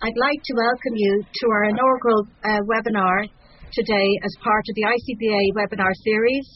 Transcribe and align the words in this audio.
I'd 0.00 0.16
like 0.16 0.40
to 0.40 0.56
welcome 0.56 0.96
you 0.96 1.12
to 1.20 1.44
our 1.52 1.64
inaugural 1.68 2.24
uh, 2.40 2.64
webinar 2.64 3.28
today 3.68 4.08
as 4.24 4.32
part 4.40 4.64
of 4.64 4.72
the 4.72 4.88
ICBA 4.88 5.52
webinar 5.52 5.92
series. 5.92 6.48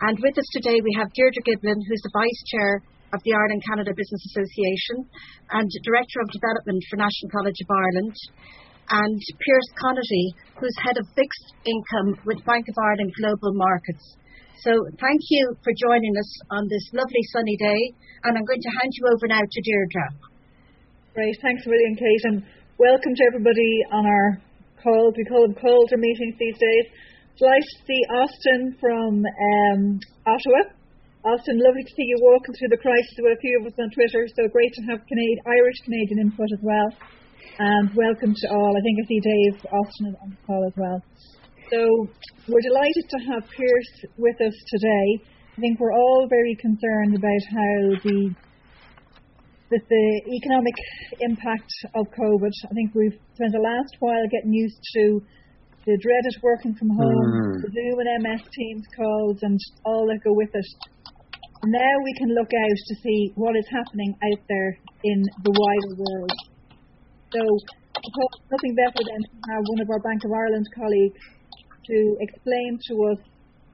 And 0.00 0.16
with 0.24 0.32
us 0.40 0.48
today 0.56 0.80
we 0.80 0.96
have 0.96 1.12
Deirdre 1.12 1.44
Giblin, 1.44 1.84
who's 1.84 2.00
the 2.00 2.16
Vice 2.16 2.42
Chair 2.48 2.80
of 3.12 3.20
the 3.28 3.36
Ireland 3.36 3.60
Canada 3.68 3.92
Business 3.92 4.24
Association 4.32 5.04
and 5.52 5.68
Director 5.84 6.24
of 6.24 6.32
Development 6.32 6.80
for 6.88 6.96
National 6.96 7.28
College 7.28 7.60
of 7.60 7.68
Ireland, 7.68 8.16
and 8.88 9.20
Pearse 9.36 9.70
Conaty, 9.76 10.24
who's 10.56 10.72
Head 10.80 10.96
of 10.96 11.04
Fixed 11.12 11.48
Income 11.68 12.24
with 12.24 12.40
Bank 12.48 12.72
of 12.72 12.76
Ireland 12.80 13.12
Global 13.20 13.52
Markets. 13.52 14.16
So 14.64 14.72
thank 14.96 15.20
you 15.28 15.60
for 15.60 15.76
joining 15.76 16.16
us 16.16 16.30
on 16.56 16.64
this 16.72 16.88
lovely 16.96 17.24
sunny 17.36 17.56
day, 17.60 17.80
and 18.24 18.32
I'm 18.32 18.48
going 18.48 18.64
to 18.64 18.72
hand 18.80 18.96
you 18.96 19.12
over 19.12 19.28
now 19.28 19.44
to 19.44 19.60
Deirdre. 19.60 20.08
Great, 21.12 21.36
thanks, 21.44 21.68
William 21.68 21.96
Kate, 22.00 22.24
and 22.32 22.36
Welcome 22.78 23.10
to 23.10 23.24
everybody 23.26 23.82
on 23.90 24.06
our 24.06 24.38
calls. 24.78 25.10
We 25.18 25.26
call 25.26 25.42
them 25.42 25.58
calls 25.58 25.90
or 25.90 25.98
meetings 25.98 26.38
these 26.38 26.54
days. 26.54 26.86
Delighted 27.34 27.66
to 27.74 27.82
see 27.90 28.02
Austin 28.06 28.78
from 28.78 29.18
um, 29.18 29.98
Ottawa. 30.22 30.62
Austin, 31.26 31.58
lovely 31.58 31.82
to 31.82 31.90
see 31.98 32.06
you 32.06 32.22
walking 32.22 32.54
through 32.54 32.70
the 32.70 32.78
crisis 32.78 33.18
with 33.18 33.34
a 33.34 33.40
few 33.42 33.58
of 33.58 33.66
us 33.66 33.74
on 33.82 33.90
Twitter. 33.90 34.22
So 34.30 34.46
great 34.54 34.70
to 34.78 34.82
have 34.94 35.02
Canadian, 35.10 35.42
Irish 35.58 35.74
Canadian 35.90 36.30
input 36.30 36.54
as 36.54 36.62
well. 36.62 36.86
And 37.58 37.90
welcome 37.98 38.30
to 38.30 38.46
all. 38.46 38.70
I 38.70 38.82
think 38.86 39.02
I 39.02 39.04
see 39.10 39.22
Dave 39.26 39.58
Austin 39.74 40.14
on 40.22 40.28
the 40.38 40.40
call 40.46 40.62
as 40.62 40.76
well. 40.78 41.02
So 41.74 41.82
we're 42.46 42.62
delighted 42.62 43.06
to 43.10 43.18
have 43.26 43.42
Pearse 43.58 44.06
with 44.22 44.38
us 44.38 44.54
today. 44.70 45.26
I 45.26 45.58
think 45.58 45.82
we're 45.82 45.98
all 45.98 46.30
very 46.30 46.54
concerned 46.54 47.18
about 47.18 47.42
how 47.50 47.74
the 48.06 48.38
with 49.70 49.84
the 49.88 50.06
economic 50.32 50.74
impact 51.20 51.70
of 51.94 52.06
COVID, 52.12 52.52
I 52.64 52.72
think 52.74 52.94
we've 52.94 53.18
spent 53.34 53.52
the 53.52 53.60
last 53.60 53.96
while 54.00 54.24
getting 54.32 54.52
used 54.52 54.80
to 54.96 55.20
the 55.84 55.96
dreaded 56.00 56.36
working 56.42 56.74
from 56.76 56.90
home, 56.90 57.28
mm. 57.32 57.62
the 57.64 57.70
Zoom 57.72 57.96
and 58.00 58.22
MS 58.24 58.44
Teams 58.52 58.84
calls, 58.96 59.38
and 59.42 59.58
all 59.84 60.04
that 60.08 60.20
go 60.24 60.32
with 60.32 60.52
it. 60.52 60.68
Now 61.64 61.94
we 62.04 62.12
can 62.20 62.34
look 62.36 62.52
out 62.52 62.80
to 62.88 62.94
see 63.02 63.32
what 63.34 63.56
is 63.56 63.66
happening 63.72 64.12
out 64.12 64.42
there 64.48 64.78
in 65.04 65.24
the 65.44 65.52
wider 65.52 65.94
world. 65.96 66.32
So, 67.32 67.40
nothing 68.52 68.74
better 68.76 69.00
than 69.00 69.20
to 69.20 69.36
have 69.52 69.62
one 69.64 69.80
of 69.80 69.88
our 69.90 70.00
Bank 70.00 70.24
of 70.24 70.32
Ireland 70.32 70.68
colleagues 70.76 71.20
to 71.88 72.16
explain 72.20 72.78
to 72.88 72.94
us 73.12 73.20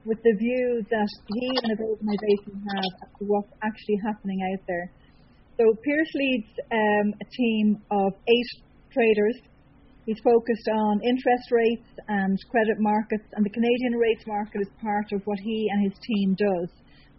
with 0.05 0.21
the 0.23 0.35
view 0.37 0.85
that 0.89 1.09
he 1.35 1.47
and 1.49 1.67
his 1.71 1.81
organisation 1.81 2.53
have 2.63 2.91
as 3.03 3.11
to 3.19 3.23
what's 3.25 3.51
actually 3.63 3.99
happening 4.05 4.39
out 4.53 4.63
there. 4.67 4.91
So 5.55 5.71
Pearse 5.71 6.13
leads 6.15 6.51
um, 6.67 7.15
a 7.15 7.27
team 7.31 7.79
of 7.87 8.11
eight 8.27 8.51
traders. 8.91 9.39
He's 10.05 10.19
focused 10.19 10.67
on 10.67 10.99
interest 10.99 11.47
rates 11.49 11.87
and 12.11 12.35
credit 12.51 12.75
markets, 12.77 13.23
and 13.33 13.45
the 13.45 13.49
Canadian 13.55 13.95
rates 13.95 14.27
market 14.27 14.61
is 14.61 14.69
part 14.83 15.07
of 15.15 15.23
what 15.23 15.39
he 15.39 15.71
and 15.71 15.79
his 15.87 15.95
team 16.03 16.35
does. 16.35 16.69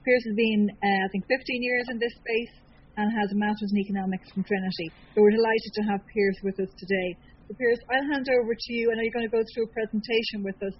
Pearse 0.05 0.23
has 0.29 0.37
been, 0.37 0.69
uh, 0.71 1.01
I 1.03 1.09
think, 1.11 1.25
15 1.27 1.65
years 1.65 1.89
in 1.91 1.99
this 1.99 2.13
space 2.13 2.55
and 3.01 3.09
has 3.09 3.33
a 3.33 3.41
master's 3.41 3.73
in 3.73 3.81
economics 3.81 4.29
from 4.31 4.45
Trinity. 4.45 4.93
So 5.17 5.25
we're 5.25 5.35
delighted 5.35 5.73
to 5.81 5.83
have 5.89 6.01
Pearse 6.05 6.41
with 6.45 6.61
us 6.61 6.71
today. 6.77 7.09
So 7.49 7.57
Pearse, 7.57 7.81
I'll 7.89 8.13
hand 8.13 8.29
over 8.37 8.53
to 8.53 8.71
you. 8.73 8.93
I 8.93 9.01
know 9.01 9.03
you're 9.03 9.17
going 9.17 9.29
to 9.29 9.33
go 9.33 9.45
through 9.57 9.67
a 9.67 9.73
presentation 9.73 10.45
with 10.45 10.61
us, 10.61 10.77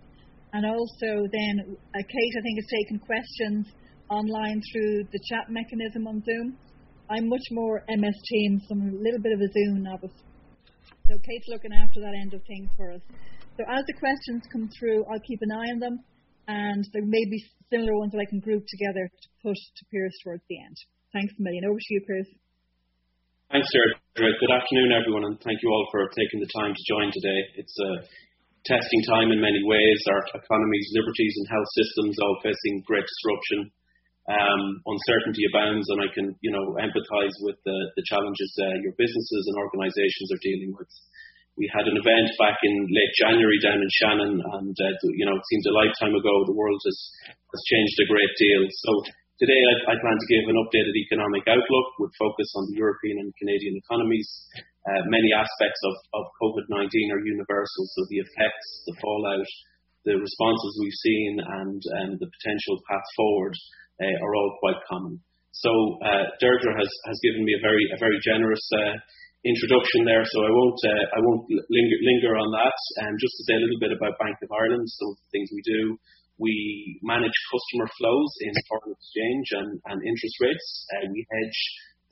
and 0.53 0.69
also 0.69 1.25
then 1.33 1.55
uh, 1.73 2.05
Kate, 2.05 2.35
I 2.37 2.43
think, 2.45 2.57
has 2.61 2.69
taken 2.69 2.97
questions 3.01 3.65
online 4.13 4.61
through 4.61 5.09
the 5.11 5.21
chat 5.33 5.49
mechanism 5.49 6.05
on 6.07 6.21
Zoom. 6.21 6.61
I'm 7.07 7.29
much 7.29 7.47
more 7.53 7.85
MS 7.87 8.19
Teams. 8.27 8.67
I'm 8.71 8.83
a 8.83 8.99
little 8.99 9.23
bit 9.23 9.31
of 9.31 9.41
a 9.41 9.47
Zoom 9.55 9.87
novice. 9.87 10.19
So 11.07 11.15
Kate's 11.23 11.47
looking 11.47 11.71
after 11.71 12.03
that 12.03 12.19
end 12.19 12.35
of 12.35 12.43
things 12.51 12.67
for 12.75 12.91
us. 12.91 13.03
So 13.55 13.63
as 13.63 13.87
the 13.87 13.95
questions 13.95 14.43
come 14.51 14.67
through, 14.75 15.07
I'll 15.07 15.23
keep 15.23 15.39
an 15.41 15.55
eye 15.55 15.71
on 15.71 15.79
them, 15.79 16.03
and 16.51 16.83
there 16.93 17.07
may 17.07 17.23
be 17.31 17.39
similar 17.71 17.95
ones 17.95 18.11
that 18.11 18.19
I 18.19 18.27
can 18.27 18.43
group 18.43 18.67
together 18.67 19.07
to 19.07 19.29
push 19.39 19.57
to 19.57 19.83
Pearse 19.87 20.19
towards 20.27 20.43
the 20.51 20.59
end. 20.59 20.77
Thanks 21.15 21.33
a 21.39 21.43
million. 21.43 21.65
Over 21.71 21.79
to 21.79 21.91
you, 21.95 22.03
Pearse. 22.03 22.33
Thanks, 23.55 23.71
Deirdre. 23.71 24.03
Good 24.19 24.51
afternoon, 24.51 24.91
everyone, 24.91 25.31
and 25.31 25.39
thank 25.47 25.63
you 25.63 25.71
all 25.71 25.87
for 25.95 26.11
taking 26.11 26.43
the 26.43 26.51
time 26.59 26.75
to 26.75 26.83
join 26.91 27.15
today. 27.15 27.41
It's 27.63 27.77
a 27.87 28.03
testing 28.67 29.03
time 29.15 29.31
in 29.31 29.39
many 29.39 29.63
ways. 29.63 29.99
Our 30.11 30.27
economies, 30.43 30.87
liberties, 30.91 31.35
and 31.39 31.47
health 31.55 31.71
systems 31.79 32.19
all 32.19 32.37
facing 32.43 32.83
great 32.83 33.07
disruption 33.07 33.71
um, 34.27 34.83
uncertainty 34.83 35.47
abounds, 35.47 35.87
and 35.87 36.03
I 36.03 36.11
can, 36.11 36.35
you 36.43 36.51
know, 36.51 36.75
empathise 36.83 37.37
with 37.47 37.59
the, 37.63 37.79
the 37.95 38.07
challenges 38.11 38.51
uh, 38.59 38.83
your 38.83 38.95
businesses 38.99 39.43
and 39.47 39.57
organisations 39.63 40.35
are 40.35 40.43
dealing 40.43 40.75
with. 40.75 40.91
We 41.55 41.71
had 41.73 41.87
an 41.89 41.97
event 41.97 42.29
back 42.37 42.59
in 42.61 42.75
late 42.91 43.15
January 43.17 43.57
down 43.63 43.79
in 43.81 43.91
Shannon, 44.03 44.35
and 44.37 44.77
uh, 44.77 44.93
you 45.15 45.25
know, 45.25 45.39
it 45.39 45.47
seems 45.49 45.65
a 45.71 45.79
lifetime 45.79 46.13
ago. 46.13 46.35
The 46.45 46.59
world 46.59 46.83
has 46.85 46.99
has 47.55 47.63
changed 47.71 47.97
a 48.03 48.11
great 48.13 48.35
deal. 48.37 48.63
So 48.67 48.91
today, 49.41 49.57
I, 49.57 49.75
I 49.89 49.95
plan 49.97 50.19
to 50.19 50.29
give 50.29 50.45
an 50.53 50.61
updated 50.61 50.97
economic 51.07 51.47
outlook 51.49 51.89
with 52.03 52.13
focus 52.21 52.51
on 52.61 52.69
the 52.69 52.77
European 52.77 53.25
and 53.25 53.33
Canadian 53.41 53.79
economies. 53.79 54.29
Uh, 54.85 55.03
many 55.09 55.33
aspects 55.33 55.81
of, 55.87 55.95
of 56.19 56.25
COVID-19 56.43 56.93
are 57.15 57.25
universal, 57.25 57.85
so 57.95 58.01
the 58.11 58.23
effects, 58.23 58.69
the 58.87 58.97
fallout, 59.01 59.51
the 60.05 60.15
responses 60.15 60.73
we've 60.79 61.03
seen, 61.03 61.33
and, 61.41 61.81
and 62.05 62.11
the 62.21 62.31
potential 62.39 62.79
path 62.87 63.09
forward 63.17 63.57
uh, 64.03 64.17
are 64.25 64.35
all 64.37 64.57
quite 64.61 64.81
common. 64.89 65.21
So 65.53 65.73
uh, 66.05 66.25
Deirdre 66.41 66.73
has, 66.77 66.91
has 67.09 67.19
given 67.25 67.43
me 67.45 67.57
a 67.57 67.63
very 67.65 67.85
a 67.97 67.99
very 67.99 68.21
generous 68.21 68.65
uh, 68.77 68.95
introduction 69.45 70.05
there, 70.05 70.25
so 70.25 70.39
I 70.45 70.53
won't 70.53 70.81
uh, 70.85 71.05
I 71.17 71.21
won't 71.25 71.45
linger, 71.49 71.99
linger 72.05 72.33
on 72.37 72.49
that. 72.53 72.79
And 73.07 73.17
um, 73.17 73.23
just 73.23 73.35
to 73.41 73.43
say 73.49 73.55
a 73.57 73.63
little 73.65 73.81
bit 73.81 73.97
about 73.97 74.21
Bank 74.21 74.37
of 74.45 74.53
Ireland, 74.53 74.85
some 74.85 75.11
of 75.13 75.19
the 75.21 75.31
things 75.33 75.49
we 75.53 75.65
do. 75.65 75.97
We 76.37 77.01
manage 77.01 77.33
customer 77.49 77.89
flows 77.97 78.33
in 78.45 78.53
foreign 78.69 78.93
exchange 78.93 79.47
and, 79.57 79.71
and 79.89 79.99
interest 80.05 80.37
rates. 80.45 80.67
Uh, 80.93 81.09
we 81.09 81.25
hedge 81.25 81.61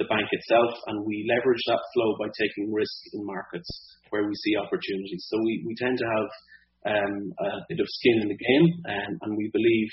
the 0.00 0.08
bank 0.08 0.24
itself, 0.32 0.72
and 0.88 1.04
we 1.04 1.28
leverage 1.28 1.60
that 1.68 1.84
flow 1.92 2.16
by 2.16 2.32
taking 2.32 2.72
risk 2.72 2.96
in 3.12 3.20
markets 3.20 3.68
where 4.08 4.24
we 4.24 4.32
see 4.32 4.56
opportunities. 4.56 5.28
So 5.28 5.36
we, 5.44 5.62
we 5.68 5.76
tend 5.76 6.00
to 6.00 6.08
have 6.08 6.28
a 6.84 7.64
bit 7.68 7.80
of 7.80 7.88
skin 7.88 8.22
in 8.22 8.28
the 8.28 8.36
game, 8.36 8.66
um, 8.84 9.12
and 9.22 9.32
we 9.36 9.48
believe 9.52 9.90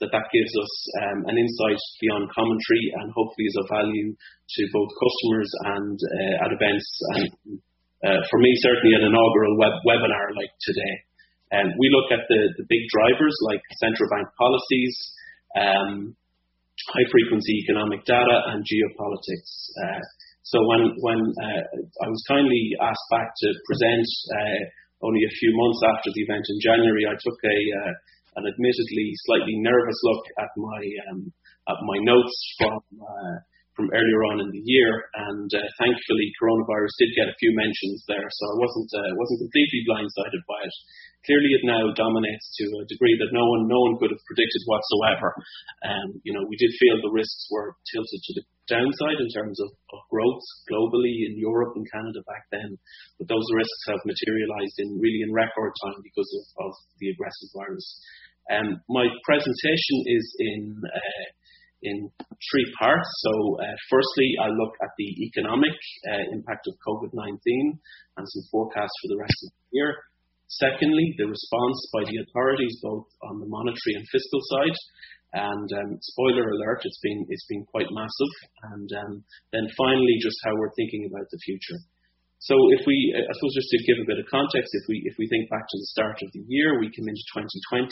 that 0.00 0.12
that 0.12 0.32
gives 0.32 0.52
us 0.56 0.72
um, 1.04 1.28
an 1.28 1.36
insight 1.36 1.80
beyond 2.00 2.32
commentary 2.32 2.84
and 2.96 3.12
hopefully 3.12 3.44
is 3.44 3.60
of 3.60 3.68
value 3.68 4.08
to 4.16 4.62
both 4.72 4.90
customers 4.96 5.50
and 5.76 5.96
uh, 6.00 6.44
at 6.44 6.50
events, 6.56 6.88
and 7.16 7.60
uh, 8.00 8.20
for 8.32 8.38
me, 8.40 8.50
certainly 8.64 8.96
an 8.96 9.04
inaugural 9.04 9.60
web 9.60 9.76
webinar 9.84 10.32
like 10.32 10.52
today. 10.64 10.94
Um, 11.52 11.68
we 11.76 11.92
look 11.92 12.08
at 12.14 12.24
the, 12.30 12.40
the 12.56 12.66
big 12.70 12.84
drivers 12.88 13.36
like 13.44 13.60
central 13.76 14.08
bank 14.08 14.28
policies, 14.38 14.94
um, 15.58 16.16
high 16.94 17.08
frequency 17.10 17.60
economic 17.66 18.00
data, 18.06 18.36
and 18.54 18.64
geopolitics. 18.64 19.52
Uh, 19.76 20.00
so 20.42 20.56
when 20.66 20.96
when 21.04 21.20
I 21.44 22.08
was 22.08 22.24
kindly 22.26 22.72
asked 22.80 23.08
back 23.10 23.28
to 23.28 23.48
present 23.68 24.08
only 25.02 25.22
a 25.24 25.36
few 25.40 25.50
months 25.56 25.80
after 25.96 26.08
the 26.12 26.22
event 26.24 26.44
in 26.48 26.58
January, 26.60 27.04
I 27.08 27.16
took 27.16 27.38
a 27.44 27.58
uh, 27.84 27.94
an 28.36 28.44
admittedly 28.46 29.10
slightly 29.26 29.56
nervous 29.58 29.98
look 30.04 30.24
at 30.38 30.50
my 30.56 30.80
um, 31.10 31.32
at 31.68 31.78
my 31.82 31.98
notes 32.04 32.36
from 32.58 32.78
uh, 33.00 33.36
from 33.74 33.90
earlier 33.96 34.22
on 34.34 34.44
in 34.44 34.50
the 34.52 34.64
year, 34.66 34.92
and 35.30 35.48
uh, 35.56 35.62
thankfully 35.80 36.28
coronavirus 36.36 36.92
did 37.00 37.16
get 37.16 37.32
a 37.32 37.40
few 37.40 37.52
mentions 37.56 38.04
there, 38.06 38.28
so 38.28 38.42
I 38.52 38.56
wasn't 38.60 38.90
uh, 38.92 39.10
wasn't 39.16 39.42
completely 39.48 39.80
blindsided 39.88 40.42
by 40.44 40.60
it. 40.68 40.76
Clearly, 41.28 41.52
it 41.52 41.68
now 41.68 41.92
dominates 41.92 42.46
to 42.56 42.64
a 42.80 42.88
degree 42.88 43.12
that 43.20 43.36
no 43.36 43.44
one 43.44 43.68
no 43.68 43.80
one 43.84 44.00
could 44.00 44.08
have 44.08 44.24
predicted 44.24 44.62
whatsoever. 44.64 45.36
Um, 45.84 46.08
you 46.24 46.32
know, 46.32 46.44
we 46.48 46.56
did 46.56 46.72
feel 46.80 46.96
the 46.96 47.12
risks 47.12 47.44
were 47.52 47.76
tilted 47.92 48.20
to 48.24 48.32
the 48.40 48.44
downside 48.72 49.20
in 49.20 49.28
terms 49.28 49.60
of, 49.60 49.68
of 49.68 50.00
growth 50.08 50.40
globally 50.70 51.28
in 51.28 51.36
Europe 51.36 51.76
and 51.76 51.84
Canada 51.92 52.24
back 52.24 52.48
then, 52.54 52.78
but 53.18 53.28
those 53.28 53.44
risks 53.52 53.82
have 53.92 54.00
materialised 54.08 54.78
in 54.80 54.96
really 54.96 55.20
in 55.20 55.34
record 55.34 55.76
time 55.84 56.00
because 56.00 56.30
of, 56.40 56.70
of 56.70 56.72
the 57.02 57.10
aggressive 57.12 57.50
virus. 57.52 57.84
Um, 58.48 58.80
my 58.88 59.04
presentation 59.28 59.96
is 60.08 60.24
in 60.38 60.62
uh, 60.80 61.26
in 61.82 62.10
three 62.50 62.68
parts. 62.78 63.08
So, 63.24 63.32
uh, 63.60 63.76
firstly, 63.88 64.28
I'll 64.40 64.56
look 64.56 64.74
at 64.82 64.92
the 64.98 65.10
economic 65.24 65.72
uh, 66.12 66.24
impact 66.32 66.68
of 66.68 66.74
COVID-19 66.86 67.40
and 68.16 68.24
some 68.28 68.44
forecasts 68.50 68.92
for 69.00 69.08
the 69.08 69.20
rest 69.20 69.38
of 69.44 69.50
the 69.50 69.76
year. 69.78 69.96
Secondly, 70.50 71.14
the 71.14 71.30
response 71.30 71.78
by 71.94 72.02
the 72.10 72.18
authorities, 72.26 72.74
both 72.82 73.06
on 73.22 73.38
the 73.38 73.46
monetary 73.46 73.94
and 73.94 74.06
fiscal 74.10 74.42
side. 74.50 74.78
And 75.30 75.68
um, 75.78 75.90
spoiler 76.02 76.42
alert, 76.42 76.82
it's 76.82 76.98
been 76.98 77.22
it's 77.30 77.46
been 77.46 77.62
quite 77.70 77.86
massive. 77.94 78.34
And 78.74 78.90
um, 78.98 79.12
then 79.54 79.70
finally, 79.78 80.18
just 80.18 80.42
how 80.42 80.50
we're 80.58 80.74
thinking 80.74 81.06
about 81.06 81.30
the 81.30 81.38
future. 81.46 81.78
So 82.42 82.56
if 82.74 82.82
we, 82.82 82.96
I 83.14 83.30
suppose, 83.36 83.54
just 83.54 83.70
to 83.70 83.86
give 83.86 84.02
a 84.02 84.10
bit 84.10 84.18
of 84.18 84.26
context, 84.26 84.74
if 84.74 84.84
we 84.90 85.06
if 85.06 85.14
we 85.22 85.30
think 85.30 85.46
back 85.54 85.62
to 85.70 85.78
the 85.78 85.92
start 85.94 86.18
of 86.18 86.34
the 86.34 86.42
year, 86.50 86.82
we 86.82 86.90
came 86.90 87.06
into 87.06 87.24
2020 87.30 87.86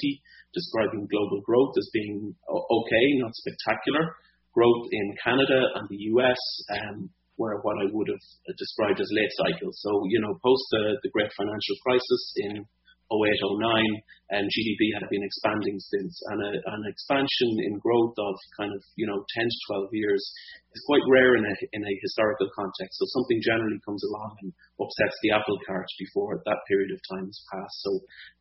describing 0.50 1.06
global 1.06 1.38
growth 1.46 1.78
as 1.78 1.86
being 1.94 2.34
okay, 2.50 3.06
not 3.22 3.38
spectacular. 3.38 4.18
Growth 4.50 4.88
in 4.90 5.14
Canada 5.22 5.60
and 5.78 5.86
the 5.86 6.10
US 6.16 6.42
um, 6.74 7.06
were 7.38 7.62
what 7.62 7.78
I 7.80 7.86
would 7.90 8.08
have 8.08 8.24
described 8.58 9.00
as 9.00 9.10
late 9.14 9.32
cycle. 9.46 9.70
So, 9.72 10.04
you 10.10 10.20
know, 10.20 10.34
post 10.44 10.64
the, 10.70 10.98
the 11.02 11.10
great 11.14 11.30
financial 11.38 11.76
crisis 11.86 12.22
in 12.36 12.66
08, 13.08 13.40
09, 13.40 14.36
and 14.36 14.44
GDP 14.52 14.92
had 14.92 15.08
been 15.08 15.24
expanding 15.24 15.80
since, 15.80 16.12
and 16.28 16.38
a, 16.44 16.52
an 16.52 16.84
expansion 16.84 17.48
in 17.64 17.80
growth 17.80 18.12
of 18.20 18.36
kind 18.60 18.68
of, 18.68 18.84
you 19.00 19.08
know, 19.08 19.16
10 19.16 19.48
to 19.48 19.58
12 19.88 19.88
years 19.96 20.20
is 20.76 20.84
quite 20.84 21.00
rare 21.08 21.32
in 21.40 21.44
a, 21.48 21.54
in 21.72 21.82
a 21.88 21.98
historical 22.04 22.52
context. 22.52 23.00
So 23.00 23.08
something 23.16 23.40
generally 23.40 23.80
comes 23.88 24.04
along 24.04 24.36
and 24.44 24.52
upsets 24.76 25.16
the 25.24 25.32
apple 25.32 25.56
cart 25.64 25.88
before 25.96 26.44
that 26.44 26.60
period 26.68 26.92
of 26.92 27.00
time 27.08 27.24
has 27.24 27.40
passed. 27.48 27.78
So, 27.80 27.90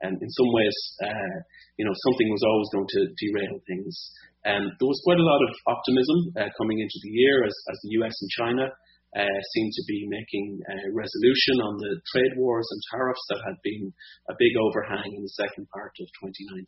um, 0.03 0.19
in 0.19 0.29
some 0.35 0.51
ways, 0.51 0.77
uh, 0.99 1.37
you 1.79 1.87
know, 1.87 1.95
something 2.03 2.27
was 2.27 2.43
always 2.43 2.69
going 2.75 2.91
to 2.91 3.01
derail 3.15 3.55
things. 3.63 3.95
Um, 4.45 4.69
there 4.79 4.89
was 4.89 5.01
quite 5.03 5.19
a 5.19 5.27
lot 5.27 5.41
of 5.41 5.51
optimism 5.67 6.19
uh, 6.37 6.49
coming 6.57 6.79
into 6.79 6.99
the 7.03 7.13
year 7.13 7.43
as, 7.43 7.55
as 7.71 7.77
the 7.83 7.97
US 8.03 8.15
and 8.21 8.31
China 8.37 8.65
uh, 9.15 9.39
seem 9.55 9.67
to 9.71 9.83
be 9.87 10.05
making 10.05 10.59
a 10.67 10.91
resolution 10.91 11.55
on 11.63 11.79
the 11.79 11.95
trade 12.11 12.35
wars 12.35 12.67
and 12.69 12.81
tariffs 12.91 13.25
that 13.29 13.41
had 13.47 13.55
been 13.63 13.89
a 14.29 14.35
big 14.37 14.53
overhang 14.59 15.09
in 15.15 15.23
the 15.23 15.37
second 15.39 15.65
part 15.71 15.95
of 15.97 16.07
2019. 16.21 16.67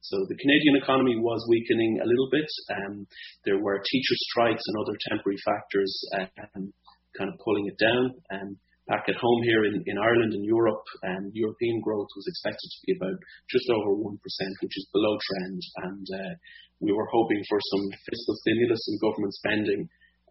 So 0.00 0.22
the 0.30 0.38
Canadian 0.38 0.80
economy 0.80 1.18
was 1.18 1.42
weakening 1.50 1.98
a 1.98 2.06
little 2.06 2.30
bit. 2.30 2.48
Um, 2.70 3.06
there 3.44 3.58
were 3.58 3.82
teacher 3.82 4.16
strikes 4.30 4.62
and 4.64 4.76
other 4.80 4.96
temporary 5.10 5.40
factors 5.42 5.92
um, 6.14 6.72
kind 7.18 7.28
of 7.28 7.36
pulling 7.42 7.66
it 7.66 7.78
down. 7.78 8.14
Um, 8.30 8.56
back 8.86 9.08
at 9.08 9.16
home 9.16 9.42
here 9.44 9.64
in, 9.64 9.80
in 9.86 9.96
Ireland 9.96 10.32
and 10.36 10.44
Europe, 10.44 10.84
um, 11.08 11.32
European 11.32 11.80
growth 11.80 12.08
was 12.16 12.28
expected 12.28 12.68
to 12.68 12.80
be 12.84 12.92
about 13.00 13.18
just 13.48 13.68
over 13.72 13.96
1%, 13.96 14.04
which 14.04 14.76
is 14.76 14.92
below 14.92 15.16
trend. 15.16 15.60
And 15.88 16.06
uh, 16.08 16.32
we 16.80 16.92
were 16.92 17.08
hoping 17.08 17.40
for 17.48 17.58
some 17.60 17.84
fiscal 18.04 18.36
stimulus 18.44 18.82
and 18.88 19.00
government 19.00 19.34
spending 19.34 19.80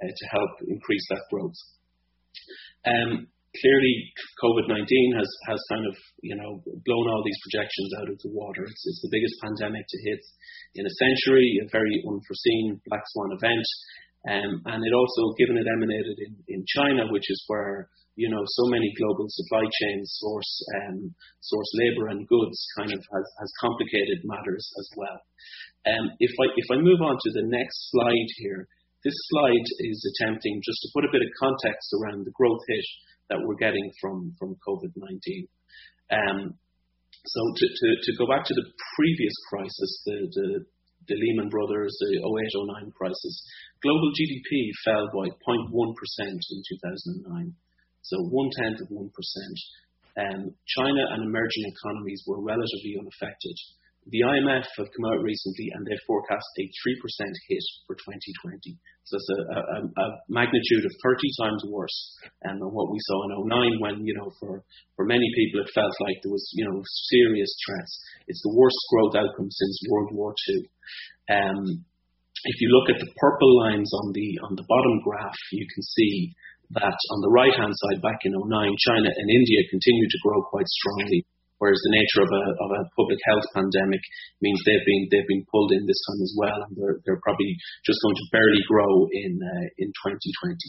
uh, 0.01 0.13
to 0.13 0.25
help 0.29 0.51
increase 0.69 1.05
that 1.09 1.25
growth. 1.33 1.59
Um, 2.85 3.25
clearly, 3.57 3.93
COVID-19 4.41 4.85
has, 5.17 5.29
has 5.49 5.61
kind 5.69 5.85
of, 5.89 5.95
you 6.21 6.37
know, 6.37 6.61
blown 6.85 7.05
all 7.09 7.23
these 7.25 7.41
projections 7.49 7.89
out 8.01 8.09
of 8.09 8.17
the 8.21 8.33
water. 8.33 8.65
It's, 8.65 8.85
it's 8.85 9.01
the 9.01 9.13
biggest 9.13 9.35
pandemic 9.41 9.85
to 9.85 9.97
hit 10.09 10.21
in 10.77 10.85
a 10.85 10.97
century, 11.01 11.57
a 11.61 11.69
very 11.73 12.01
unforeseen 12.05 12.81
black 12.85 13.05
swan 13.13 13.33
event. 13.33 13.65
Um, 14.23 14.51
and 14.65 14.79
it 14.85 14.93
also, 14.93 15.35
given 15.37 15.57
it 15.57 15.67
emanated 15.67 16.17
in, 16.21 16.33
in 16.47 16.61
China, 16.69 17.11
which 17.11 17.27
is 17.27 17.43
where 17.47 17.89
you 18.15 18.29
know 18.29 18.43
so 18.45 18.65
many 18.69 18.93
global 18.97 19.25
supply 19.29 19.63
chains 19.65 20.17
source 20.19 20.53
um, 20.81 21.13
source 21.41 21.71
labor 21.81 22.07
and 22.09 22.27
goods, 22.27 22.57
kind 22.77 22.93
of 22.93 22.99
has, 22.99 23.27
has 23.39 23.51
complicated 23.61 24.21
matters 24.25 24.65
as 24.79 24.87
well. 24.97 25.19
Um, 25.89 26.05
if 26.19 26.33
I 26.39 26.45
if 26.55 26.67
I 26.71 26.77
move 26.77 27.01
on 27.01 27.15
to 27.15 27.29
the 27.33 27.47
next 27.49 27.77
slide 27.91 28.29
here, 28.37 28.67
this 29.03 29.19
slide 29.35 29.67
is 29.83 29.99
attempting 30.15 30.61
just 30.63 30.79
to 30.83 30.91
put 30.95 31.03
a 31.03 31.11
bit 31.11 31.21
of 31.21 31.39
context 31.39 31.91
around 31.99 32.23
the 32.23 32.31
growth 32.31 32.63
hit 32.71 32.87
that 33.29 33.43
we're 33.43 33.59
getting 33.59 33.91
from, 33.99 34.31
from 34.39 34.55
COVID-19. 34.63 35.47
Um, 36.11 36.55
so 37.25 37.41
to, 37.55 37.65
to, 37.67 37.87
to, 37.99 38.11
go 38.19 38.27
back 38.27 38.43
to 38.45 38.53
the 38.53 38.67
previous 38.95 39.35
crisis, 39.49 39.91
the, 40.05 40.17
the, 40.31 40.47
the 41.07 41.15
Lehman 41.15 41.49
Brothers, 41.49 41.95
the 41.99 42.19
08-09 42.19 42.93
crisis, 42.93 43.35
global 43.81 44.11
GDP 44.11 44.71
fell 44.83 45.07
by 45.11 45.27
0.1% 45.31 45.67
in 45.71 46.59
2009. 46.79 47.55
So 48.03 48.19
one 48.29 48.49
tenth 48.59 48.79
of 48.83 48.89
1%. 48.91 49.07
Um, 50.13 50.53
China 50.67 51.03
and 51.09 51.23
emerging 51.25 51.65
economies 51.73 52.21
were 52.27 52.43
relatively 52.43 52.99
unaffected. 52.99 53.57
The 54.11 54.19
IMF 54.19 54.67
have 54.77 54.91
come 54.91 55.07
out 55.15 55.23
recently 55.23 55.71
and 55.71 55.87
they 55.87 55.95
forecast 56.05 56.43
a 56.59 56.65
3% 56.67 57.31
hit 57.47 57.65
for 57.87 57.95
2020. 57.95 58.75
So 59.07 59.15
it's 59.15 59.31
a, 59.31 59.39
a, 59.39 59.79
a 59.79 60.07
magnitude 60.27 60.83
of 60.83 60.91
30 60.99 61.39
times 61.39 61.63
worse 61.71 61.99
um, 62.43 62.59
than 62.59 62.71
what 62.75 62.91
we 62.91 62.99
saw 63.07 63.17
in 63.23 63.47
09 63.47 63.79
when, 63.79 63.95
you 64.03 64.13
know, 64.19 64.27
for, 64.43 64.59
for 64.99 65.07
many 65.07 65.23
people 65.39 65.63
it 65.63 65.71
felt 65.71 65.95
like 66.03 66.19
there 66.19 66.35
was, 66.35 66.43
you 66.51 66.67
know, 66.67 66.83
serious 67.15 67.51
threats. 67.63 67.93
It's 68.27 68.43
the 68.43 68.55
worst 68.55 68.79
growth 68.91 69.15
outcome 69.23 69.47
since 69.47 69.87
World 69.87 70.11
War 70.11 70.35
II. 70.51 70.59
Um, 71.31 71.63
if 72.43 72.55
you 72.59 72.67
look 72.75 72.91
at 72.91 72.99
the 72.99 73.07
purple 73.15 73.51
lines 73.63 73.87
on 74.03 74.11
the, 74.11 74.27
on 74.43 74.55
the 74.59 74.67
bottom 74.67 74.99
graph, 74.99 75.39
you 75.55 75.63
can 75.63 75.83
see 75.83 76.35
that 76.75 76.97
on 77.13 77.19
the 77.21 77.33
right 77.33 77.53
hand 77.53 77.73
side 77.73 78.01
back 78.01 78.25
in 78.25 78.33
09, 78.33 78.49
China 78.89 79.09
and 79.09 79.27
India 79.29 79.61
continued 79.69 80.09
to 80.09 80.23
grow 80.25 80.41
quite 80.49 80.67
strongly 80.67 81.25
whereas 81.63 81.79
the 81.87 81.95
nature 81.95 82.27
of 82.27 82.31
a, 82.35 82.43
of 82.59 82.69
a 82.75 82.81
public 82.99 83.23
health 83.23 83.47
pandemic 83.55 84.03
means 84.43 84.59
they've 84.67 84.83
been 84.83 85.07
they've 85.07 85.31
been 85.31 85.47
pulled 85.47 85.71
in 85.71 85.87
this 85.87 86.01
time 86.03 86.19
as 86.19 86.33
well, 86.35 86.59
and 86.59 86.75
they're 86.75 86.99
they're 87.07 87.23
probably 87.23 87.55
just 87.87 88.03
going 88.03 88.19
to 88.19 88.27
barely 88.35 88.59
grow 88.67 89.07
in 89.07 89.39
uh, 89.39 89.67
in 89.79 89.87
2020. 90.03 90.59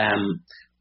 Um, 0.00 0.22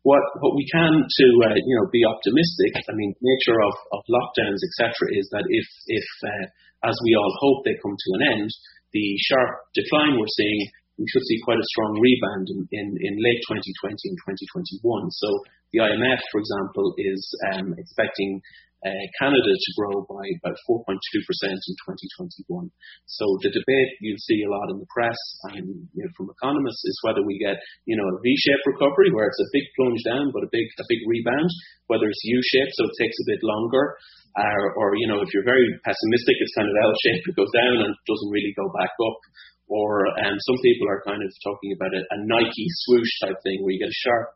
what 0.08 0.24
what 0.40 0.56
we 0.56 0.64
can 0.72 0.96
to 0.96 1.28
uh, 1.44 1.60
you 1.60 1.76
know 1.76 1.92
be 1.92 2.08
optimistic. 2.08 2.72
I 2.88 2.96
mean, 2.96 3.12
nature 3.20 3.60
of, 3.60 3.76
of 3.92 4.08
lockdowns 4.08 4.64
etc. 4.64 5.12
is 5.12 5.28
that 5.36 5.44
if 5.52 5.68
if 5.92 6.08
uh, 6.24 6.46
as 6.88 6.96
we 7.04 7.12
all 7.20 7.34
hope 7.44 7.68
they 7.68 7.76
come 7.84 7.96
to 8.00 8.10
an 8.20 8.40
end, 8.40 8.50
the 8.96 9.08
sharp 9.28 9.52
decline 9.76 10.16
we're 10.16 10.38
seeing 10.40 10.72
we 10.98 11.06
should 11.10 11.26
see 11.26 11.40
quite 11.44 11.58
a 11.58 11.70
strong 11.74 11.98
rebound 11.98 12.48
in, 12.54 12.60
in, 12.72 12.88
in 13.02 13.14
late 13.18 13.42
2020 13.50 14.14
and 14.14 14.18
2021. 14.82 15.10
So 15.12 15.28
the 15.74 15.80
IMF, 15.90 16.22
for 16.30 16.40
example, 16.40 16.94
is 16.98 17.22
um, 17.54 17.74
expecting 17.78 18.42
uh, 18.84 19.06
Canada 19.16 19.52
to 19.56 19.72
grow 19.80 20.04
by 20.04 20.26
about 20.44 20.60
4.2% 20.68 20.84
in 20.92 21.76
2021. 22.46 22.68
So 23.08 23.24
the 23.40 23.56
debate 23.56 23.92
you 24.04 24.20
see 24.20 24.44
a 24.44 24.52
lot 24.52 24.68
in 24.76 24.84
the 24.84 24.90
press 24.92 25.16
and 25.56 25.88
you 25.96 26.04
know, 26.04 26.12
from 26.20 26.28
economists 26.28 26.84
is 26.84 27.00
whether 27.08 27.24
we 27.24 27.40
get, 27.40 27.56
you 27.88 27.96
know, 27.96 28.04
a 28.04 28.20
V-shaped 28.20 28.68
recovery 28.68 29.16
where 29.16 29.32
it's 29.32 29.40
a 29.40 29.54
big 29.56 29.66
plunge 29.80 30.04
down 30.04 30.36
but 30.36 30.44
a 30.44 30.52
big 30.52 30.68
a 30.80 30.86
big 30.92 31.00
rebound, 31.08 31.48
whether 31.88 32.12
it's 32.12 32.28
U-shaped 32.28 32.76
so 32.76 32.84
it 32.92 32.96
takes 33.00 33.18
a 33.24 33.30
bit 33.32 33.42
longer, 33.44 33.96
uh, 34.36 34.66
or 34.76 35.00
you 35.00 35.08
know 35.08 35.24
if 35.24 35.32
you're 35.32 35.48
very 35.48 35.66
pessimistic 35.88 36.36
it's 36.44 36.56
kind 36.58 36.68
of 36.68 36.76
L-shaped 36.84 37.30
it 37.32 37.40
goes 37.40 37.54
down 37.56 37.88
and 37.88 37.94
doesn't 38.04 38.34
really 38.36 38.54
go 38.60 38.68
back 38.76 38.92
up. 38.92 39.20
Or 39.72 40.06
um, 40.20 40.36
some 40.44 40.60
people 40.60 40.92
are 40.92 41.08
kind 41.08 41.24
of 41.24 41.32
talking 41.40 41.72
about 41.72 41.96
a, 41.96 42.04
a 42.04 42.18
Nike 42.28 42.68
swoosh 42.84 43.14
type 43.24 43.40
thing 43.48 43.64
where 43.64 43.72
you 43.72 43.80
get 43.80 43.96
a 43.96 44.04
sharp 44.04 44.28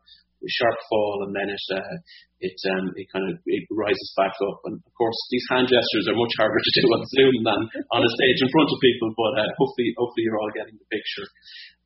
sharp 0.46 0.78
fall 0.86 1.26
and 1.26 1.34
then 1.34 1.50
it 1.50 1.64
uh, 1.74 1.96
it 2.38 2.58
um, 2.70 2.94
it 2.94 3.10
kind 3.10 3.26
of 3.26 3.34
it 3.46 3.66
rises 3.74 4.10
back 4.14 4.34
up. 4.46 4.62
And 4.70 4.78
of 4.78 4.92
course, 4.94 5.18
these 5.34 5.46
hand 5.50 5.66
gestures 5.66 6.06
are 6.06 6.18
much 6.18 6.34
harder 6.38 6.62
to 6.62 6.72
do 6.78 6.86
on 6.94 7.02
Zoom 7.10 7.36
than 7.42 7.60
on 7.90 8.06
a 8.06 8.10
stage 8.22 8.38
in 8.38 8.50
front 8.54 8.70
of 8.70 8.78
people. 8.78 9.10
But 9.18 9.32
uh, 9.42 9.50
hopefully, 9.58 9.90
hopefully 9.98 10.22
you're 10.22 10.38
all 10.38 10.54
getting 10.54 10.78
the 10.78 10.88
picture. 10.94 11.26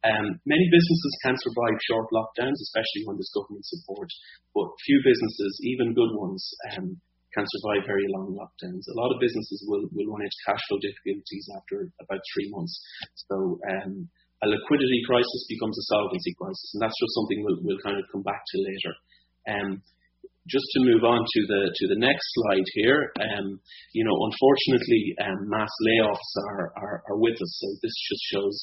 Um, 0.02 0.26
many 0.44 0.66
businesses 0.68 1.14
can 1.22 1.38
survive 1.38 1.78
short 1.88 2.10
lockdowns, 2.10 2.58
especially 2.58 3.06
when 3.06 3.16
there's 3.16 3.32
government 3.32 3.64
support. 3.64 4.10
But 4.50 4.74
few 4.84 4.98
businesses, 5.00 5.52
even 5.62 5.94
good 5.94 6.12
ones, 6.18 6.42
um, 6.74 6.98
can 7.32 7.46
survive 7.48 7.88
very 7.88 8.04
long 8.12 8.36
lockdowns. 8.36 8.84
A 8.92 8.98
lot 8.98 9.14
of 9.14 9.22
businesses 9.22 9.64
will 9.64 9.88
will 9.96 10.12
run 10.12 10.26
into 10.26 10.44
cash 10.44 10.60
flow 10.68 10.76
difficulties 10.84 11.48
after 11.56 11.88
about 11.96 12.20
three 12.34 12.52
months. 12.52 12.76
So 13.30 13.56
um, 13.64 14.12
a 14.42 14.46
liquidity 14.48 15.00
crisis 15.06 15.46
becomes 15.48 15.78
a 15.78 15.86
solvency 15.86 16.34
crisis, 16.34 16.70
and 16.74 16.82
that's 16.82 16.98
just 16.98 17.14
something 17.14 17.38
we'll, 17.46 17.60
we'll 17.62 17.84
kind 17.86 17.96
of 17.98 18.04
come 18.10 18.22
back 18.22 18.42
to 18.42 18.56
later. 18.58 18.94
Um, 19.46 19.68
just 20.50 20.66
to 20.74 20.80
move 20.82 21.06
on 21.06 21.22
to 21.22 21.40
the 21.46 21.70
to 21.70 21.84
the 21.86 22.02
next 22.02 22.26
slide 22.34 22.66
here, 22.74 23.14
um, 23.22 23.60
you 23.94 24.02
know, 24.02 24.16
unfortunately, 24.26 25.14
um, 25.22 25.46
mass 25.46 25.70
layoffs 25.86 26.30
are, 26.50 26.74
are, 26.74 26.96
are 27.10 27.18
with 27.18 27.38
us. 27.38 27.52
So 27.62 27.66
this 27.78 27.94
just 28.10 28.22
shows 28.34 28.56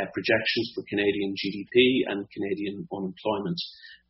uh, 0.00 0.08
projections 0.08 0.72
for 0.74 0.88
Canadian 0.88 1.36
GDP 1.36 2.08
and 2.08 2.24
Canadian 2.32 2.88
unemployment. 2.88 3.60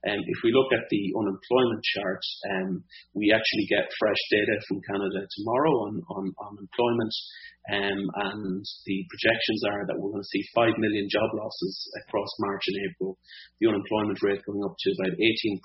Um, 0.06 0.22
if 0.22 0.38
we 0.46 0.54
look 0.54 0.70
at 0.70 0.86
the 0.86 1.10
unemployment 1.18 1.82
chart, 1.82 2.22
um, 2.54 2.86
we 3.18 3.34
actually 3.34 3.66
get 3.66 3.90
fresh 3.98 4.22
data 4.30 4.54
from 4.68 4.78
Canada 4.86 5.26
tomorrow 5.26 5.74
on, 5.90 5.94
on, 6.06 6.24
on 6.38 6.52
employment, 6.54 7.14
um, 7.74 8.00
and 8.30 8.62
the 8.86 8.98
projections 9.10 9.66
are 9.66 9.82
that 9.90 9.98
we're 9.98 10.14
going 10.14 10.22
to 10.22 10.30
see 10.30 10.54
5 10.54 10.70
million 10.78 11.10
job 11.10 11.26
losses 11.34 11.74
across 12.06 12.30
March 12.38 12.62
and 12.70 12.78
April. 12.86 13.18
The 13.58 13.74
unemployment 13.74 14.22
rate 14.22 14.46
going 14.46 14.62
up 14.62 14.78
to 14.78 14.88
about 15.02 15.18
18% 15.18 15.58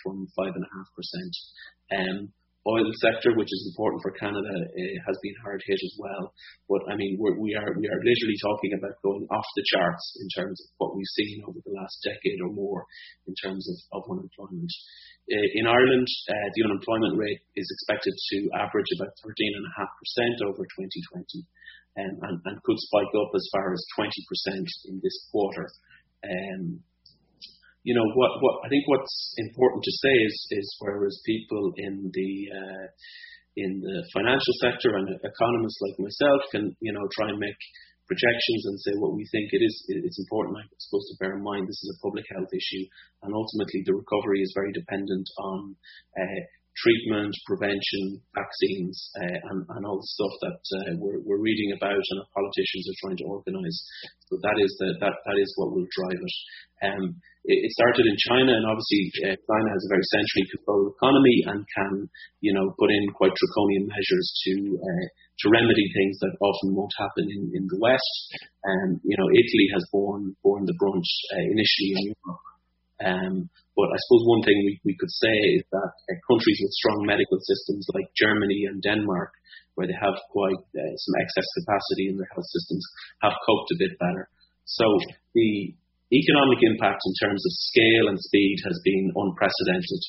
from 0.00 0.32
5.5%. 0.32 2.32
Oil 2.64 2.88
sector, 2.96 3.36
which 3.36 3.52
is 3.52 3.68
important 3.68 4.00
for 4.00 4.16
Canada, 4.16 4.48
uh, 4.48 4.96
has 5.04 5.16
been 5.20 5.36
hard 5.44 5.60
hit 5.68 5.76
as 5.76 5.94
well. 6.00 6.32
But 6.64 6.80
I 6.88 6.96
mean, 6.96 7.20
we're, 7.20 7.36
we 7.36 7.52
are 7.52 7.68
we 7.76 7.84
are 7.84 8.00
literally 8.00 8.40
talking 8.40 8.72
about 8.72 8.96
going 9.04 9.28
off 9.28 9.44
the 9.52 9.68
charts 9.68 10.06
in 10.24 10.28
terms 10.32 10.56
of 10.56 10.68
what 10.80 10.96
we've 10.96 11.14
seen 11.16 11.44
over 11.44 11.60
the 11.60 11.76
last 11.76 12.00
decade 12.00 12.40
or 12.40 12.56
more 12.56 12.88
in 13.28 13.34
terms 13.36 13.68
of, 13.68 14.00
of 14.00 14.08
unemployment. 14.08 14.72
Uh, 15.28 15.48
in 15.60 15.68
Ireland, 15.68 16.08
uh, 16.28 16.48
the 16.56 16.64
unemployment 16.64 17.20
rate 17.20 17.40
is 17.56 17.68
expected 17.68 18.12
to 18.12 18.38
average 18.56 18.88
about 18.96 19.12
13.5% 19.24 20.48
over 20.48 20.64
2020 20.64 21.44
um, 22.00 22.16
and, 22.28 22.36
and 22.44 22.62
could 22.64 22.80
spike 22.80 23.12
up 23.12 23.32
as 23.36 23.48
far 23.52 23.72
as 23.72 23.80
20% 23.96 24.08
in 24.88 25.00
this 25.02 25.16
quarter. 25.32 25.68
Um, 26.24 26.80
you 27.84 27.94
know 27.94 28.08
what 28.16 28.32
what 28.40 28.64
I 28.64 28.68
think 28.72 28.88
what's 28.88 29.34
important 29.38 29.84
to 29.84 29.92
say 30.00 30.14
is 30.28 30.36
is 30.50 30.66
whereas 30.80 31.14
people 31.24 31.72
in 31.76 32.10
the 32.12 32.32
uh, 32.50 32.86
in 33.56 33.80
the 33.80 33.96
financial 34.16 34.54
sector 34.60 34.96
and 34.96 35.06
economists 35.22 35.80
like 35.84 35.96
myself 36.00 36.40
can 36.50 36.64
you 36.80 36.92
know 36.92 37.06
try 37.14 37.28
and 37.28 37.38
make 37.38 37.60
projections 38.08 38.62
and 38.68 38.76
say 38.80 38.92
what 39.00 39.16
we 39.16 39.24
think 39.32 39.48
it 39.52 39.64
is. 39.64 39.74
It's 39.88 40.20
important, 40.20 40.60
I 40.60 40.64
suppose, 40.76 41.08
to 41.08 41.16
bear 41.20 41.36
in 41.36 41.44
mind 41.44 41.64
this 41.64 41.80
is 41.80 41.96
a 41.96 42.02
public 42.04 42.24
health 42.28 42.52
issue, 42.52 42.84
and 43.24 43.32
ultimately 43.32 43.80
the 43.84 43.96
recovery 43.96 44.40
is 44.44 44.52
very 44.56 44.72
dependent 44.72 45.28
on 45.40 45.76
uh, 46.12 46.40
treatment, 46.76 47.34
prevention, 47.46 48.18
vaccines, 48.34 48.96
uh, 49.22 49.38
and, 49.50 49.58
and, 49.62 49.82
all 49.86 50.02
the 50.02 50.14
stuff 50.18 50.34
that 50.42 50.60
uh, 50.82 50.92
we're, 50.98 51.22
we're, 51.22 51.38
reading 51.38 51.70
about 51.76 51.94
and 51.94 52.18
our 52.18 52.30
politicians 52.34 52.84
are 52.90 53.00
trying 53.02 53.18
to 53.22 53.30
organise. 53.30 53.78
So 54.26 54.34
that 54.42 54.58
is 54.58 54.70
the, 54.82 54.98
that 54.98 55.14
that 55.14 55.38
is 55.38 55.50
what 55.54 55.70
will 55.70 55.86
drive 55.86 56.18
it. 56.18 56.36
Um, 56.82 57.04
it, 57.46 57.62
it, 57.62 57.70
started 57.78 58.10
in 58.10 58.18
China, 58.26 58.52
and 58.58 58.66
obviously 58.66 59.02
uh, 59.22 59.38
China 59.38 59.68
has 59.70 59.82
a 59.86 59.92
very 59.94 60.06
centrally 60.10 60.46
controlled 60.50 60.90
economy 60.98 61.36
and 61.46 61.60
can, 61.62 61.92
you 62.42 62.50
know, 62.50 62.66
put 62.74 62.90
in 62.90 63.06
quite 63.14 63.34
draconian 63.38 63.86
measures 63.86 64.26
to 64.50 64.52
to 65.40 65.50
remedy 65.50 65.86
things 65.94 66.18
that 66.22 66.34
often 66.40 66.74
won't 66.74 66.94
happen 66.98 67.26
in, 67.26 67.50
in 67.54 67.64
the 67.66 67.78
West. 67.82 68.18
Um, 68.66 69.00
you 69.02 69.16
know, 69.18 69.28
Italy 69.30 69.66
has 69.74 69.84
borne 69.90 70.34
borne 70.42 70.64
the 70.66 70.74
brunt 70.78 71.06
uh, 71.34 71.46
initially 71.54 71.90
in 71.94 72.02
Europe. 72.14 72.46
Um, 73.02 73.50
but 73.74 73.90
I 73.90 73.98
suppose 74.06 74.22
one 74.30 74.42
thing 74.46 74.58
we, 74.62 74.72
we 74.86 74.94
could 74.94 75.10
say 75.10 75.34
is 75.58 75.66
that 75.74 75.92
uh, 76.06 76.14
countries 76.30 76.58
with 76.62 76.78
strong 76.78 77.02
medical 77.06 77.38
systems 77.42 77.84
like 77.90 78.06
Germany 78.14 78.70
and 78.70 78.78
Denmark, 78.78 79.34
where 79.74 79.90
they 79.90 79.98
have 79.98 80.14
quite 80.30 80.62
uh, 80.78 80.94
some 80.94 81.16
excess 81.18 81.48
capacity 81.58 82.10
in 82.10 82.16
their 82.16 82.30
health 82.30 82.46
systems, 82.46 82.84
have 83.26 83.34
coped 83.42 83.74
a 83.74 83.80
bit 83.82 83.98
better. 83.98 84.30
So 84.64 84.86
the 85.34 85.74
economic 86.14 86.62
impact 86.62 87.02
in 87.02 87.14
terms 87.18 87.42
of 87.42 87.52
scale 87.74 88.06
and 88.08 88.18
speed 88.20 88.62
has 88.62 88.78
been 88.86 89.10
unprecedented. 89.10 90.02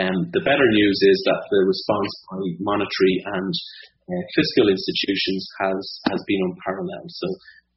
Um, 0.00 0.16
the 0.32 0.46
better 0.46 0.68
news 0.70 0.98
is 1.04 1.18
that 1.28 1.42
the 1.50 1.66
response 1.66 2.12
by 2.30 2.40
monetary 2.62 3.16
and 3.36 3.52
uh, 4.08 4.22
fiscal 4.38 4.70
institutions 4.70 5.42
has 5.60 5.82
has 6.08 6.20
been 6.24 6.42
unparalleled. 6.46 7.10
So 7.10 7.28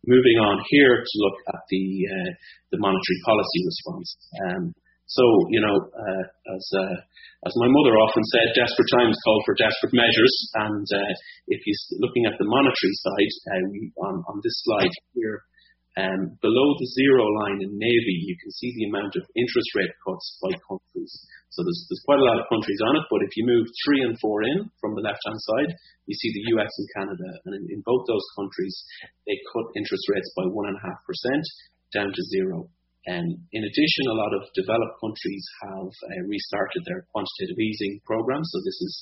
moving 0.06 0.38
on 0.40 0.62
here 0.70 1.02
to 1.02 1.16
look 1.20 1.38
at 1.52 1.62
the 1.68 1.86
uh, 2.06 2.32
the 2.72 2.80
monetary 2.80 3.20
policy 3.26 3.60
response. 3.66 4.08
Um, 4.46 4.64
so 5.06 5.24
you 5.52 5.62
know, 5.62 5.76
uh, 5.76 6.26
as 6.56 6.66
uh, 6.80 6.98
as 7.46 7.54
my 7.60 7.68
mother 7.68 7.96
often 8.00 8.24
said, 8.24 8.56
desperate 8.56 8.92
times 8.96 9.20
call 9.24 9.40
for 9.46 9.56
desperate 9.60 9.94
measures. 9.94 10.36
And 10.56 10.88
uh, 10.88 11.14
if 11.48 11.60
you're 11.66 12.00
looking 12.00 12.26
at 12.26 12.40
the 12.40 12.48
monetary 12.48 12.96
side, 13.04 13.34
uh, 13.52 14.08
on 14.08 14.16
on 14.32 14.38
this 14.44 14.58
slide 14.64 14.96
here, 15.14 15.44
um, 15.94 16.34
below 16.42 16.68
the 16.80 16.90
zero 16.98 17.22
line 17.46 17.62
in 17.62 17.78
navy, 17.78 18.18
you 18.26 18.36
can 18.42 18.50
see 18.50 18.74
the 18.74 18.90
amount 18.90 19.14
of 19.14 19.30
interest 19.38 19.70
rate 19.78 19.94
cuts 20.02 20.26
by 20.42 20.50
countries. 20.66 21.14
So 21.54 21.62
there's, 21.62 21.86
there's 21.86 22.08
quite 22.10 22.18
a 22.18 22.26
lot 22.26 22.42
of 22.42 22.50
countries 22.50 22.82
on 22.82 22.98
it, 22.98 23.06
but 23.14 23.22
if 23.22 23.30
you 23.38 23.46
move 23.46 23.70
three 23.86 24.02
and 24.02 24.18
four 24.18 24.42
in 24.42 24.74
from 24.82 24.98
the 24.98 25.06
left-hand 25.06 25.38
side, 25.38 25.70
you 26.10 26.16
see 26.18 26.34
the 26.34 26.58
US 26.58 26.74
and 26.82 26.90
Canada. 26.98 27.30
And 27.46 27.54
in, 27.62 27.78
in 27.78 27.80
both 27.86 28.10
those 28.10 28.26
countries, 28.34 28.74
they 29.30 29.38
cut 29.54 29.70
interest 29.78 30.02
rates 30.10 30.34
by 30.34 30.50
1.5% 30.50 30.82
down 31.94 32.10
to 32.10 32.22
zero. 32.34 32.66
And 33.06 33.36
in 33.52 33.64
addition, 33.64 34.06
a 34.08 34.20
lot 34.20 34.32
of 34.32 34.48
developed 34.56 34.96
countries 35.04 35.44
have 35.68 35.92
uh, 35.92 36.24
restarted 36.24 36.88
their 36.88 37.04
quantitative 37.12 37.60
easing 37.60 38.00
programs. 38.08 38.48
So 38.48 38.60
this 38.64 38.80
is 38.80 38.94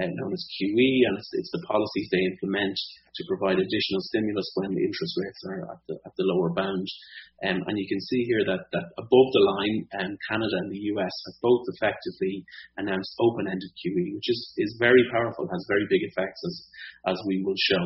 uh, 0.00 0.08
known 0.08 0.32
as 0.32 0.48
QE, 0.56 1.04
and 1.04 1.20
it's, 1.20 1.52
the 1.52 1.60
policies 1.68 2.08
they 2.08 2.24
implement 2.32 2.72
to 3.12 3.28
provide 3.28 3.60
additional 3.60 4.00
stimulus 4.08 4.48
when 4.56 4.72
the 4.72 4.80
interest 4.80 5.14
rates 5.20 5.42
are 5.44 5.68
at 5.68 6.14
the, 6.16 6.24
lower 6.24 6.48
bound. 6.48 6.88
Um, 7.44 7.60
and 7.68 7.76
you 7.76 7.84
can 7.84 8.00
see 8.00 8.24
here 8.24 8.40
that, 8.48 8.64
above 8.72 9.28
the 9.36 9.44
line, 9.44 9.76
um, 10.00 10.16
Canada 10.32 10.56
and 10.64 10.72
the 10.72 10.88
US 10.96 11.12
have 11.28 11.36
both 11.44 11.68
effectively 11.76 12.44
announced 12.80 13.12
open-ended 13.20 13.72
QE, 13.84 14.16
which 14.16 14.28
is, 14.32 14.80
very 14.80 15.04
powerful, 15.12 15.44
has 15.44 15.66
very 15.68 15.84
big 15.92 16.00
effects 16.08 16.40
as, 16.40 16.56
as 17.12 17.18
we 17.28 17.44
will 17.44 17.58
show. 17.60 17.84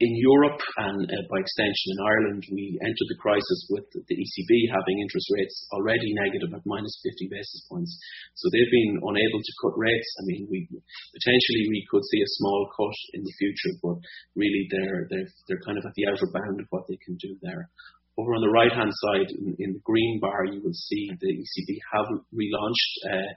In 0.00 0.16
Europe 0.16 0.64
and 0.80 1.04
uh, 1.04 1.16
by 1.28 1.44
extension 1.44 1.92
in 1.92 2.00
Ireland, 2.00 2.42
we 2.48 2.80
entered 2.80 3.10
the 3.12 3.20
crisis 3.20 3.68
with 3.68 3.84
the 3.92 4.16
ECB 4.16 4.52
having 4.72 4.96
interest 4.96 5.28
rates 5.36 5.68
already 5.76 6.16
negative 6.16 6.56
at 6.56 6.64
minus 6.64 6.96
50 7.04 7.28
basis 7.28 7.68
points. 7.68 8.00
So 8.32 8.48
they've 8.48 8.72
been 8.72 8.96
unable 8.96 9.40
to 9.44 9.58
cut 9.60 9.76
rates. 9.76 10.10
I 10.16 10.22
mean, 10.24 10.48
we 10.48 10.64
potentially 10.72 11.68
we 11.68 11.84
could 11.92 12.00
see 12.08 12.24
a 12.24 12.36
small 12.40 12.72
cut 12.72 12.96
in 13.12 13.28
the 13.28 13.36
future, 13.36 13.76
but 13.84 14.00
really 14.40 14.64
they're 14.72 15.04
they're 15.12 15.30
they're 15.52 15.66
kind 15.68 15.76
of 15.76 15.84
at 15.84 15.92
the 15.92 16.08
outer 16.08 16.32
bound 16.32 16.64
of 16.64 16.72
what 16.72 16.88
they 16.88 16.96
can 17.04 17.20
do 17.20 17.36
there. 17.44 17.68
Over 18.16 18.32
on 18.32 18.44
the 18.44 18.56
right-hand 18.56 18.92
side, 18.92 19.28
in, 19.36 19.52
in 19.60 19.70
the 19.76 19.84
green 19.84 20.16
bar, 20.20 20.48
you 20.48 20.64
will 20.64 20.76
see 20.76 21.12
the 21.12 21.32
ECB 21.44 21.70
have 21.92 22.08
relaunched 22.32 22.92
uh, 23.04 23.32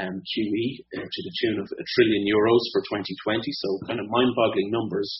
um, 0.00 0.24
QE 0.24 0.66
uh, 0.96 1.04
to 1.04 1.20
the 1.20 1.34
tune 1.36 1.60
of 1.60 1.68
a 1.68 1.84
trillion 1.96 2.24
euros 2.24 2.64
for 2.72 2.80
2020. 2.96 3.44
So 3.52 3.68
kind 3.84 4.00
of 4.00 4.08
mind-boggling 4.08 4.72
numbers. 4.72 5.12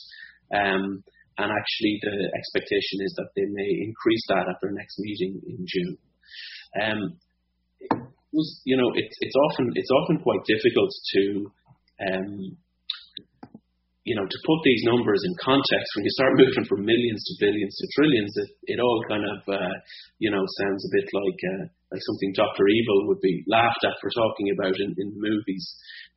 Um, 0.55 1.05
and 1.39 1.49
actually, 1.55 2.01
the 2.03 2.17
expectation 2.35 2.99
is 3.07 3.15
that 3.17 3.31
they 3.37 3.47
may 3.47 3.71
increase 3.87 4.25
that 4.29 4.49
at 4.51 4.59
their 4.61 4.73
next 4.73 4.99
meeting 4.99 5.41
in 5.47 5.59
June. 5.67 5.97
Um, 6.83 7.01
it 7.81 7.93
was, 8.33 8.61
you 8.65 8.77
know, 8.77 8.91
it's 8.95 9.17
it's 9.21 9.37
often 9.37 9.71
it's 9.75 9.91
often 9.91 10.19
quite 10.21 10.43
difficult 10.45 10.91
to 11.15 11.53
um, 12.11 12.57
you 14.09 14.17
know, 14.17 14.25
to 14.25 14.39
put 14.49 14.61
these 14.65 14.89
numbers 14.89 15.21
in 15.29 15.37
context, 15.37 15.89
when 15.93 16.09
you 16.09 16.15
start 16.17 16.41
moving 16.41 16.65
from 16.65 16.81
millions 16.81 17.21
to 17.29 17.45
billions 17.45 17.77
to 17.77 17.85
trillions, 17.93 18.33
it, 18.41 18.51
it 18.73 18.79
all 18.81 19.05
kind 19.05 19.21
of, 19.21 19.39
uh, 19.45 19.77
you 20.17 20.33
know, 20.33 20.41
sounds 20.65 20.81
a 20.89 20.95
bit 20.97 21.05
like 21.13 21.41
uh, 21.45 21.65
like 21.93 22.01
something 22.01 22.33
Doctor 22.33 22.65
Evil 22.73 23.13
would 23.13 23.21
be 23.21 23.45
laughed 23.45 23.85
at 23.85 24.01
for 24.01 24.09
talking 24.09 24.49
about 24.57 24.73
in, 24.81 24.97
in 24.97 25.13
movies. 25.13 25.65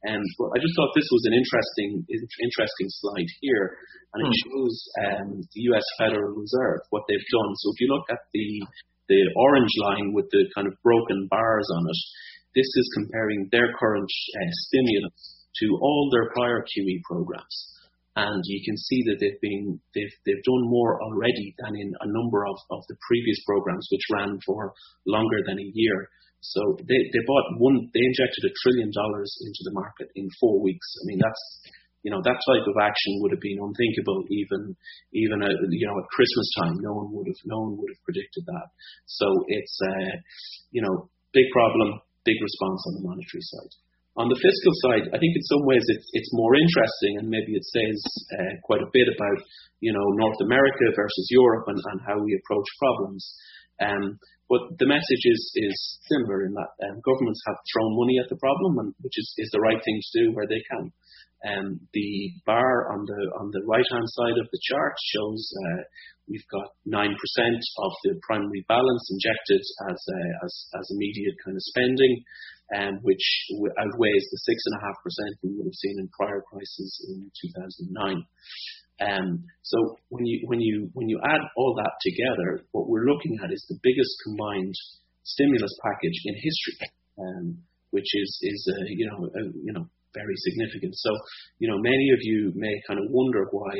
And 0.08 0.24
but 0.40 0.56
I 0.56 0.64
just 0.64 0.72
thought 0.80 0.96
this 0.96 1.12
was 1.12 1.28
an 1.28 1.36
interesting 1.36 1.92
interesting 2.08 2.90
slide 3.04 3.30
here, 3.44 3.76
and 4.16 4.24
it 4.24 4.32
hmm. 4.32 4.40
shows 4.40 4.76
um, 5.04 5.30
the 5.52 5.62
U.S. 5.76 5.88
Federal 6.00 6.32
Reserve 6.32 6.88
what 6.96 7.04
they've 7.12 7.28
done. 7.28 7.52
So 7.60 7.76
if 7.76 7.78
you 7.84 7.92
look 7.92 8.08
at 8.08 8.24
the 8.32 8.48
the 9.12 9.22
orange 9.36 9.76
line 9.84 10.16
with 10.16 10.32
the 10.32 10.48
kind 10.56 10.72
of 10.72 10.80
broken 10.80 11.28
bars 11.28 11.68
on 11.76 11.84
it, 11.84 12.00
this 12.56 12.72
is 12.72 12.88
comparing 13.04 13.52
their 13.52 13.68
current 13.76 14.08
uh, 14.08 14.52
stimulus 14.72 15.44
to 15.60 15.68
all 15.76 16.08
their 16.08 16.32
prior 16.32 16.64
QE 16.64 17.04
programs 17.04 17.71
and 18.16 18.44
you 18.44 18.60
can 18.68 18.76
see 18.76 19.04
that 19.08 19.18
they've 19.24 19.40
been 19.40 19.80
they've 19.96 20.16
they've 20.26 20.44
done 20.44 20.66
more 20.68 21.00
already 21.00 21.56
than 21.64 21.80
in 21.80 21.90
a 21.96 22.12
number 22.12 22.44
of, 22.44 22.58
of 22.72 22.84
the 22.92 23.00
previous 23.08 23.40
programs 23.48 23.88
which 23.92 24.12
ran 24.12 24.40
for 24.46 24.74
longer 25.08 25.40
than 25.48 25.60
a 25.60 25.72
year. 25.74 26.10
So 26.42 26.60
they, 26.82 27.00
they 27.14 27.24
bought 27.24 27.62
one 27.62 27.88
they 27.94 28.04
injected 28.04 28.44
a 28.44 28.56
trillion 28.64 28.92
dollars 28.92 29.32
into 29.46 29.62
the 29.64 29.78
market 29.78 30.12
in 30.16 30.28
four 30.42 30.60
weeks. 30.60 30.88
I 31.00 31.04
mean 31.08 31.20
that's 31.24 31.44
you 32.04 32.12
know 32.12 32.20
that 32.20 32.40
type 32.44 32.66
of 32.68 32.76
action 32.82 33.22
would 33.24 33.32
have 33.32 33.46
been 33.46 33.62
unthinkable 33.62 34.28
even 34.28 34.76
even 35.16 35.40
a, 35.40 35.52
you 35.72 35.88
know 35.88 35.96
at 35.96 36.12
Christmas 36.12 36.50
time. 36.60 36.76
No 36.84 36.92
one 36.92 37.16
would 37.16 37.32
have 37.32 37.42
no 37.48 37.64
one 37.64 37.80
would 37.80 37.92
have 37.96 38.04
predicted 38.04 38.44
that. 38.44 38.68
So 39.08 39.28
it's 39.48 39.78
uh, 39.88 40.20
you 40.76 40.84
know 40.84 41.08
big 41.32 41.48
problem, 41.56 42.02
big 42.28 42.36
response 42.44 42.82
on 42.92 42.94
the 43.00 43.08
monetary 43.08 43.46
side. 43.46 43.74
On 44.22 44.30
the 44.30 44.38
fiscal 44.38 44.76
side, 44.86 45.10
I 45.10 45.18
think 45.18 45.34
in 45.34 45.50
some 45.50 45.66
ways 45.66 45.82
it's 45.90 46.06
it's 46.14 46.38
more 46.38 46.54
interesting, 46.54 47.18
and 47.18 47.26
maybe 47.26 47.58
it 47.58 47.66
says 47.66 47.98
uh, 48.38 48.54
quite 48.62 48.86
a 48.86 48.94
bit 48.94 49.10
about 49.10 49.42
you 49.82 49.90
know 49.90 50.06
North 50.14 50.38
America 50.46 50.94
versus 50.94 51.28
Europe 51.34 51.66
and, 51.74 51.82
and 51.82 52.00
how 52.06 52.22
we 52.22 52.38
approach 52.38 52.70
problems. 52.78 53.24
Um, 53.82 54.22
but 54.46 54.78
the 54.78 54.86
message 54.86 55.26
is 55.26 55.42
is 55.58 55.78
similar 56.06 56.46
in 56.46 56.54
that 56.54 56.72
um, 56.86 57.02
governments 57.02 57.42
have 57.50 57.58
thrown 57.74 57.98
money 57.98 58.22
at 58.22 58.30
the 58.30 58.38
problem, 58.38 58.78
and, 58.86 58.90
which 59.02 59.18
is, 59.18 59.28
is 59.42 59.50
the 59.50 59.64
right 59.66 59.82
thing 59.82 59.98
to 59.98 60.12
do 60.22 60.26
where 60.38 60.46
they 60.46 60.62
can. 60.70 60.94
Um, 61.42 61.68
the 61.90 62.30
bar 62.46 62.94
on 62.94 63.02
the 63.10 63.22
on 63.42 63.50
the 63.50 63.66
right 63.66 63.88
hand 63.90 64.06
side 64.06 64.38
of 64.38 64.46
the 64.54 64.62
chart 64.70 64.94
shows 65.02 65.42
uh, 65.50 65.82
we've 66.30 66.46
got 66.54 66.78
nine 66.86 67.18
percent 67.18 67.58
of 67.82 67.92
the 68.06 68.22
primary 68.22 68.62
balance 68.70 69.06
injected 69.10 69.66
as 69.90 69.98
uh, 69.98 70.46
as 70.46 70.54
as 70.78 70.86
immediate 70.94 71.34
kind 71.42 71.58
of 71.58 71.66
spending 71.74 72.22
um, 72.76 73.00
which 73.04 73.24
outweighs 73.80 74.26
the 74.32 74.40
6.5% 74.48 75.44
we 75.44 75.56
would 75.58 75.68
have 75.68 75.76
seen 75.76 76.00
in 76.00 76.08
prior 76.16 76.42
crises 76.48 76.92
in 77.10 77.32
2009. 77.60 78.24
Um, 79.02 79.44
so 79.64 79.98
when 80.10 80.26
you 80.26 80.46
when 80.46 80.62
you 80.62 80.90
when 80.94 81.10
you 81.10 81.20
add 81.26 81.42
all 81.58 81.74
that 81.76 81.94
together, 82.06 82.64
what 82.72 82.88
we're 82.88 83.10
looking 83.10 83.40
at 83.44 83.52
is 83.52 83.66
the 83.68 83.80
biggest 83.82 84.14
combined 84.24 84.76
stimulus 85.24 85.74
package 85.82 86.18
in 86.26 86.36
history, 86.38 86.88
um, 87.18 87.58
which 87.90 88.06
is 88.14 88.30
is 88.44 88.62
you 88.94 89.10
know 89.10 89.30
you 89.58 89.74
know 89.74 89.90
very 90.14 90.36
significant. 90.38 90.94
So 90.96 91.10
you 91.58 91.68
know 91.68 91.80
many 91.82 92.14
of 92.14 92.20
you 92.22 92.54
may 92.56 92.74
kind 92.88 93.00
of 93.00 93.06
wonder 93.10 93.48
why. 93.52 93.76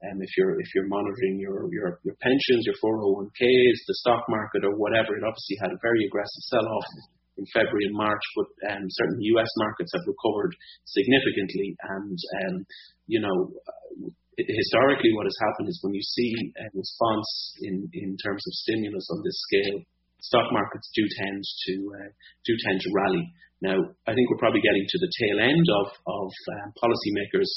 Um, 0.00 0.16
if 0.20 0.32
you're 0.36 0.58
if 0.58 0.68
you're 0.74 0.88
monitoring 0.88 1.36
your, 1.40 1.68
your 1.72 2.00
your 2.04 2.16
pensions, 2.24 2.64
your 2.64 2.76
401ks, 2.80 3.78
the 3.84 3.96
stock 4.00 4.24
market, 4.30 4.64
or 4.64 4.76
whatever, 4.76 5.12
it 5.12 5.24
obviously 5.24 5.60
had 5.60 5.72
a 5.72 5.80
very 5.82 6.04
aggressive 6.08 6.44
sell-off 6.48 6.88
in 7.40 7.48
February 7.56 7.88
and 7.88 7.96
March, 7.96 8.20
but 8.36 8.48
um, 8.68 8.84
certain 8.84 9.18
U.S. 9.34 9.48
markets 9.56 9.90
have 9.96 10.04
recovered 10.04 10.52
significantly. 10.84 11.72
And 11.80 12.18
um, 12.44 12.54
you 13.08 13.20
know, 13.24 13.36
historically, 14.36 15.16
what 15.16 15.26
has 15.26 15.38
happened 15.40 15.72
is 15.72 15.80
when 15.82 15.96
you 15.96 16.04
see 16.04 16.32
a 16.60 16.68
response 16.76 17.28
in 17.64 17.88
in 17.96 18.16
terms 18.20 18.44
of 18.44 18.52
stimulus 18.60 19.08
on 19.10 19.24
this 19.24 19.38
scale, 19.48 19.80
stock 20.20 20.46
markets 20.52 20.88
do 20.94 21.04
tend 21.24 21.40
to 21.40 21.74
uh, 21.96 22.10
do 22.44 22.52
tend 22.68 22.80
to 22.80 22.90
rally. 22.94 23.24
Now, 23.60 23.76
I 23.76 24.16
think 24.16 24.24
we're 24.32 24.40
probably 24.40 24.64
getting 24.64 24.88
to 24.88 24.98
the 25.04 25.12
tail 25.20 25.38
end 25.44 25.66
of, 25.68 25.92
of 25.92 26.28
um, 26.32 26.68
policymakers 26.80 27.50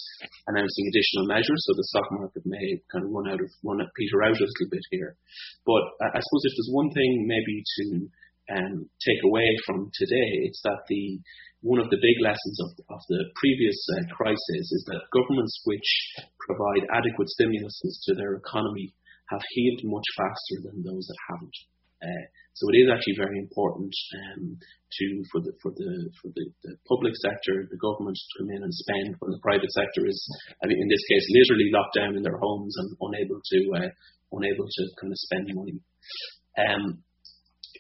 announcing 0.52 0.84
additional 0.92 1.32
measures, 1.32 1.64
so 1.64 1.72
the 1.80 1.88
stock 1.96 2.08
market 2.12 2.44
may 2.44 2.84
kind 2.92 3.08
of 3.08 3.12
run 3.16 3.32
out 3.32 3.40
of 3.40 3.48
run 3.64 3.80
peter 3.96 4.20
out 4.28 4.36
a 4.36 4.44
little 4.44 4.68
bit 4.72 4.84
here. 4.92 5.16
But 5.64 5.84
I 6.04 6.20
suppose 6.20 6.44
if 6.44 6.54
there's 6.60 6.76
one 6.76 6.92
thing 6.92 7.24
maybe 7.24 7.56
to 7.64 7.84
um, 8.54 8.90
take 9.02 9.22
away 9.26 9.50
from 9.66 9.90
today, 9.94 10.30
it's 10.46 10.62
that 10.64 10.86
the 10.88 11.20
one 11.64 11.80
of 11.80 11.90
the 11.90 12.04
big 12.04 12.20
lessons 12.20 12.60
of, 12.60 12.70
of 12.92 13.02
the 13.08 13.24
previous 13.40 13.80
uh, 13.96 14.04
crisis 14.12 14.68
is 14.68 14.84
that 14.92 15.08
governments 15.16 15.56
which 15.64 15.90
provide 16.44 16.84
adequate 16.92 17.32
stimuluses 17.40 18.04
to 18.04 18.14
their 18.20 18.36
economy 18.36 18.94
have 19.32 19.42
healed 19.56 19.80
much 19.88 20.04
faster 20.20 20.58
than 20.68 20.84
those 20.84 21.08
that 21.08 21.22
haven't. 21.32 21.58
Uh, 22.04 22.26
so 22.54 22.68
it 22.70 22.84
is 22.84 22.92
actually 22.92 23.16
very 23.16 23.40
important 23.40 23.96
um, 24.36 24.60
to 24.60 25.06
for 25.32 25.40
the 25.40 25.56
for 25.64 25.72
the 25.72 26.12
for 26.20 26.30
the, 26.36 26.46
the, 26.68 26.76
public 26.86 27.16
sector, 27.16 27.64
the 27.72 27.80
government 27.80 28.14
to 28.20 28.44
come 28.44 28.52
in 28.52 28.62
and 28.62 28.76
spend 28.76 29.16
when 29.24 29.32
the 29.32 29.42
private 29.42 29.72
sector 29.72 30.04
is, 30.06 30.20
I 30.62 30.68
mean, 30.68 30.78
in 30.84 30.92
this 30.92 31.02
case, 31.08 31.26
literally 31.32 31.72
locked 31.72 31.96
down 31.96 32.20
in 32.20 32.22
their 32.22 32.38
homes 32.38 32.76
and 32.78 32.92
unable 33.00 33.40
to 33.40 33.60
uh, 33.80 33.92
unable 34.36 34.68
to 34.68 34.84
kind 35.00 35.16
of 35.16 35.20
spend 35.32 35.48
money. 35.56 35.80
Um, 36.60 37.02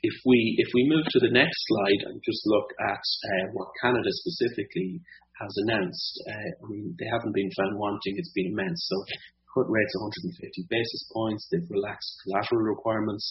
if 0.03 0.15
we 0.27 0.59
if 0.59 0.67
we 0.75 0.91
move 0.91 1.07
to 1.07 1.19
the 1.23 1.31
next 1.31 1.55
slide 1.63 2.01
and 2.11 2.19
just 2.27 2.43
look 2.45 2.67
at 2.91 2.99
uh, 2.99 3.45
what 3.55 3.71
Canada 3.81 4.11
specifically 4.11 4.99
has 5.39 5.51
announced, 5.65 6.13
uh, 6.27 6.49
I 6.59 6.65
mean 6.67 6.95
they 6.99 7.07
haven't 7.07 7.33
been 7.33 7.49
found 7.55 7.79
wanting; 7.79 8.19
it's 8.19 8.35
been 8.35 8.51
immense. 8.51 8.83
So 8.91 8.99
cut 9.55 9.71
rates 9.71 9.95
150 9.95 10.67
basis 10.67 11.07
points. 11.15 11.47
They've 11.47 11.71
relaxed 11.71 12.19
collateral 12.27 12.67
requirements. 12.67 13.23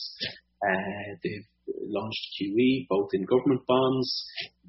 Uh, 0.64 1.20
they've 1.20 1.48
launched 1.68 2.24
QE 2.40 2.88
both 2.88 3.10
in 3.12 3.28
government 3.28 3.62
bonds, 3.68 4.08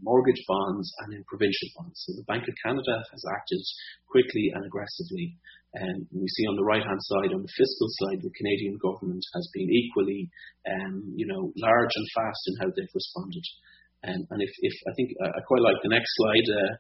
mortgage 0.03 0.43
bonds, 0.48 0.91
and 1.05 1.15
in 1.15 1.24
provincial 1.24 1.69
bonds. 1.79 2.03
So 2.03 2.19
the 2.19 2.27
Bank 2.27 2.43
of 2.43 2.55
Canada 2.60 3.00
has 3.15 3.24
acted 3.31 3.63
quickly 4.12 4.51
and 4.53 4.65
aggressively. 4.65 5.39
And 5.74 6.06
we 6.13 6.27
see 6.30 6.46
on 6.46 6.56
the 6.56 6.70
right-hand 6.70 7.01
side, 7.01 7.34
on 7.34 7.42
the 7.42 7.58
fiscal 7.58 7.89
side, 7.89 8.22
the 8.22 8.38
Canadian 8.38 8.77
government 8.77 9.25
has 9.34 9.50
been 9.53 9.70
equally, 9.74 10.30
um, 10.70 11.13
you 11.18 11.25
know, 11.25 11.50
large 11.58 11.94
and 11.96 12.08
fast 12.13 12.42
in 12.46 12.56
how 12.62 12.70
they've 12.70 12.94
responded. 12.94 13.46
Um, 14.03 14.20
and 14.20 14.39
if, 14.44 14.51
if 14.60 14.75
I 14.84 14.92
think 15.00 15.15
uh, 15.24 15.32
I 15.32 15.39
quite 15.48 15.63
like 15.63 15.80
the 15.80 15.96
next 15.96 16.12
slide, 16.20 16.48
uh, 16.51 16.74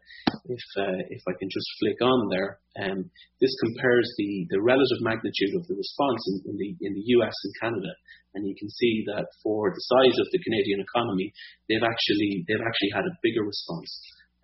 if 0.51 0.65
uh, 0.75 0.99
if 1.07 1.23
I 1.23 1.33
can 1.39 1.47
just 1.47 1.69
flick 1.79 1.99
on 2.03 2.19
there, 2.27 2.59
um, 2.83 2.99
this 3.39 3.55
compares 3.63 4.11
the, 4.19 4.43
the 4.51 4.59
relative 4.59 4.99
magnitude 4.99 5.55
of 5.55 5.63
the 5.71 5.79
response 5.79 6.19
in, 6.27 6.51
in 6.51 6.55
the 6.59 6.69
in 6.83 6.91
the 6.91 7.05
U.S. 7.23 7.31
and 7.47 7.53
Canada, 7.63 7.91
and 8.35 8.43
you 8.43 8.55
can 8.59 8.67
see 8.67 9.07
that 9.15 9.23
for 9.39 9.71
the 9.71 9.83
size 9.87 10.17
of 10.19 10.27
the 10.35 10.43
Canadian 10.43 10.83
economy, 10.83 11.31
they've 11.71 11.87
actually 11.87 12.43
they've 12.43 12.59
actually 12.59 12.91
had 12.91 13.07
a 13.07 13.17
bigger 13.23 13.47
response. 13.47 13.91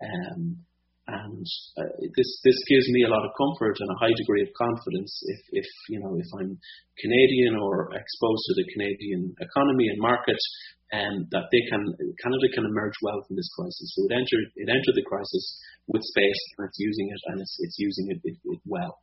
Um, 0.00 0.64
and 1.10 1.46
uh, 1.78 1.90
this 2.14 2.30
this 2.46 2.60
gives 2.70 2.86
me 2.94 3.02
a 3.02 3.10
lot 3.10 3.26
of 3.26 3.34
comfort 3.34 3.76
and 3.82 3.90
a 3.90 4.00
high 4.00 4.14
degree 4.14 4.42
of 4.46 4.54
confidence 4.54 5.10
if 5.26 5.64
if 5.64 5.68
you 5.90 5.98
know 5.98 6.14
if 6.14 6.30
I'm 6.38 6.54
Canadian 6.98 7.58
or 7.58 7.90
exposed 7.90 8.44
to 8.46 8.54
the 8.54 8.70
Canadian 8.72 9.34
economy 9.40 9.90
and 9.90 9.98
market, 9.98 10.38
and 10.92 11.26
that 11.30 11.46
they 11.50 11.62
can 11.70 11.82
Canada 12.22 12.46
can 12.54 12.66
emerge 12.66 12.94
well 13.02 13.22
from 13.26 13.36
this 13.36 13.50
crisis. 13.54 13.94
So 13.94 14.06
it 14.10 14.14
entered 14.14 14.46
it 14.54 14.68
entered 14.70 14.96
the 14.98 15.06
crisis 15.06 15.44
with 15.86 16.02
space 16.02 16.42
and 16.58 16.66
it's 16.66 16.78
using 16.78 17.08
it 17.10 17.22
and 17.30 17.40
it's, 17.40 17.56
it's 17.60 17.78
using 17.78 18.06
it, 18.10 18.18
it, 18.22 18.36
it, 18.42 18.60
well. 18.66 18.98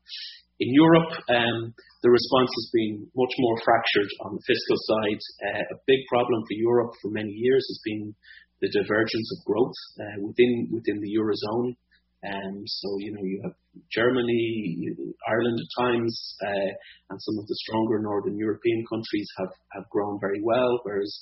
In 0.59 0.73
Europe, 0.73 1.13
um, 1.29 1.75
the 2.01 2.09
response 2.09 2.49
has 2.49 2.67
been 2.73 3.05
much 3.13 3.33
more 3.37 3.57
fractured 3.61 4.09
on 4.25 4.33
the 4.33 4.43
fiscal 4.47 4.79
side. 4.89 5.21
Uh, 5.45 5.63
a 5.75 5.77
big 5.85 6.01
problem 6.09 6.41
for 6.41 6.55
Europe 6.57 6.93
for 7.01 7.11
many 7.11 7.29
years 7.29 7.61
has 7.69 7.79
been 7.85 8.15
the 8.61 8.71
divergence 8.73 9.29
of 9.37 9.45
growth 9.45 9.77
uh, 10.01 10.17
within 10.25 10.67
within 10.73 10.97
the 10.99 11.13
eurozone. 11.13 11.77
Um, 12.25 12.63
so 12.65 12.87
you 12.99 13.13
know 13.13 13.23
you 13.23 13.39
have 13.43 13.53
Germany, 13.91 14.89
Ireland 15.29 15.59
at 15.61 15.83
times, 15.83 16.35
uh, 16.41 16.71
and 17.11 17.21
some 17.21 17.37
of 17.37 17.45
the 17.45 17.55
stronger 17.67 17.99
northern 17.99 18.37
European 18.37 18.85
countries 18.89 19.29
have 19.37 19.53
have 19.73 19.89
grown 19.89 20.19
very 20.19 20.41
well, 20.41 20.79
whereas 20.83 21.13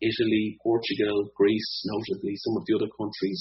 Italy, 0.00 0.56
Portugal, 0.64 1.28
Greece, 1.36 1.72
notably, 1.84 2.32
some 2.40 2.56
of 2.56 2.64
the 2.64 2.74
other 2.80 2.90
countries 2.96 3.40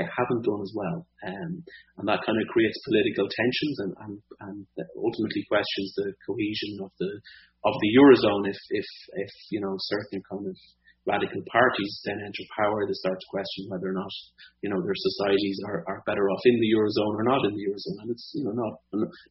uh, 0.00 0.08
haven't 0.08 0.48
done 0.48 0.62
as 0.64 0.72
well. 0.72 0.98
Um, 1.28 1.60
and 2.00 2.08
that 2.08 2.24
kind 2.24 2.40
of 2.40 2.48
creates 2.48 2.80
political 2.88 3.28
tensions 3.28 3.76
and, 3.84 3.92
and, 4.00 4.14
and 4.48 4.58
ultimately 4.96 5.44
questions 5.44 5.92
the 5.96 6.16
cohesion 6.24 6.80
of 6.80 6.92
the 6.98 7.12
of 7.68 7.74
the 7.76 7.90
eurozone. 7.92 8.48
If 8.48 8.60
if 8.72 8.88
if 9.20 9.32
you 9.52 9.60
know 9.60 9.76
certain 9.78 10.24
kind 10.24 10.48
of 10.48 10.56
radical 11.08 11.40
parties 11.48 11.92
then 12.04 12.20
enter 12.20 12.44
power, 12.56 12.84
they 12.84 12.96
start 13.00 13.16
to 13.16 13.32
question 13.32 13.68
whether 13.68 13.88
or 13.88 13.96
not 13.96 14.12
you 14.60 14.68
know 14.68 14.80
their 14.82 14.96
societies 14.96 15.58
are, 15.66 15.84
are 15.88 16.04
better 16.04 16.28
off 16.28 16.42
in 16.44 16.56
the 16.60 16.70
eurozone 16.76 17.16
or 17.16 17.24
not 17.24 17.44
in 17.44 17.52
the 17.56 17.64
eurozone. 17.64 17.98
And 18.04 18.10
it's 18.10 18.26
you 18.34 18.44
know 18.44 18.52
not 18.52 18.74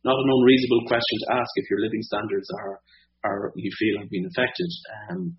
not 0.05 0.17
an 0.17 0.29
unreasonable 0.29 0.83
question 0.89 1.17
to 1.25 1.27
ask 1.37 1.51
if 1.55 1.69
your 1.69 1.81
living 1.81 2.01
standards 2.01 2.49
are 2.57 2.75
are 3.23 3.51
you 3.55 3.71
feel 3.77 4.01
have 4.01 4.09
been 4.09 4.29
affected. 4.29 4.69
Um, 5.11 5.35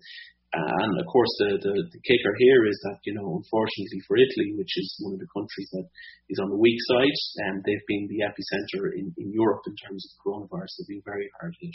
and 0.51 0.99
of 0.99 1.07
course, 1.07 1.31
the, 1.39 1.55
the, 1.63 1.75
the 1.95 2.01
kicker 2.03 2.35
here 2.43 2.67
is 2.67 2.75
that, 2.83 2.99
you 3.07 3.15
know, 3.15 3.39
unfortunately 3.39 4.03
for 4.03 4.19
Italy, 4.19 4.51
which 4.59 4.75
is 4.75 4.87
one 4.99 5.15
of 5.15 5.23
the 5.23 5.31
countries 5.31 5.69
that 5.71 5.87
is 6.27 6.43
on 6.43 6.51
the 6.51 6.59
weak 6.59 6.75
side, 6.91 7.17
and 7.47 7.59
um, 7.59 7.63
they've 7.63 7.87
been 7.87 8.11
the 8.11 8.27
epicenter 8.27 8.91
in, 8.99 9.15
in 9.15 9.31
Europe 9.31 9.63
in 9.63 9.75
terms 9.79 10.03
of 10.03 10.19
coronavirus. 10.19 10.75
They've 10.75 10.99
been 10.99 11.07
very 11.07 11.31
hard 11.39 11.55
hit. 11.55 11.71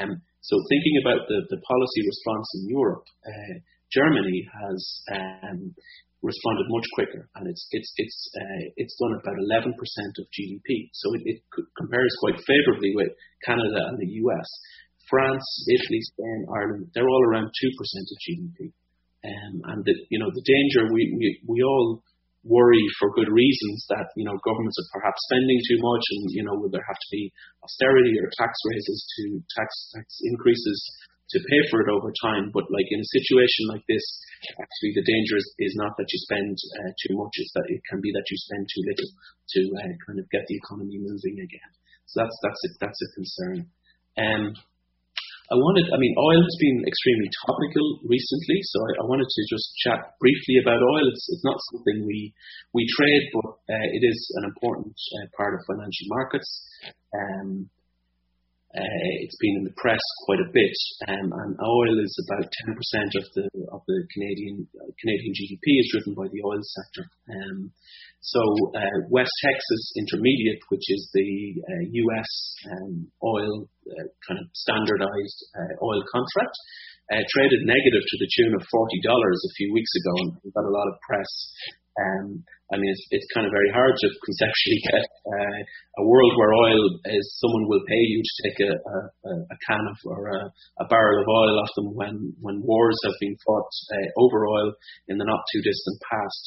Um, 0.00 0.16
so 0.40 0.56
thinking 0.72 0.96
about 1.04 1.28
the, 1.28 1.44
the 1.52 1.60
policy 1.60 2.00
response 2.08 2.48
in 2.56 2.72
Europe, 2.72 3.04
uh, 3.20 3.54
Germany 3.92 4.48
has 4.48 4.80
um, 5.12 5.74
responded 6.22 6.66
much 6.68 6.88
quicker, 6.94 7.28
and 7.36 7.48
it's 7.48 7.66
it's 7.72 7.90
it's 7.96 8.18
uh, 8.36 8.64
it's 8.76 8.96
done 9.00 9.18
about 9.18 9.36
11% 9.36 9.72
of 9.74 10.24
GDP. 10.30 10.88
So 10.92 11.06
it, 11.16 11.22
it 11.24 11.38
compares 11.76 12.12
quite 12.20 12.38
favourably 12.44 12.92
with 12.94 13.12
Canada 13.44 13.88
and 13.88 13.98
the 13.98 14.10
US. 14.24 14.48
France, 15.10 15.44
Italy, 15.68 16.00
Spain, 16.14 16.46
Ireland, 16.48 16.88
they're 16.94 17.08
all 17.08 17.24
around 17.26 17.50
2% 17.50 17.50
of 17.50 18.16
GDP. 18.22 18.72
Um, 19.20 19.54
and 19.74 19.84
the, 19.84 19.94
you 20.08 20.18
know, 20.18 20.30
the 20.32 20.46
danger, 20.46 20.88
we, 20.88 21.12
we, 21.18 21.26
we 21.44 21.58
all 21.60 22.00
worry 22.40 22.80
for 22.96 23.12
good 23.12 23.28
reasons 23.28 23.84
that, 23.92 24.08
you 24.16 24.24
know, 24.24 24.38
governments 24.40 24.80
are 24.80 24.96
perhaps 24.96 25.20
spending 25.28 25.60
too 25.68 25.76
much 25.76 26.04
and, 26.16 26.22
you 26.32 26.44
know, 26.46 26.56
will 26.56 26.72
there 26.72 26.86
have 26.88 26.96
to 26.96 27.10
be 27.12 27.28
austerity 27.60 28.16
or 28.16 28.32
tax 28.32 28.52
raises 28.64 28.98
to 29.16 29.22
tax, 29.52 29.68
tax 29.92 30.08
increases 30.24 30.78
to 31.36 31.38
pay 31.38 31.60
for 31.68 31.84
it 31.84 31.92
over 31.92 32.08
time. 32.24 32.48
But 32.48 32.72
like 32.72 32.88
in 32.88 33.04
a 33.04 33.12
situation 33.12 33.68
like 33.68 33.84
this, 33.84 34.02
actually 34.56 34.96
the 34.96 35.04
danger 35.04 35.36
is, 35.36 35.46
is 35.68 35.74
not 35.76 35.92
that 36.00 36.08
you 36.08 36.18
spend 36.24 36.56
uh, 36.80 36.92
too 36.96 37.14
much, 37.20 37.34
it's 37.36 37.52
that 37.54 37.68
it 37.68 37.82
can 37.92 38.00
be 38.00 38.10
that 38.16 38.24
you 38.24 38.36
spend 38.48 38.64
too 38.64 38.82
little 38.88 39.10
to 39.12 39.60
uh, 39.84 39.94
kind 40.08 40.18
of 40.18 40.26
get 40.32 40.48
the 40.48 40.56
economy 40.56 40.96
moving 40.96 41.44
again. 41.44 41.72
So 42.08 42.24
that's, 42.24 42.36
that's, 42.40 42.62
a, 42.64 42.70
that's 42.80 43.00
a 43.04 43.10
concern. 43.20 43.58
Um, 44.16 44.44
I 45.50 45.58
wanted, 45.58 45.90
I 45.90 45.98
mean, 45.98 46.14
oil 46.14 46.38
has 46.46 46.56
been 46.62 46.86
extremely 46.86 47.26
topical 47.42 48.06
recently, 48.06 48.62
so 48.70 48.78
I, 48.86 49.02
I 49.02 49.04
wanted 49.10 49.26
to 49.26 49.42
just 49.50 49.66
chat 49.82 50.14
briefly 50.22 50.62
about 50.62 50.78
oil. 50.78 51.04
It's, 51.10 51.26
it's 51.26 51.42
not 51.42 51.58
something 51.74 52.06
we 52.06 52.30
we 52.70 52.86
trade, 52.94 53.24
but 53.34 53.58
uh, 53.66 53.88
it 53.98 54.06
is 54.06 54.18
an 54.38 54.44
important 54.46 54.94
uh, 54.94 55.26
part 55.34 55.58
of 55.58 55.66
financial 55.66 56.06
markets. 56.14 56.46
Um, 57.10 57.66
uh, 58.70 59.02
it's 59.26 59.34
been 59.42 59.58
in 59.58 59.64
the 59.66 59.74
press 59.74 59.98
quite 60.30 60.38
a 60.38 60.52
bit, 60.54 60.76
um, 61.10 61.34
and 61.34 61.58
oil 61.58 61.98
is 61.98 62.14
about 62.30 62.46
10% 62.70 63.18
of 63.18 63.26
the 63.34 63.50
of 63.74 63.82
the 63.90 64.06
Canadian 64.14 64.62
uh, 64.78 64.86
Canadian 65.02 65.34
GDP 65.34 65.66
is 65.82 65.90
driven 65.90 66.14
by 66.14 66.30
the 66.30 66.38
oil 66.46 66.62
sector. 66.62 67.10
Um, 67.26 67.74
so 68.20 68.38
uh, 68.78 69.10
West 69.10 69.34
Texas 69.42 69.82
Intermediate, 69.98 70.62
which 70.68 70.86
is 70.86 71.10
the 71.12 71.58
uh, 71.66 71.82
U.S. 71.90 72.30
Um, 72.70 73.10
oil 73.24 73.66
uh, 73.66 73.79
kind 74.26 74.38
of 74.40 74.46
standardized 74.52 75.38
uh, 75.56 75.74
oil 75.84 76.02
contract, 76.10 76.56
uh, 77.12 77.22
traded 77.36 77.66
negative 77.66 78.04
to 78.04 78.16
the 78.20 78.30
tune 78.36 78.54
of 78.54 78.62
forty 78.68 79.00
dollars 79.04 79.40
a 79.46 79.54
few 79.56 79.72
weeks 79.72 79.92
ago, 80.00 80.14
and 80.44 80.52
got 80.54 80.68
a 80.68 80.74
lot 80.74 80.88
of 80.88 80.96
press 81.04 81.30
um, 81.98 82.44
I 82.70 82.78
mean, 82.78 82.86
it's, 82.86 83.04
it's 83.10 83.32
kind 83.34 83.44
of 83.44 83.52
very 83.52 83.70
hard 83.74 83.92
to 83.98 84.06
conceptually 84.22 84.80
get 84.94 85.06
uh, 85.26 85.60
a 85.98 86.04
world 86.06 86.32
where 86.38 86.54
oil 86.54 86.82
is 87.18 87.26
someone 87.42 87.66
will 87.66 87.82
pay 87.90 87.98
you 87.98 88.22
to 88.22 88.34
take 88.46 88.58
a, 88.62 88.72
a, 88.72 89.30
a 89.50 89.56
can 89.66 89.84
of 89.90 89.98
or 90.06 90.30
a, 90.30 90.42
a 90.80 90.86
barrel 90.86 91.20
of 91.20 91.28
oil 91.28 91.56
off 91.58 91.74
them 91.74 91.90
when, 91.98 92.14
when 92.40 92.62
wars 92.62 92.98
have 93.04 93.18
been 93.20 93.36
fought 93.42 93.70
uh, 93.92 94.08
over 94.22 94.46
oil 94.46 94.72
in 95.08 95.18
the 95.18 95.26
not 95.26 95.42
too 95.50 95.62
distant 95.66 95.98
past. 96.06 96.44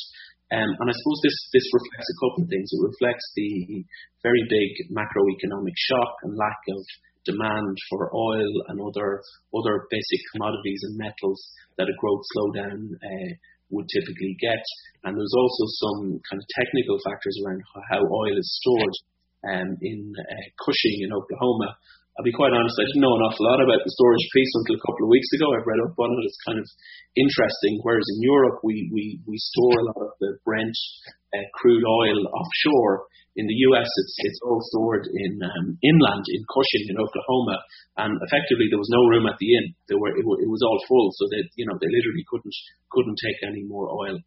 Um, 0.53 0.69
and 0.69 0.87
I 0.87 0.93
suppose 0.93 1.19
this, 1.23 1.37
this 1.51 1.67
reflects 1.73 2.09
a 2.13 2.19
couple 2.23 2.41
of 2.45 2.49
things. 2.49 2.69
It 2.71 2.87
reflects 2.87 3.27
the 3.35 3.83
very 4.21 4.43
big 4.47 4.69
macroeconomic 4.93 5.75
shock 5.75 6.13
and 6.23 6.37
lack 6.37 6.61
of 6.69 6.81
demand 7.25 7.77
for 7.89 8.13
oil 8.15 8.51
and 8.67 8.79
other 8.79 9.21
other 9.55 9.87
basic 9.89 10.21
commodities 10.33 10.81
and 10.83 10.97
metals 10.97 11.39
that 11.77 11.89
a 11.89 11.99
growth 11.99 12.23
slowdown 12.35 12.93
uh, 12.99 13.31
would 13.71 13.87
typically 13.89 14.37
get. 14.39 14.63
And 15.03 15.17
there's 15.17 15.37
also 15.37 15.63
some 15.81 16.21
kind 16.29 16.39
of 16.39 16.47
technical 16.59 16.97
factors 17.03 17.35
around 17.43 17.61
how 17.89 18.01
oil 18.01 18.37
is 18.37 18.59
stored 18.61 18.95
um, 19.49 19.77
in 19.81 20.13
uh, 20.15 20.45
Cushing 20.63 21.03
in 21.03 21.11
Oklahoma, 21.11 21.75
I'll 22.13 22.29
be 22.29 22.35
quite 22.37 22.53
honest, 22.53 22.77
I 22.77 22.85
didn't 22.85 23.01
know 23.01 23.17
an 23.17 23.25
awful 23.25 23.49
lot 23.49 23.57
about 23.57 23.81
the 23.81 23.89
storage 23.97 24.27
piece 24.37 24.53
until 24.61 24.77
a 24.77 24.85
couple 24.85 25.09
of 25.09 25.13
weeks 25.17 25.25
ago. 25.33 25.49
I've 25.49 25.65
read 25.65 25.81
up 25.81 25.97
on 25.97 26.13
it. 26.13 26.29
It's 26.29 26.45
kind 26.45 26.61
of 26.61 26.67
interesting. 27.17 27.81
Whereas 27.81 28.05
in 28.05 28.21
Europe, 28.21 28.61
we, 28.61 28.85
we, 28.93 29.17
we 29.25 29.33
store 29.33 29.81
a 29.81 29.87
lot 29.89 29.97
of 29.97 30.13
the 30.21 30.37
Brent 30.45 30.77
uh, 31.33 31.41
crude 31.57 31.81
oil 31.81 32.21
offshore. 32.29 33.09
In 33.33 33.49
the 33.49 33.59
US, 33.69 33.89
it's, 33.89 34.15
it's 34.29 34.41
all 34.45 34.61
stored 34.69 35.09
in 35.09 35.33
um, 35.41 35.73
inland 35.81 36.25
in 36.29 36.41
Cushing 36.45 36.85
in 36.93 37.01
Oklahoma. 37.01 37.57
And 37.97 38.13
effectively, 38.29 38.69
there 38.69 38.81
was 38.81 38.93
no 38.93 39.09
room 39.09 39.25
at 39.25 39.41
the 39.41 39.49
inn. 39.57 39.73
There 39.89 39.97
were, 39.97 40.13
it, 40.13 40.21
it 40.21 40.49
was 40.49 40.61
all 40.61 40.77
full. 40.85 41.09
So 41.17 41.25
that 41.33 41.49
you 41.57 41.65
know, 41.65 41.73
they 41.81 41.89
literally 41.89 42.25
couldn't, 42.29 42.57
couldn't 42.93 43.17
take 43.17 43.39
any 43.41 43.65
more 43.65 43.89
oil. 43.89 44.21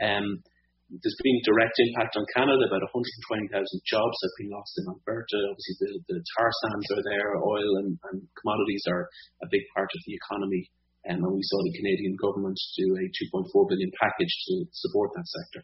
Um, 0.00 0.40
there's 0.88 1.18
been 1.18 1.42
direct 1.42 1.74
impact 1.82 2.14
on 2.14 2.24
Canada. 2.30 2.62
About 2.62 2.86
120,000 2.94 3.50
jobs 3.84 4.16
have 4.22 4.36
been 4.38 4.54
lost 4.54 4.72
in 4.78 4.86
Alberta. 4.86 5.38
Obviously, 5.50 5.76
the, 5.82 5.90
the 6.14 6.18
tar 6.38 6.50
sands 6.62 6.88
are 6.94 7.04
there. 7.10 7.30
Oil 7.42 7.82
and, 7.82 7.98
and 8.12 8.22
commodities 8.38 8.86
are 8.86 9.10
a 9.42 9.50
big 9.50 9.66
part 9.74 9.90
of 9.90 10.00
the 10.06 10.14
economy. 10.14 10.70
And 11.06 11.22
we 11.22 11.42
saw 11.42 11.58
the 11.62 11.78
Canadian 11.78 12.18
government 12.18 12.58
do 12.76 12.86
a 12.98 13.04
2.4 13.30 13.46
billion 13.70 13.90
package 13.94 14.34
to 14.50 14.54
support 14.74 15.14
that 15.14 15.26
sector. 15.26 15.62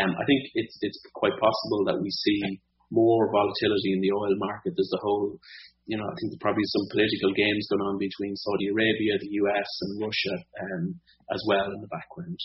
Um, 0.00 0.10
I 0.16 0.24
think 0.24 0.40
it's 0.56 0.76
it's 0.80 1.00
quite 1.14 1.36
possible 1.36 1.84
that 1.86 2.00
we 2.00 2.08
see 2.08 2.60
more 2.90 3.30
volatility 3.30 3.94
in 3.94 4.02
the 4.02 4.12
oil 4.12 4.34
market. 4.40 4.74
There's 4.74 4.96
a 4.96 5.04
whole, 5.04 5.38
you 5.86 5.96
know, 5.96 6.04
I 6.04 6.14
think 6.18 6.34
there's 6.34 6.42
probably 6.42 6.66
some 6.66 6.90
political 6.90 7.30
games 7.36 7.70
going 7.70 7.86
on 7.86 8.02
between 8.02 8.34
Saudi 8.34 8.66
Arabia, 8.72 9.14
the 9.20 9.34
US, 9.46 9.70
and 9.86 10.02
Russia 10.02 10.34
um, 10.64 10.84
as 11.30 11.42
well 11.46 11.70
in 11.70 11.80
the 11.80 11.92
background. 11.92 12.40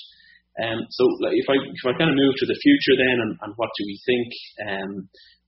Um, 0.55 0.79
so 0.87 1.03
like, 1.19 1.35
if 1.35 1.47
I 1.51 1.57
if 1.59 1.83
I 1.83 1.99
kind 1.99 2.11
of 2.11 2.15
move 2.15 2.35
to 2.39 2.47
the 2.47 2.61
future 2.63 2.95
then, 2.95 3.17
and, 3.19 3.33
and 3.43 3.51
what 3.59 3.71
do 3.75 3.83
we 3.83 3.97
think? 4.07 4.29
Um, 4.63 4.91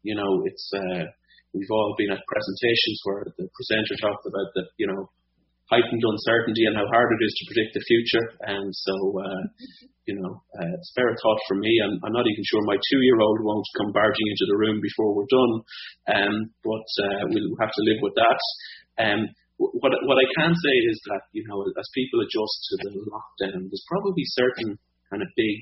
you 0.03 0.15
know, 0.19 0.43
it's 0.43 0.67
uh, 0.75 1.07
we've 1.55 1.71
all 1.71 1.95
been 1.95 2.11
at 2.11 2.27
presentations 2.27 2.99
where 3.07 3.23
the 3.39 3.47
presenter 3.55 3.95
talked 4.03 4.27
about 4.27 4.49
the 4.55 4.63
you 4.75 4.87
know 4.87 5.07
heightened 5.69 6.03
uncertainty 6.03 6.63
and 6.65 6.75
how 6.75 6.87
hard 6.93 7.09
it 7.11 7.21
is 7.23 7.33
to 7.35 7.47
predict 7.51 7.71
the 7.75 7.87
future. 7.87 8.25
And 8.47 8.69
so, 8.71 8.95
uh, 9.19 9.43
you 10.07 10.15
know, 10.15 10.39
uh, 10.55 10.77
spare 10.93 11.11
a 11.11 11.17
thought 11.19 11.41
for 11.47 11.59
me. 11.59 11.71
I'm, 11.83 11.99
I'm 12.03 12.15
not 12.15 12.27
even 12.27 12.43
sure 12.47 12.63
my 12.63 12.79
two-year-old 12.79 13.39
won't 13.43 13.75
come 13.77 13.91
barging 13.91 14.27
into 14.31 14.47
the 14.47 14.59
room 14.59 14.79
before 14.79 15.11
we're 15.11 15.33
done. 15.33 15.53
Um, 16.07 16.35
but 16.63 16.87
uh, 17.03 17.23
we'll 17.27 17.59
have 17.59 17.75
to 17.75 17.87
live 17.87 17.99
with 17.99 18.15
that. 18.15 18.39
Um, 18.97 19.21
what 19.57 19.89
what 20.05 20.21
I 20.21 20.27
can 20.37 20.53
say 20.53 20.75
is 20.85 20.97
that 21.09 21.25
you 21.33 21.43
know, 21.49 21.65
as 21.65 21.89
people 21.97 22.21
adjust 22.21 22.57
to 22.69 22.75
the 22.85 22.91
lockdown, 23.09 23.65
there's 23.65 23.89
probably 23.89 24.21
certain 24.37 24.77
kind 25.09 25.21
of 25.21 25.29
big, 25.35 25.59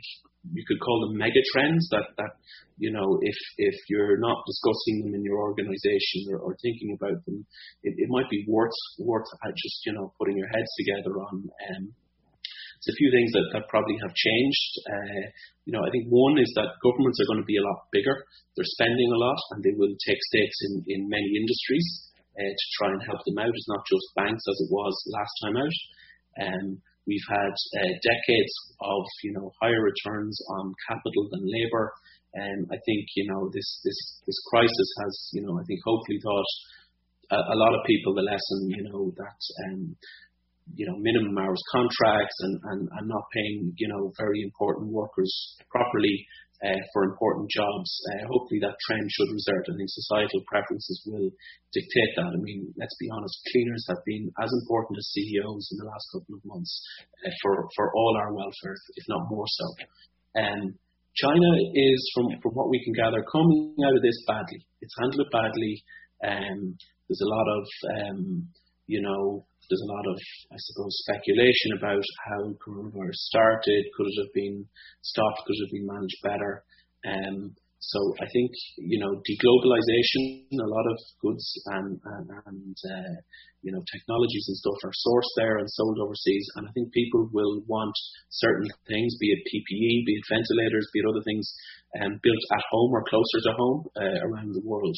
you 0.54 0.64
could 0.68 0.80
call 0.80 1.08
them 1.08 1.18
mega 1.18 1.42
trends 1.54 1.90
that, 1.90 2.14
that 2.18 2.38
you 2.78 2.92
know, 2.92 3.20
if, 3.22 3.38
if 3.58 3.76
you're 3.90 4.20
not 4.20 4.46
discussing 4.46 5.04
them 5.04 5.14
in 5.16 5.24
your 5.24 5.40
organization 5.40 6.28
or, 6.32 6.40
or 6.40 6.58
thinking 6.62 6.98
about 6.98 7.24
them, 7.26 7.46
it, 7.84 7.96
it 7.98 8.10
might 8.10 8.30
be 8.30 8.46
worth, 8.48 8.76
worth 9.00 9.26
just, 9.56 9.86
you 9.86 9.94
know, 9.94 10.14
putting 10.20 10.38
your 10.38 10.50
heads 10.50 10.72
together 10.78 11.16
on. 11.18 11.50
Um, 11.50 11.84
there's 12.86 12.94
a 12.94 13.02
few 13.02 13.10
things 13.10 13.32
that, 13.34 13.48
that 13.56 13.72
probably 13.72 13.98
have 14.04 14.14
changed. 14.14 14.72
Uh, 14.86 15.24
you 15.66 15.74
know, 15.74 15.82
I 15.82 15.90
think 15.90 16.06
one 16.12 16.38
is 16.38 16.52
that 16.54 16.78
governments 16.84 17.18
are 17.24 17.30
going 17.34 17.42
to 17.42 17.50
be 17.50 17.58
a 17.58 17.66
lot 17.66 17.90
bigger. 17.90 18.14
They're 18.54 18.76
spending 18.78 19.10
a 19.10 19.18
lot 19.18 19.40
and 19.56 19.64
they 19.64 19.74
will 19.74 19.96
take 20.06 20.22
stakes 20.30 20.60
in, 20.70 20.74
in 20.86 21.10
many 21.10 21.30
industries 21.34 21.88
uh, 22.38 22.52
to 22.54 22.66
try 22.78 22.90
and 22.94 23.02
help 23.02 23.24
them 23.26 23.40
out. 23.40 23.56
It's 23.56 23.72
not 23.72 23.88
just 23.88 24.14
banks 24.14 24.44
as 24.46 24.60
it 24.62 24.70
was 24.70 24.94
last 25.10 25.34
time 25.42 25.58
out. 25.58 25.78
Um, 26.36 26.68
We've 27.08 27.30
had 27.30 27.54
uh, 27.54 27.94
decades 28.02 28.54
of 28.82 29.04
you 29.24 29.34
know 29.34 29.52
higher 29.62 29.82
returns 29.82 30.36
on 30.58 30.74
capital 30.90 31.30
than 31.32 31.46
labour, 31.46 31.94
and 32.34 32.68
I 32.72 32.78
think 32.86 33.06
you 33.16 33.30
know 33.30 33.50
this 33.54 33.82
this 33.84 34.00
this 34.26 34.40
crisis 34.50 34.90
has 35.04 35.30
you 35.34 35.42
know 35.46 35.54
I 35.60 35.64
think 35.64 35.80
hopefully 35.86 36.20
taught 36.22 36.52
a, 37.32 37.40
a 37.54 37.58
lot 37.58 37.74
of 37.74 37.86
people 37.86 38.14
the 38.14 38.26
lesson 38.26 38.60
you 38.70 38.84
know 38.90 39.14
that 39.18 39.40
um, 39.70 39.96
you 40.74 40.86
know 40.86 40.98
minimum 40.98 41.38
hours 41.38 41.62
contracts 41.72 42.38
and, 42.42 42.60
and, 42.72 42.82
and 42.90 43.08
not 43.08 43.24
paying 43.34 43.74
you 43.78 43.88
know 43.88 44.12
very 44.18 44.42
important 44.42 44.92
workers 44.92 45.32
properly 45.70 46.26
uh, 46.64 46.82
for 46.94 47.04
important 47.04 47.50
jobs. 47.52 47.90
Uh, 48.12 48.32
hopefully 48.32 48.60
that 48.64 48.80
trend 48.88 49.06
should 49.12 49.32
revert. 49.34 49.68
I 49.68 49.76
think 49.76 49.92
societal 49.92 50.44
preferences 50.48 51.04
will 51.06 51.30
dictate 51.74 52.14
that. 52.16 52.32
I 52.32 52.40
mean, 52.40 52.72
let's 52.80 52.96
be 53.00 53.12
honest, 53.12 53.36
cleaners 53.52 53.86
have 53.90 54.04
been 54.06 54.32
as 54.40 54.52
important 54.64 54.96
as 54.96 55.12
CEOs 55.12 55.66
in 55.74 55.78
the 55.84 55.90
last 55.92 56.06
couple 56.16 56.36
of 56.40 56.44
months 56.48 56.74
uh, 57.26 57.32
for, 57.44 57.68
for 57.76 57.92
all 57.96 58.16
our 58.16 58.32
welfare, 58.32 58.78
if 58.96 59.06
not 59.10 59.28
more 59.28 59.48
so. 59.48 59.68
Um, 60.40 60.80
China 61.16 61.52
is, 61.74 62.00
from, 62.14 62.28
from 62.44 62.52
what 62.56 62.70
we 62.70 62.84
can 62.84 62.92
gather, 62.92 63.24
coming 63.32 63.76
out 63.84 63.96
of 63.96 64.04
this 64.04 64.20
badly. 64.28 64.68
It's 64.82 64.96
handled 65.00 65.24
it 65.24 65.32
badly. 65.32 65.84
Um, 66.24 66.76
there's 67.08 67.24
a 67.24 67.32
lot 67.32 67.48
of, 67.48 67.66
um, 67.96 68.48
you 68.88 69.02
know, 69.02 69.46
there's 69.70 69.86
a 69.86 69.94
lot 69.94 70.06
of, 70.08 70.18
I 70.52 70.58
suppose, 70.58 70.94
speculation 71.04 71.78
about 71.78 72.06
how 72.30 72.42
coronavirus 72.62 73.20
started. 73.32 73.86
Could 73.96 74.08
it 74.08 74.22
have 74.24 74.34
been 74.34 74.66
stopped? 75.02 75.42
Could 75.46 75.56
it 75.58 75.66
have 75.66 75.76
been 75.76 75.88
managed 75.88 76.22
better? 76.24 76.64
Um, 77.06 77.56
so 77.80 78.00
I 78.18 78.26
think 78.34 78.50
you 78.78 78.98
know 78.98 79.22
deglobalization. 79.22 80.50
A 80.50 80.74
lot 80.74 80.88
of 80.90 80.98
goods 81.22 81.46
and 81.66 82.00
and, 82.02 82.26
and 82.46 82.78
uh, 82.82 83.16
you 83.62 83.72
know 83.72 83.84
technologies 83.94 84.46
and 84.50 84.58
stuff 84.58 84.80
are 84.86 85.02
sourced 85.06 85.34
there 85.38 85.58
and 85.58 85.70
sold 85.70 86.00
overseas. 86.02 86.48
And 86.56 86.68
I 86.68 86.72
think 86.74 86.94
people 86.94 87.30
will 87.32 87.62
want 87.68 87.94
certain 88.30 88.70
things, 88.88 89.18
be 89.20 89.30
it 89.30 89.46
PPE, 89.46 90.06
be 90.06 90.18
it 90.18 90.26
ventilators, 90.30 90.90
be 90.94 91.00
it 91.00 91.10
other 91.10 91.26
things, 91.26 91.46
um, 92.02 92.18
built 92.24 92.44
at 92.58 92.66
home 92.72 92.92
or 92.94 93.04
closer 93.06 93.40
to 93.46 93.54
home 93.54 93.86
uh, 94.02 94.20
around 94.26 94.54
the 94.54 94.66
world, 94.66 94.98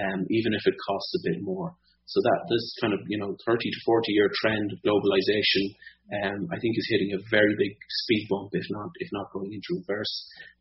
um, 0.00 0.24
even 0.30 0.54
if 0.54 0.64
it 0.66 0.84
costs 0.88 1.12
a 1.20 1.24
bit 1.28 1.42
more. 1.42 1.76
So 2.12 2.20
that 2.20 2.40
this 2.52 2.64
kind 2.84 2.92
of 2.92 3.00
you 3.08 3.16
know 3.16 3.32
30 3.48 3.56
to 3.64 3.80
40 3.88 4.12
year 4.12 4.28
trend 4.44 4.68
of 4.68 4.84
globalization, 4.84 5.64
um, 6.20 6.38
I 6.52 6.60
think 6.60 6.76
is 6.76 6.92
hitting 6.92 7.16
a 7.16 7.24
very 7.32 7.56
big 7.56 7.72
speed 8.04 8.28
bump, 8.28 8.52
if 8.52 8.66
not 8.68 8.92
if 9.00 9.08
not 9.16 9.32
going 9.32 9.52
into 9.52 9.80
reverse. 9.80 10.14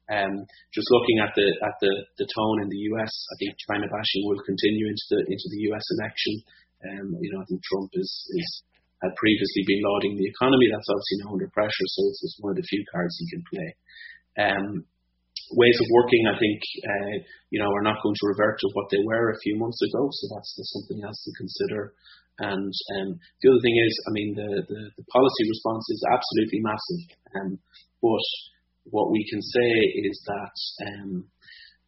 Um, 0.08 0.44
just 0.76 0.92
looking 0.92 1.20
at 1.24 1.32
the 1.36 1.48
at 1.48 1.76
the, 1.84 1.94
the 2.20 2.28
tone 2.28 2.64
in 2.64 2.70
the 2.72 2.84
US, 2.96 3.12
I 3.12 3.36
think 3.40 3.52
China 3.68 3.88
bashing 3.92 4.24
will 4.28 4.40
continue 4.48 4.88
into 4.88 5.06
the 5.12 5.20
into 5.28 5.48
the 5.52 5.62
US 5.72 5.86
election. 6.00 6.34
Um, 6.82 7.08
you 7.20 7.30
know, 7.36 7.44
I 7.44 7.48
think 7.52 7.60
Trump 7.68 7.92
is 8.00 8.12
is 8.32 8.50
had 9.04 9.12
previously 9.18 9.64
been 9.68 9.84
lauding 9.84 10.16
the 10.16 10.30
economy. 10.30 10.72
That's 10.72 10.88
obviously 10.88 11.18
now 11.26 11.34
under 11.36 11.52
pressure, 11.52 11.88
so 12.00 12.02
it's, 12.08 12.22
it's 12.24 12.38
one 12.40 12.54
of 12.54 12.60
the 12.62 12.70
few 12.70 12.84
cards 12.94 13.18
he 13.18 13.28
can 13.28 13.44
play. 13.50 13.70
Um, 14.40 14.66
ways 15.54 15.78
of 15.80 15.88
working, 15.92 16.24
I 16.28 16.38
think, 16.40 16.60
uh, 16.84 17.16
you 17.50 17.60
know, 17.60 17.70
are 17.72 17.86
not 17.86 18.02
going 18.04 18.16
to 18.16 18.30
revert 18.32 18.60
to 18.60 18.70
what 18.74 18.90
they 18.92 19.02
were 19.04 19.32
a 19.32 19.42
few 19.44 19.58
months 19.58 19.82
ago. 19.82 20.10
So 20.12 20.24
that's, 20.36 20.52
something 20.56 21.04
else 21.04 21.20
to 21.26 21.32
consider. 21.38 21.94
And 22.40 22.74
um, 22.98 23.10
the 23.42 23.48
other 23.52 23.62
thing 23.62 23.78
is, 23.78 23.94
I 24.08 24.12
mean, 24.12 24.30
the, 24.36 24.50
the, 24.66 24.82
the 24.98 25.06
policy 25.12 25.44
response 25.48 25.86
is 25.92 26.02
absolutely 26.10 26.62
massive. 26.64 27.02
Um, 27.36 27.52
but 28.02 28.26
what 28.90 29.12
we 29.12 29.22
can 29.30 29.42
say 29.42 29.70
is 30.10 30.16
that 30.26 30.58
um, 30.88 31.12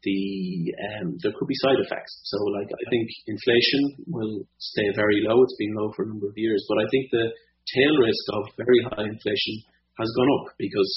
the 0.04 0.73
um, 0.78 1.17
there 1.23 1.34
could 1.34 1.47
be 1.47 1.58
side 1.63 1.80
effects. 1.80 2.13
So, 2.28 2.38
like, 2.60 2.69
I 2.69 2.86
think 2.91 3.08
inflation 3.26 4.04
will 4.08 4.45
stay 4.60 4.91
very 4.95 5.23
low. 5.23 5.41
It's 5.41 5.58
been 5.58 5.73
low 5.73 5.91
for 5.95 6.04
a 6.04 6.10
number 6.12 6.28
of 6.28 6.38
years, 6.38 6.63
but 6.67 6.78
I 6.78 6.88
think 6.91 7.10
the 7.10 7.32
tail 7.73 7.93
risk 8.04 8.26
of 8.36 8.43
very 8.60 8.82
high 8.91 9.08
inflation 9.08 9.56
has 9.97 10.10
gone 10.17 10.32
up 10.41 10.54
because 10.60 10.91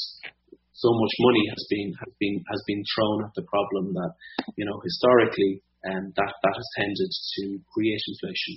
so 0.77 0.93
much 0.93 1.15
money 1.25 1.45
has 1.49 1.65
been 1.73 1.91
has 1.97 2.13
been 2.21 2.37
has 2.45 2.63
been 2.69 2.83
thrown 2.93 3.25
at 3.25 3.35
the 3.35 3.49
problem 3.49 3.97
that 3.97 4.13
you 4.57 4.65
know 4.69 4.77
historically 4.85 5.65
um, 5.89 6.13
that 6.13 6.33
that 6.33 6.55
has 6.57 6.69
tended 6.77 7.11
to 7.11 7.43
create 7.73 8.03
inflation. 8.13 8.55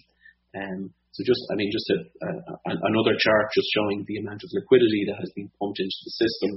Um, 0.51 0.79
so 1.15 1.23
just 1.23 1.41
I 1.51 1.55
mean 1.55 1.71
just 1.71 1.89
a, 1.95 1.99
a, 2.27 2.71
another 2.75 3.15
chart 3.15 3.55
just 3.55 3.71
showing 3.71 4.03
the 4.03 4.19
amount 4.19 4.43
of 4.43 4.51
liquidity 4.51 5.07
that 5.07 5.19
has 5.19 5.31
been 5.35 5.49
pumped 5.59 5.79
into 5.79 5.99
the 6.03 6.13
system, 6.19 6.51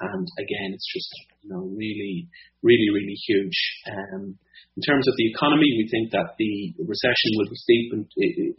and 0.00 0.26
again 0.36 0.76
it's 0.76 0.88
just 0.92 1.10
you 1.42 1.50
know 1.50 1.64
really 1.64 2.28
really 2.62 2.90
really 2.92 3.16
huge. 3.26 3.58
Um, 3.88 4.38
in 4.76 4.82
terms 4.84 5.08
of 5.08 5.16
the 5.16 5.28
economy, 5.32 5.72
we 5.72 5.88
think 5.88 6.12
that 6.12 6.36
the 6.36 6.76
recession 6.84 7.30
will 7.40 7.48
be 7.48 7.56
steep 7.56 7.86
in, 7.96 8.02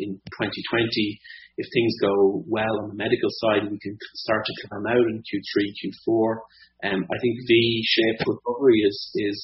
in 0.01 0.09
2020. 0.17 1.21
If 1.61 1.65
things 1.69 1.93
go 2.01 2.41
well 2.49 2.81
on 2.81 2.89
the 2.89 2.97
medical 2.97 3.29
side, 3.45 3.69
we 3.69 3.77
can 3.77 3.93
start 4.17 4.41
to 4.45 4.67
come 4.69 4.85
out 4.89 5.05
in 5.05 5.21
Q3, 5.21 5.53
Q4. 5.77 6.89
Um, 6.89 7.01
I 7.05 7.17
think 7.21 7.33
V-shaped 7.45 8.25
recovery 8.25 8.81
is 8.81 8.97
is 9.13 9.37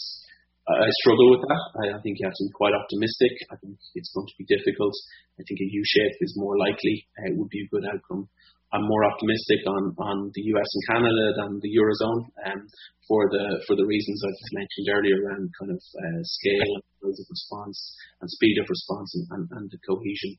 I 0.64 0.88
struggle 1.04 1.30
with 1.36 1.44
that. 1.44 1.64
I, 1.76 1.86
I 1.98 2.02
think 2.02 2.18
you 2.18 2.26
have 2.26 2.40
to 2.40 2.48
be 2.48 2.56
quite 2.56 2.72
optimistic. 2.72 3.36
I 3.52 3.60
think 3.60 3.76
it's 4.00 4.14
going 4.16 4.28
to 4.32 4.38
be 4.40 4.48
difficult. 4.48 4.96
I 5.36 5.44
think 5.44 5.60
a 5.60 5.68
U-shape 5.68 6.18
is 6.22 6.40
more 6.40 6.58
likely. 6.58 7.04
Uh, 7.20 7.34
it 7.34 7.38
would 7.38 7.50
be 7.50 7.68
a 7.68 7.70
good 7.70 7.84
outcome. 7.84 8.30
I'm 8.74 8.90
more 8.90 9.06
optimistic 9.06 9.62
on, 9.70 9.84
on 10.02 10.18
the 10.34 10.44
US 10.58 10.70
and 10.74 10.84
Canada 10.90 11.26
than 11.38 11.62
the 11.62 11.72
Eurozone 11.78 12.26
um, 12.50 12.62
for 13.06 13.30
the 13.30 13.62
for 13.70 13.78
the 13.78 13.86
reasons 13.86 14.18
I've 14.26 14.58
mentioned 14.58 14.88
earlier 14.90 15.18
around 15.22 15.46
kind 15.62 15.72
of 15.78 15.78
uh, 15.78 16.22
scale 16.26 16.72
and 16.82 17.14
of 17.14 17.28
response 17.30 17.78
and 18.22 18.30
speed 18.30 18.58
of 18.58 18.66
response 18.66 19.10
and, 19.14 19.26
and, 19.30 19.46
and 19.62 19.66
the 19.70 19.78
cohesion. 19.86 20.34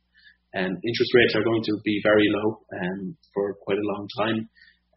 Um, 0.55 0.73
interest 0.83 1.13
rates 1.15 1.35
are 1.39 1.47
going 1.47 1.63
to 1.63 1.75
be 1.85 2.01
very 2.03 2.27
low 2.31 2.63
um, 2.75 3.17
for 3.35 3.55
quite 3.63 3.79
a 3.79 3.91
long 3.95 4.07
time, 4.19 4.39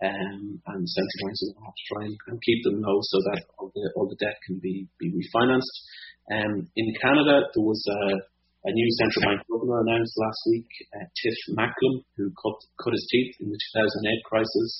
um, 0.05 0.41
and 0.73 0.81
central 0.85 1.19
banks 1.25 1.41
will 1.41 1.65
have 1.65 1.73
to 1.73 1.87
try 1.93 2.01
and, 2.05 2.17
and, 2.29 2.37
keep 2.45 2.61
them 2.61 2.81
low 2.81 2.97
so 3.01 3.17
that 3.33 3.41
all 3.57 3.69
the 3.73 3.85
all 3.97 4.07
the 4.09 4.21
debt 4.21 4.37
can 4.45 4.61
be 4.61 4.85
be 4.97 5.09
refinanced. 5.09 5.77
Um, 6.29 6.69
in 6.75 6.87
Canada, 7.01 7.49
there 7.53 7.65
was 7.65 7.81
a, 7.89 8.01
a 8.67 8.71
new 8.75 8.89
central 8.99 9.23
bank 9.31 9.39
governor 9.47 9.79
announced 9.87 10.11
last 10.19 10.41
week, 10.51 10.67
uh, 10.91 11.07
Tiff 11.23 11.39
Macklem, 11.55 12.03
who 12.19 12.27
cut, 12.35 12.59
cut 12.83 12.91
his 12.91 13.07
teeth 13.07 13.39
in 13.39 13.47
the 13.47 13.59
2008 13.79 14.27
crisis, 14.27 14.71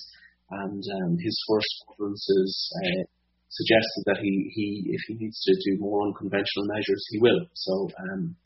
and 0.68 0.82
um, 1.00 1.12
his 1.16 1.36
first 1.48 1.72
utterances 1.88 2.52
uh, 2.84 3.02
suggested 3.48 4.02
that 4.12 4.20
he, 4.20 4.52
he, 4.52 4.92
if 4.92 5.02
he 5.08 5.14
needs 5.16 5.40
to 5.40 5.52
do 5.64 5.80
more 5.80 6.04
unconventional 6.04 6.68
measures, 6.68 7.00
he 7.08 7.18
will. 7.24 7.40
So 7.56 7.88
um, 8.12 8.36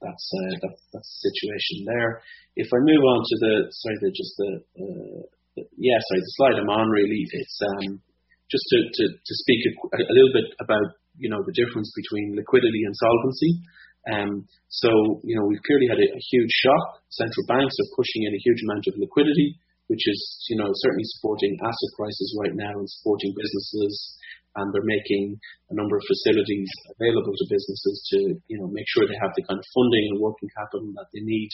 that's, 0.00 0.26
uh, 0.32 0.54
that's 0.64 0.82
that's 0.92 1.10
the 1.12 1.20
situation 1.28 1.84
there. 1.84 2.24
If 2.56 2.68
I 2.72 2.80
move 2.80 3.04
on 3.04 3.20
to 3.20 3.36
the 3.40 3.54
sorry, 3.68 3.96
the, 4.00 4.10
just 4.16 4.32
the, 4.40 4.50
uh, 4.80 5.20
the 5.56 5.62
yeah, 5.76 6.00
sorry, 6.08 6.24
the 6.24 6.36
slide 6.40 6.56
I'm 6.56 6.72
on 6.72 6.88
really, 6.88 7.20
it's 7.36 7.58
um, 7.64 8.00
just 8.48 8.64
to, 8.72 8.78
to, 8.80 9.04
to 9.12 9.32
speak 9.44 9.60
a, 9.68 9.72
a 10.08 10.14
little 10.16 10.32
bit 10.32 10.48
about 10.60 10.88
you 11.16 11.28
know 11.28 11.40
the 11.44 11.56
difference 11.56 11.92
between 11.96 12.36
liquidity 12.36 12.84
and 12.84 12.96
solvency. 12.96 13.60
Um, 14.06 14.46
so 14.68 15.20
you 15.26 15.34
know 15.34 15.44
we've 15.46 15.62
clearly 15.66 15.90
had 15.90 15.98
a, 15.98 16.08
a 16.08 16.22
huge 16.30 16.52
shock. 16.62 17.02
Central 17.10 17.46
banks 17.46 17.74
are 17.78 17.96
pushing 17.98 18.22
in 18.26 18.34
a 18.34 18.44
huge 18.44 18.62
amount 18.66 18.86
of 18.86 18.94
liquidity, 18.98 19.58
which 19.88 20.04
is 20.06 20.18
you 20.50 20.56
know 20.56 20.70
certainly 20.86 21.06
supporting 21.18 21.58
asset 21.58 21.92
prices 21.98 22.38
right 22.38 22.54
now 22.54 22.74
and 22.74 22.86
supporting 22.86 23.34
businesses 23.34 24.16
and 24.56 24.72
they're 24.72 24.88
making 24.88 25.36
a 25.70 25.74
number 25.76 25.96
of 25.96 26.04
facilities 26.08 26.68
available 26.96 27.32
to 27.36 27.52
businesses 27.52 27.96
to, 28.12 28.18
you 28.48 28.56
know, 28.58 28.68
make 28.72 28.88
sure 28.88 29.04
they 29.04 29.20
have 29.20 29.36
the 29.36 29.44
kind 29.44 29.60
of 29.60 29.66
funding 29.76 30.04
and 30.12 30.20
working 30.20 30.48
capital 30.56 30.88
that 30.96 31.12
they 31.12 31.20
need 31.20 31.52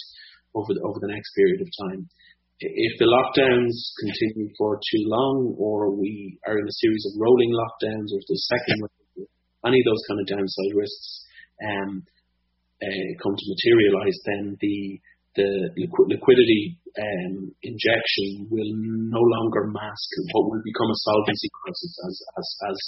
over 0.54 0.70
the, 0.70 0.82
over 0.86 0.98
the 1.02 1.10
next 1.10 1.34
period 1.34 1.60
of 1.60 1.68
time. 1.90 2.06
If 2.62 2.94
the 3.02 3.10
lockdowns 3.10 3.74
continue 3.98 4.54
for 4.54 4.78
too 4.78 5.02
long, 5.10 5.58
or 5.58 5.90
we 5.90 6.38
are 6.46 6.54
in 6.54 6.62
a 6.62 6.78
series 6.78 7.02
of 7.10 7.18
rolling 7.18 7.50
lockdowns, 7.50 8.14
or 8.14 8.22
the 8.22 8.38
second 8.54 8.86
any 9.66 9.78
of 9.78 9.86
those 9.86 10.02
kind 10.06 10.18
of 10.22 10.26
downside 10.26 10.74
risks 10.74 11.26
um, 11.62 12.02
come 13.22 13.34
to 13.36 13.46
materialise, 13.52 14.18
then 14.26 14.56
the 14.60 15.00
the 15.34 15.48
liquidity 16.12 16.76
um, 16.92 17.48
injection 17.62 18.46
will 18.52 18.68
no 19.08 19.20
longer 19.20 19.64
mask 19.72 20.08
what 20.32 20.44
will 20.44 20.60
become 20.60 20.90
a 20.92 20.98
solvency 21.08 21.48
crisis 21.56 21.92
as, 22.04 22.14
as, 22.36 22.48
as, 22.68 22.78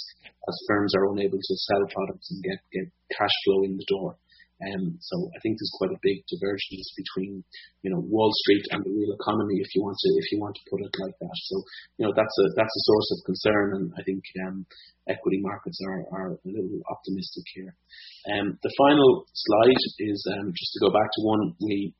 as 0.45 0.55
firms 0.69 0.93
are 0.93 1.09
unable 1.09 1.41
to 1.41 1.55
sell 1.57 1.81
products 1.89 2.29
and 2.29 2.43
get, 2.43 2.59
get 2.69 2.85
cash 3.17 3.33
flow 3.45 3.63
in 3.63 3.77
the 3.77 3.85
door. 3.89 4.17
Um, 4.63 4.95
so 5.03 5.15
I 5.35 5.37
think 5.43 5.59
there's 5.59 5.75
quite 5.75 5.91
a 5.91 5.99
big 5.99 6.23
divergence 6.31 6.87
between, 6.95 7.43
you 7.83 7.91
know, 7.91 7.99
Wall 8.07 8.31
Street 8.31 8.63
and 8.71 8.79
the 8.87 8.95
real 8.95 9.11
economy, 9.11 9.59
if 9.59 9.67
you 9.75 9.83
want 9.83 9.99
to, 9.99 10.09
if 10.15 10.31
you 10.31 10.39
want 10.39 10.55
to 10.55 10.69
put 10.71 10.79
it 10.79 10.95
like 10.95 11.17
that. 11.19 11.37
So, 11.51 11.55
you 11.99 12.03
know, 12.07 12.13
that's 12.15 12.37
a 12.39 12.45
that's 12.55 12.71
a 12.71 12.85
source 12.87 13.09
of 13.11 13.27
concern, 13.27 13.67
and 13.75 13.85
I 13.99 14.01
think 14.07 14.23
um, 14.47 14.63
equity 15.11 15.43
markets 15.43 15.79
are, 15.83 16.01
are 16.15 16.29
a 16.39 16.47
little 16.47 16.79
optimistic 16.87 17.45
here. 17.51 17.75
Um, 18.31 18.55
the 18.63 18.73
final 18.79 19.27
slide 19.27 19.81
is 20.07 20.19
um, 20.39 20.55
just 20.55 20.71
to 20.79 20.83
go 20.87 20.89
back 20.89 21.09
to 21.11 21.21
one 21.27 21.51
we 21.59 21.91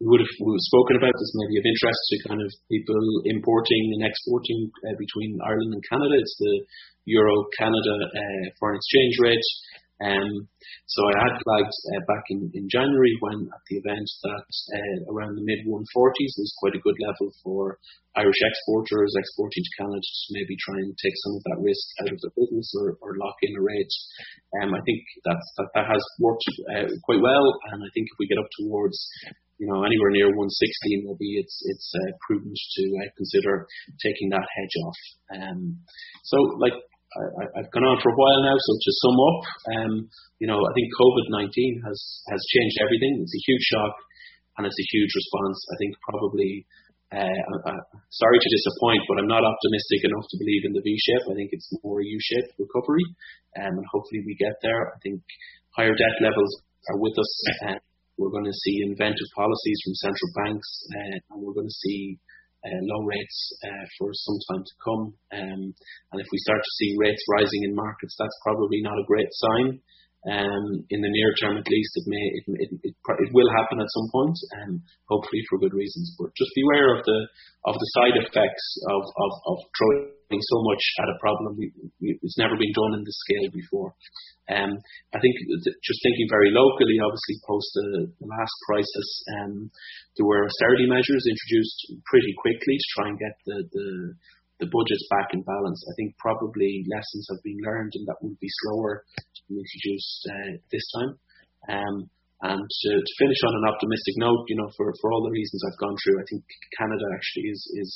we 0.00 0.08
would 0.08 0.24
have, 0.24 0.34
we've 0.40 0.68
spoken 0.72 0.96
about 0.96 1.12
this 1.12 1.32
maybe 1.36 1.60
of 1.60 1.66
interest 1.68 2.00
to 2.08 2.28
kind 2.30 2.40
of 2.40 2.48
people 2.72 2.96
importing 3.28 3.84
and 3.92 4.08
exporting 4.08 4.72
uh, 4.88 4.96
between 4.96 5.36
Ireland 5.44 5.76
and 5.76 5.84
Canada. 5.84 6.16
It's 6.16 6.36
the 6.40 6.64
Euro 7.04 7.36
Canada 7.60 7.94
uh, 8.08 8.44
foreign 8.56 8.80
exchange 8.80 9.14
rate. 9.20 9.48
Um, 10.00 10.48
so 10.88 11.00
I 11.12 11.14
had 11.20 11.42
flagged 11.44 11.76
uh, 11.92 12.02
back 12.08 12.24
in, 12.32 12.50
in 12.56 12.68
January 12.72 13.14
when 13.20 13.44
at 13.52 13.62
the 13.68 13.76
event 13.84 14.08
that 14.24 14.48
uh, 14.72 14.98
around 15.12 15.36
the 15.36 15.44
mid 15.44 15.60
140s 15.68 16.32
was 16.40 16.56
quite 16.56 16.74
a 16.74 16.84
good 16.84 16.96
level 17.04 17.28
for 17.44 17.76
Irish 18.16 18.40
exporters 18.40 19.12
exporting 19.14 19.62
to 19.62 19.76
Canada 19.76 20.00
to 20.00 20.28
maybe 20.32 20.56
try 20.64 20.76
and 20.80 20.96
take 20.96 21.14
some 21.20 21.36
of 21.36 21.42
that 21.44 21.62
risk 21.62 21.84
out 22.00 22.12
of 22.12 22.20
their 22.24 22.34
business 22.34 22.72
or, 22.80 22.96
or 23.04 23.20
lock 23.20 23.36
in 23.44 23.52
a 23.54 23.62
rate. 23.62 23.94
Um, 24.62 24.72
I 24.72 24.80
think 24.88 25.04
that's, 25.22 25.48
that, 25.58 25.68
that 25.76 25.86
has 25.86 26.02
worked 26.18 26.48
uh, 26.74 26.88
quite 27.04 27.20
well, 27.20 27.46
and 27.70 27.84
I 27.84 27.90
think 27.92 28.08
if 28.08 28.16
we 28.18 28.26
get 28.26 28.40
up 28.40 28.50
towards 28.58 28.98
you 29.60 29.68
know, 29.68 29.84
anywhere 29.84 30.08
near 30.08 30.32
160, 30.32 31.04
maybe 31.04 31.36
it's 31.36 31.60
it's 31.68 31.92
uh, 31.92 32.16
prudent 32.24 32.56
to 32.56 32.82
uh, 32.96 33.08
consider 33.12 33.68
taking 34.00 34.32
that 34.32 34.48
hedge 34.56 34.76
off. 34.88 35.00
Um, 35.36 35.76
so, 36.24 36.40
like 36.56 36.72
I, 37.10 37.66
have 37.66 37.70
gone 37.74 37.90
on 37.90 37.98
for 37.98 38.14
a 38.14 38.18
while 38.18 38.40
now. 38.46 38.54
So 38.54 38.70
to 38.78 38.92
sum 39.02 39.16
up, 39.18 39.40
um, 39.74 39.92
you 40.38 40.46
know, 40.46 40.62
I 40.62 40.72
think 40.78 40.86
COVID-19 40.94 41.82
has 41.82 41.98
has 42.30 42.42
changed 42.54 42.78
everything. 42.86 43.18
It's 43.18 43.34
a 43.34 43.46
huge 43.50 43.64
shock, 43.66 43.94
and 44.58 44.62
it's 44.66 44.78
a 44.78 44.90
huge 44.94 45.12
response. 45.14 45.58
I 45.70 45.76
think 45.78 45.92
probably. 46.06 46.66
Uh, 47.10 47.42
uh, 47.66 47.82
sorry 48.14 48.38
to 48.38 48.54
disappoint, 48.54 49.02
but 49.10 49.18
I'm 49.18 49.26
not 49.26 49.42
optimistic 49.42 50.06
enough 50.06 50.30
to 50.30 50.38
believe 50.38 50.62
in 50.62 50.70
the 50.70 50.78
V 50.78 50.94
shape. 50.94 51.26
I 51.26 51.34
think 51.34 51.50
it's 51.50 51.66
more 51.82 51.98
a 51.98 52.06
U 52.06 52.18
shape 52.22 52.54
recovery, 52.54 53.02
um, 53.58 53.82
and 53.82 53.86
hopefully 53.90 54.22
we 54.22 54.38
get 54.38 54.54
there. 54.62 54.94
I 54.94 54.98
think 55.02 55.18
higher 55.74 55.90
debt 55.90 56.16
levels 56.22 56.62
are 56.86 57.02
with 57.02 57.18
us. 57.18 57.32
Uh, 57.66 57.82
we're 58.14 58.30
going 58.30 58.46
to 58.46 58.54
see 58.54 58.86
inventive 58.86 59.26
policies 59.34 59.80
from 59.82 59.94
central 60.06 60.30
banks, 60.38 60.70
uh, 60.94 61.34
and 61.34 61.42
we're 61.42 61.58
going 61.58 61.66
to 61.66 61.82
see 61.82 62.14
low 62.82 63.04
rates 63.04 63.38
uh, 63.64 63.86
for 63.98 64.10
some 64.12 64.38
time 64.50 64.64
to 64.64 64.74
come. 64.84 65.02
Um, 65.32 65.62
and 66.12 66.20
if 66.20 66.26
we 66.30 66.38
start 66.38 66.60
to 66.60 66.76
see 66.76 66.96
rates 66.98 67.24
rising 67.30 67.64
in 67.64 67.74
markets, 67.74 68.16
that's 68.18 68.38
probably 68.42 68.82
not 68.82 68.98
a 68.98 69.06
great 69.06 69.28
sign. 69.30 69.80
Um, 70.28 70.84
in 70.92 71.00
the 71.00 71.08
near 71.08 71.32
term, 71.40 71.56
at 71.56 71.64
least, 71.64 71.92
it 71.96 72.04
may 72.04 72.24
it, 72.36 72.44
it, 72.46 72.70
it, 72.92 72.94
it 72.94 73.30
will 73.32 73.48
happen 73.56 73.80
at 73.80 73.88
some 73.88 74.08
point, 74.12 74.36
and 74.60 74.76
um, 74.76 74.82
hopefully 75.08 75.40
for 75.48 75.56
good 75.56 75.72
reasons. 75.72 76.12
But 76.20 76.36
just 76.36 76.52
beware 76.52 76.92
of 76.92 77.00
the 77.08 77.20
of 77.64 77.72
the 77.72 77.90
side 77.96 78.16
effects 78.20 78.66
of 78.92 79.00
of, 79.00 79.32
of 79.48 79.56
throwing 79.72 80.44
so 80.44 80.58
much 80.68 80.84
at 81.00 81.08
a 81.08 81.20
problem. 81.24 81.56
It's 82.04 82.36
never 82.36 82.52
been 82.60 82.76
done 82.76 83.00
in 83.00 83.04
this 83.08 83.16
scale 83.24 83.48
before. 83.48 83.96
Um, 84.52 84.76
I 85.14 85.18
think 85.24 85.34
just 85.80 86.00
thinking 86.04 86.28
very 86.28 86.50
locally, 86.52 87.00
obviously 87.00 87.40
post 87.46 87.70
the, 87.74 88.12
the 88.20 88.28
last 88.28 88.56
crisis, 88.66 89.08
um, 89.40 89.70
there 90.18 90.26
were 90.26 90.44
austerity 90.44 90.84
measures 90.84 91.24
introduced 91.24 91.96
pretty 92.10 92.34
quickly 92.44 92.76
to 92.76 92.88
try 92.92 93.06
and 93.08 93.18
get 93.18 93.34
the, 93.46 93.58
the 93.72 93.88
the 94.60 94.68
budgets 94.68 95.08
back 95.08 95.32
in 95.32 95.42
balance. 95.42 95.80
I 95.88 95.94
think 95.96 96.14
probably 96.20 96.84
lessons 96.86 97.26
have 97.32 97.42
been 97.42 97.58
learned 97.64 97.96
and 97.96 98.06
that 98.06 98.20
will 98.20 98.36
be 98.38 98.52
slower 98.68 99.02
to 99.08 99.40
be 99.48 99.56
introduced 99.56 100.20
uh, 100.28 100.52
this 100.70 100.86
time. 100.94 101.12
Um, 101.68 101.96
and 102.40 102.64
to, 102.64 102.90
to, 102.96 103.12
finish 103.20 103.36
on 103.44 103.52
an 103.52 103.68
optimistic 103.68 104.16
note, 104.16 104.48
you 104.48 104.56
know, 104.56 104.72
for, 104.72 104.88
for 104.96 105.12
all 105.12 105.28
the 105.28 105.36
reasons 105.36 105.60
I've 105.60 105.76
gone 105.76 105.92
through, 106.00 106.24
I 106.24 106.24
think 106.24 106.40
Canada 106.80 107.04
actually 107.12 107.52
is, 107.52 107.60
is 107.76 107.90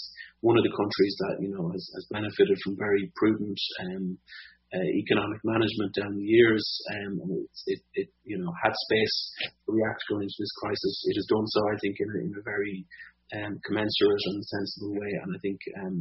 one 0.44 0.60
of 0.60 0.64
the 0.68 0.76
countries 0.76 1.16
that, 1.24 1.40
you 1.40 1.48
know, 1.48 1.72
has, 1.72 1.80
has 1.96 2.04
benefited 2.12 2.60
from 2.60 2.76
very 2.76 3.08
prudent 3.16 3.56
um, 3.88 4.20
uh, 4.68 4.88
economic 5.00 5.40
management 5.48 5.96
down 5.96 6.12
the 6.20 6.28
years. 6.28 6.60
Um, 6.92 7.24
and 7.24 7.30
it, 7.72 7.80
it, 7.96 8.08
you 8.28 8.36
know, 8.36 8.52
had 8.60 8.76
space 8.76 9.16
to 9.64 9.72
react 9.72 10.04
going 10.12 10.28
into 10.28 10.36
this 10.36 10.52
crisis. 10.60 10.94
It 11.08 11.16
has 11.16 11.28
done 11.32 11.48
so, 11.48 11.60
I 11.64 11.76
think, 11.80 11.96
in 11.96 12.08
a, 12.12 12.18
in 12.28 12.32
a 12.36 12.44
very 12.44 12.84
um, 13.34 13.58
commensurate 13.66 14.24
and 14.30 14.40
sensible 14.44 14.94
way. 14.94 15.12
And 15.22 15.30
I 15.34 15.38
think 15.42 15.58
um, 15.82 15.96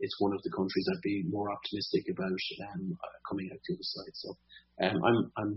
it's 0.00 0.16
one 0.18 0.32
of 0.32 0.40
the 0.42 0.52
countries 0.56 0.86
I'd 0.88 1.04
be 1.04 1.28
more 1.28 1.52
optimistic 1.52 2.08
about 2.12 2.42
um, 2.72 2.96
coming 3.28 3.48
out 3.52 3.60
to 3.60 3.72
the 3.76 3.86
side. 3.86 4.14
So 4.16 4.28
um, 4.84 4.96
I'm, 5.04 5.18
I'm, 5.36 5.50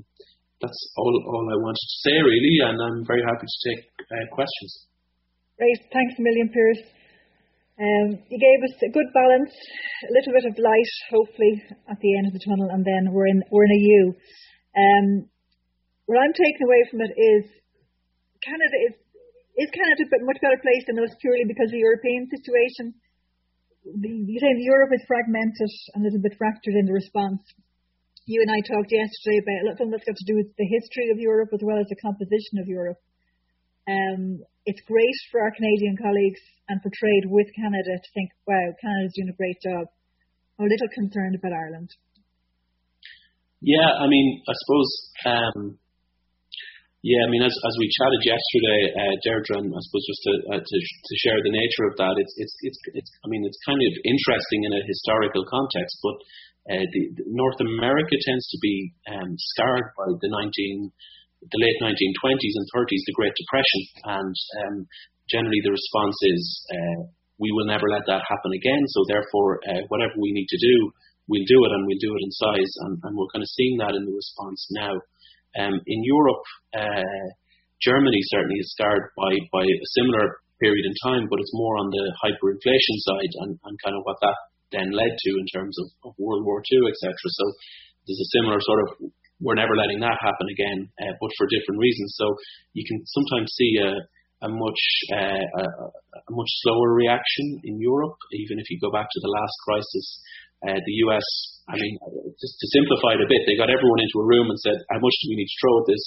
that's 0.61 0.81
all, 0.97 1.13
all 1.31 1.45
I 1.47 1.57
wanted 1.57 1.81
to 1.81 1.99
say 2.05 2.17
really, 2.19 2.55
and 2.67 2.77
I'm 2.77 2.99
very 3.07 3.23
happy 3.23 3.47
to 3.47 3.59
take 3.65 3.83
uh, 3.99 4.27
questions. 4.35 4.91
Great, 5.57 5.79
thanks 5.93 6.13
a 6.17 6.21
million, 6.21 6.49
Pearse. 6.49 6.85
Um, 7.81 8.07
you 8.29 8.37
gave 8.37 8.61
us 8.61 8.77
a 8.85 8.93
good 8.93 9.09
balance, 9.09 9.49
a 10.05 10.13
little 10.13 10.33
bit 10.37 10.45
of 10.45 10.53
light, 10.61 10.93
hopefully, 11.09 11.53
at 11.89 11.97
the 11.97 12.13
end 12.13 12.29
of 12.29 12.33
the 12.33 12.43
tunnel, 12.45 12.69
and 12.69 12.85
then 12.85 13.09
we're 13.09 13.25
in 13.25 13.41
we're 13.49 13.65
in 13.65 13.73
a 13.73 13.81
U. 13.81 14.03
Um, 14.77 15.07
what 16.05 16.21
I'm 16.21 16.35
taking 16.35 16.61
away 16.61 16.81
from 16.91 17.01
it 17.01 17.13
is 17.17 17.43
Canada 18.45 18.77
is 18.85 18.93
is 19.57 19.69
Canada 19.71 20.03
a 20.07 20.23
much 20.23 20.39
better 20.39 20.59
place 20.61 20.83
than 20.87 21.01
us 21.03 21.15
purely 21.19 21.43
because 21.47 21.67
of 21.67 21.75
the 21.75 21.83
European 21.83 22.27
situation? 22.31 22.95
You 23.83 24.37
say 24.39 24.51
Europe 24.61 24.93
is 24.93 25.03
fragmented 25.07 25.71
and 25.95 26.01
a 26.01 26.05
little 26.07 26.21
bit 26.21 26.37
fractured 26.37 26.77
in 26.77 26.85
the 26.85 26.95
response. 26.95 27.41
You 28.29 28.45
and 28.45 28.53
I 28.53 28.61
talked 28.61 28.93
yesterday 28.93 29.41
about 29.41 29.81
something 29.81 29.91
that's 29.91 30.07
got 30.07 30.15
to 30.15 30.29
do 30.29 30.37
with 30.37 30.53
the 30.55 30.69
history 30.69 31.09
of 31.09 31.17
Europe 31.17 31.49
as 31.51 31.65
well 31.65 31.81
as 31.81 31.89
the 31.89 31.99
composition 31.99 32.61
of 32.61 32.69
Europe. 32.69 33.01
Um, 33.89 34.45
it's 34.69 34.85
great 34.85 35.17
for 35.33 35.41
our 35.41 35.51
Canadian 35.51 35.97
colleagues 35.97 36.39
and 36.69 36.77
for 36.85 36.93
trade 36.93 37.25
with 37.25 37.49
Canada 37.57 37.97
to 37.97 38.09
think, 38.13 38.29
wow, 38.45 38.69
Canada's 38.77 39.17
doing 39.17 39.33
a 39.33 39.41
great 39.41 39.57
job. 39.59 39.89
I'm 40.59 40.69
a 40.69 40.69
little 40.69 40.93
concerned 40.93 41.35
about 41.35 41.57
Ireland. 41.57 41.89
Yeah, 43.61 43.89
I 43.89 44.05
mean, 44.07 44.41
I 44.45 44.53
suppose 44.53 44.89
um, 45.25 45.80
yeah, 47.01 47.21
I 47.25 47.29
mean, 47.33 47.41
as 47.41 47.53
as 47.53 47.75
we 47.81 47.89
chatted 47.89 48.21
yesterday, 48.21 48.79
uh, 48.93 49.15
Deirdre, 49.25 49.57
I 49.57 49.81
suppose 49.81 50.05
just 50.05 50.21
to, 50.21 50.33
uh, 50.53 50.61
to 50.61 50.77
to 50.77 51.13
share 51.25 51.39
the 51.41 51.49
nature 51.49 51.85
of 51.89 51.97
that, 51.97 52.13
it's 52.21 52.33
it's 52.37 52.55
it's 52.61 52.79
it's. 52.93 53.11
I 53.25 53.27
mean, 53.33 53.41
it's 53.41 53.57
kind 53.65 53.81
of 53.81 53.91
interesting 54.05 54.69
in 54.69 54.71
a 54.77 54.85
historical 54.85 55.41
context, 55.49 55.97
but 56.05 56.17
uh, 56.77 56.85
the, 56.85 57.01
the 57.17 57.25
North 57.25 57.57
America 57.57 58.13
tends 58.21 58.45
to 58.53 58.57
be 58.61 58.93
um, 59.09 59.33
scarred 59.33 59.97
by 59.97 60.13
the 60.13 60.29
19 60.29 60.93
the 61.41 61.57
late 61.57 61.79
1920s 61.81 62.53
and 62.53 62.67
30s, 62.69 63.01
the 63.09 63.17
Great 63.17 63.33
Depression, 63.33 63.81
and 64.21 64.35
um, 64.61 64.75
generally 65.25 65.57
the 65.65 65.73
response 65.73 66.13
is 66.37 66.41
uh, 66.69 67.01
we 67.41 67.49
will 67.57 67.65
never 67.65 67.89
let 67.89 68.05
that 68.05 68.21
happen 68.29 68.53
again. 68.53 68.83
So 68.93 69.01
therefore, 69.09 69.57
uh, 69.65 69.81
whatever 69.89 70.13
we 70.21 70.37
need 70.37 70.45
to 70.53 70.61
do, 70.61 70.75
we'll 71.25 71.49
do 71.49 71.65
it, 71.65 71.73
and 71.73 71.81
we'll 71.89 71.97
do 71.97 72.13
it 72.13 72.21
in 72.21 72.31
size, 72.45 72.71
and, 72.85 72.93
and 73.09 73.17
we're 73.17 73.33
kind 73.33 73.41
of 73.41 73.49
seeing 73.57 73.81
that 73.81 73.97
in 73.97 74.05
the 74.05 74.13
response 74.13 74.61
now. 74.69 74.93
Um, 75.59 75.75
in 75.87 75.99
Europe, 76.03 76.45
uh, 76.75 77.27
Germany 77.81 78.21
certainly 78.29 78.59
is 78.61 78.71
scarred 78.77 79.09
by, 79.17 79.31
by 79.51 79.63
a 79.65 79.91
similar 79.97 80.37
period 80.61 80.85
in 80.85 80.93
time, 81.01 81.25
but 81.27 81.41
it's 81.41 81.57
more 81.57 81.75
on 81.81 81.89
the 81.89 82.05
hyperinflation 82.21 82.97
side 83.01 83.33
and, 83.43 83.51
and 83.65 83.75
kind 83.83 83.97
of 83.97 84.05
what 84.05 84.21
that 84.21 84.37
then 84.71 84.93
led 84.93 85.11
to 85.11 85.31
in 85.35 85.47
terms 85.51 85.75
of, 85.81 85.87
of 86.07 86.11
World 86.21 86.45
War 86.45 86.63
II, 86.63 86.79
etc. 86.87 87.11
So 87.11 87.45
there's 88.07 88.21
a 88.21 88.33
similar 88.37 88.59
sort 88.61 88.81
of 88.85 89.11
we're 89.41 89.57
never 89.57 89.73
letting 89.73 89.99
that 90.05 90.21
happen 90.21 90.47
again, 90.53 90.79
uh, 91.01 91.17
but 91.17 91.33
for 91.33 91.49
different 91.49 91.81
reasons. 91.81 92.13
So 92.13 92.37
you 92.77 92.85
can 92.85 93.01
sometimes 93.09 93.49
see 93.57 93.73
a, 93.81 93.91
a 94.45 94.49
much 94.53 94.81
uh, 95.17 95.45
a, 95.49 95.63
a, 95.65 96.31
much 96.31 96.51
slower 96.61 96.93
reaction 96.93 97.57
in 97.65 97.81
Europe. 97.81 98.17
Even 98.37 98.61
if 98.61 98.69
you 98.69 98.77
go 98.79 98.93
back 98.93 99.09
to 99.09 99.19
the 99.19 99.33
last 99.33 99.55
crisis, 99.65 100.07
uh, 100.69 100.77
the 100.77 100.95
US. 101.09 101.25
I 101.71 101.75
mean, 101.79 101.95
just 102.36 102.55
to 102.60 102.67
simplify 102.75 103.15
it 103.15 103.23
a 103.23 103.31
bit, 103.31 103.47
they 103.47 103.55
got 103.55 103.71
everyone 103.71 104.03
into 104.03 104.19
a 104.19 104.27
room 104.27 104.51
and 104.51 104.60
said, 104.60 104.75
"How 104.91 104.99
much 104.99 105.15
do 105.23 105.31
we 105.31 105.39
need 105.39 105.47
to 105.47 105.60
throw 105.63 105.75
at 105.79 105.88
this?" 105.88 106.03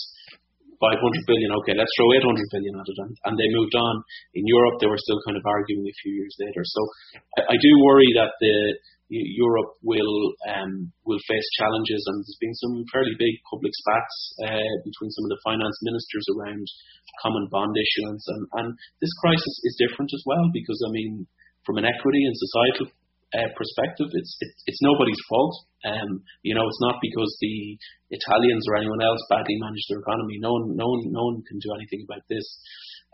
500 0.83 1.01
billion, 1.25 1.49
okay, 1.63 1.73
let's 1.73 1.95
throw 1.97 2.13
800 2.13 2.53
billion 2.53 2.75
at 2.77 2.85
it. 2.85 2.99
And, 2.99 3.13
and 3.25 3.35
they 3.39 3.49
moved 3.57 3.73
on. 3.79 3.95
In 4.37 4.45
Europe, 4.45 4.77
they 4.83 4.91
were 4.91 5.01
still 5.01 5.23
kind 5.25 5.39
of 5.39 5.45
arguing 5.47 5.87
a 5.87 6.01
few 6.03 6.13
years 6.13 6.35
later. 6.43 6.61
So 6.67 6.81
I, 7.41 7.55
I 7.55 7.57
do 7.57 7.73
worry 7.89 8.11
that 8.21 8.37
the 8.43 8.77
Europe 9.13 9.77
will 9.85 10.33
um, 10.49 10.91
will 11.05 11.21
face 11.29 11.49
challenges, 11.61 12.03
and 12.09 12.17
there's 12.25 12.41
been 12.41 12.57
some 12.57 12.75
fairly 12.89 13.13
big 13.21 13.37
public 13.53 13.73
spats 13.77 14.17
uh, 14.49 14.75
between 14.83 15.13
some 15.13 15.25
of 15.29 15.33
the 15.37 15.45
finance 15.45 15.77
ministers 15.85 16.27
around 16.33 16.65
common 17.21 17.47
bond 17.53 17.77
issuance, 17.77 18.25
and, 18.33 18.43
and 18.65 18.69
this 19.05 19.13
crisis 19.21 19.55
is 19.69 19.77
different 19.79 20.11
as 20.11 20.25
well 20.25 20.49
because 20.57 20.81
I 20.89 20.91
mean, 20.91 21.29
from 21.69 21.77
an 21.77 21.85
equity 21.85 22.25
and 22.25 22.35
societal 22.35 22.89
uh, 23.35 23.51
perspective, 23.59 24.07
it's, 24.15 24.33
it's 24.41 24.61
it's 24.67 24.83
nobody's 24.83 25.19
fault. 25.29 25.55
Um, 25.83 26.23
you 26.47 26.55
know, 26.55 26.63
it's 26.63 26.83
not 26.87 27.03
because 27.03 27.31
the 27.43 27.77
Italians 28.15 28.65
or 28.71 28.79
anyone 28.79 29.03
else 29.03 29.19
badly 29.27 29.59
managed 29.59 29.91
their 29.91 30.01
economy. 30.01 30.39
No 30.39 30.55
one, 30.55 30.79
no 30.79 30.87
one, 30.87 31.03
no 31.11 31.23
one 31.35 31.43
can 31.43 31.59
do 31.59 31.75
anything 31.75 32.07
about 32.07 32.23
this. 32.31 32.47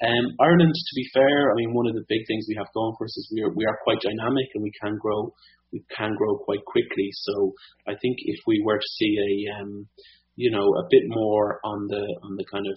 Um, 0.04 0.37
Ireland, 0.40 0.72
to 0.72 0.94
be 0.96 1.09
fair, 1.12 1.52
I 1.52 1.54
mean, 1.56 1.72
one 1.72 1.88
of 1.88 1.96
the 1.96 2.04
big 2.09 2.24
things 2.28 2.44
we 2.48 2.56
have 2.61 2.68
going 2.72 2.94
for 2.96 3.04
us 3.04 3.16
is 3.16 3.33
we 3.33 3.40
are 3.42 3.52
we 3.52 3.64
are 3.64 3.85
quite 3.85 4.00
dynamic 4.04 4.48
and 4.54 4.62
we 4.62 4.72
can 4.76 4.96
grow 5.00 5.33
we 5.72 5.85
can 5.96 6.12
grow 6.16 6.37
quite 6.44 6.64
quickly. 6.64 7.09
So 7.12 7.52
I 7.88 7.96
think 7.96 8.16
if 8.20 8.40
we 8.46 8.62
were 8.64 8.78
to 8.78 8.94
see 9.00 9.12
a 9.16 9.33
um, 9.61 9.88
you 10.37 10.50
know 10.50 10.64
a 10.64 10.88
bit 10.90 11.04
more 11.09 11.61
on 11.64 11.88
the 11.88 12.04
on 12.28 12.37
the 12.37 12.44
kind 12.52 12.66
of 12.68 12.76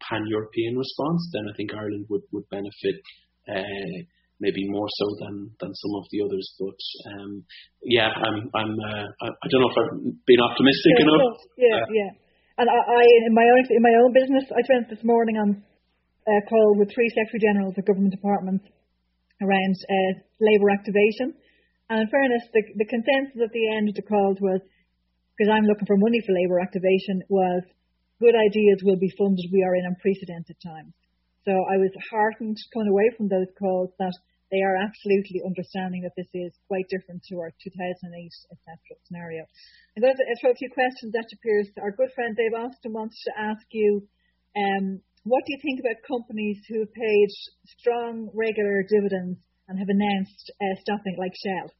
pan 0.00 0.24
European 0.28 0.76
response, 0.76 1.20
then 1.32 1.44
I 1.48 1.56
think 1.56 1.74
Ireland 1.74 2.06
would 2.08 2.24
would 2.32 2.48
benefit. 2.48 2.96
Uh, 3.48 4.08
maybe 4.40 4.62
more 4.70 4.88
so 4.88 5.06
than 5.20 5.50
than 5.60 5.72
some 5.74 5.94
of 5.98 6.04
the 6.10 6.22
others. 6.24 6.46
But 6.58 6.78
um, 7.12 7.44
yeah, 7.82 8.10
I'm 8.10 8.50
I'm 8.54 8.72
uh, 8.74 9.06
I 9.22 9.46
don't 9.50 9.60
know 9.62 9.72
if 9.72 9.78
I've 9.78 9.96
been 10.26 10.42
optimistic 10.42 10.94
yeah, 10.94 11.04
enough. 11.04 11.38
Yeah, 11.56 11.76
uh, 11.76 11.86
yeah. 11.90 12.10
And 12.58 12.66
I, 12.66 12.74
I, 12.74 13.02
in 13.30 13.34
my 13.34 13.46
own 13.46 13.62
in 13.70 13.82
my 13.82 13.94
own 14.02 14.10
business, 14.10 14.46
I 14.50 14.62
spent 14.66 14.90
this 14.90 15.04
morning 15.06 15.38
on 15.38 15.62
a 16.28 16.36
call 16.50 16.74
with 16.76 16.90
three 16.92 17.08
secretary 17.14 17.40
generals 17.40 17.78
of 17.78 17.86
government 17.86 18.12
departments 18.12 18.66
around 19.40 19.74
uh, 19.86 20.12
labour 20.42 20.70
activation. 20.70 21.34
And 21.88 22.04
in 22.04 22.08
fairness, 22.12 22.44
the, 22.52 22.62
the 22.76 22.88
consensus 22.90 23.40
at 23.40 23.54
the 23.54 23.66
end 23.72 23.88
of 23.88 23.96
the 23.96 24.04
calls 24.04 24.36
was, 24.42 24.60
because 25.32 25.48
I'm 25.48 25.64
looking 25.64 25.88
for 25.88 25.96
money 25.96 26.20
for 26.20 26.36
labour 26.36 26.60
activation, 26.60 27.22
was 27.32 27.64
good 28.20 28.34
ideas 28.34 28.82
will 28.84 28.98
be 28.98 29.08
funded. 29.16 29.48
We 29.48 29.64
are 29.64 29.78
in 29.78 29.88
unprecedented 29.88 30.58
times. 30.60 30.92
So 31.48 31.56
I 31.64 31.80
was 31.80 31.96
heartened 32.12 32.60
coming 32.76 32.92
away 32.92 33.08
from 33.16 33.32
those 33.32 33.48
calls 33.56 33.88
that 33.96 34.12
they 34.52 34.60
are 34.60 34.76
absolutely 34.76 35.40
understanding 35.40 36.04
that 36.04 36.12
this 36.12 36.28
is 36.36 36.52
quite 36.68 36.84
different 36.92 37.24
to 37.32 37.40
our 37.40 37.48
2008 37.56 38.04
etc. 38.52 38.76
scenario. 39.08 39.48
I'm 39.96 40.04
going 40.04 40.12
to 40.12 40.36
throw 40.44 40.52
a 40.52 40.60
few 40.60 40.68
questions 40.68 41.16
at 41.16 41.24
you. 41.32 41.72
Our 41.80 41.96
good 41.96 42.12
friend 42.12 42.36
Dave 42.36 42.52
Austin 42.52 42.92
wants 42.92 43.16
to 43.24 43.32
ask 43.32 43.64
you, 43.72 44.04
um, 44.60 45.00
what 45.24 45.40
do 45.48 45.56
you 45.56 45.60
think 45.64 45.80
about 45.80 46.04
companies 46.04 46.60
who 46.68 46.84
have 46.84 46.92
paid 46.92 47.28
strong 47.80 48.28
regular 48.36 48.84
dividends 48.84 49.40
and 49.72 49.80
have 49.80 49.88
announced 49.88 50.52
uh, 50.52 50.76
stopping, 50.84 51.16
like 51.16 51.32
Shell? 51.32 51.72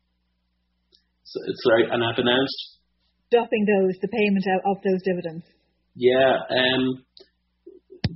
So, 1.29 1.45
sorry, 1.69 1.93
and 1.93 2.01
have 2.01 2.17
announced 2.17 2.81
stopping 3.29 3.69
those, 3.69 4.01
the 4.01 4.09
payment 4.09 4.49
of 4.65 4.81
those 4.81 5.05
dividends. 5.05 5.45
Yeah, 5.93 6.41
um, 6.57 7.05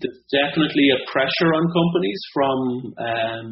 there's 0.01 0.23
definitely 0.31 0.89
a 0.93 1.01
pressure 1.11 1.51
on 1.53 1.65
companies 1.73 2.21
from 2.33 2.59
um, 2.97 3.49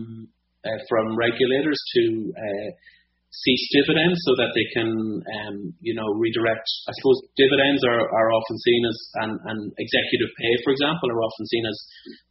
uh, 0.64 0.81
from 0.88 1.16
regulators 1.16 1.81
to 1.96 2.33
uh, 2.37 2.68
cease 3.31 3.64
dividends 3.70 4.18
so 4.26 4.35
that 4.42 4.50
they 4.59 4.66
can, 4.74 4.90
um, 4.90 5.57
you 5.81 5.94
know, 5.94 6.07
redirect. 6.18 6.66
I 6.90 6.92
suppose 6.98 7.18
dividends 7.38 7.81
are, 7.87 8.03
are 8.03 8.31
often 8.35 8.59
seen 8.59 8.83
as 8.85 8.98
and, 9.22 9.33
and 9.46 9.61
executive 9.79 10.31
pay, 10.35 10.53
for 10.66 10.74
example, 10.74 11.09
are 11.14 11.22
often 11.22 11.46
seen 11.46 11.64
as 11.64 11.79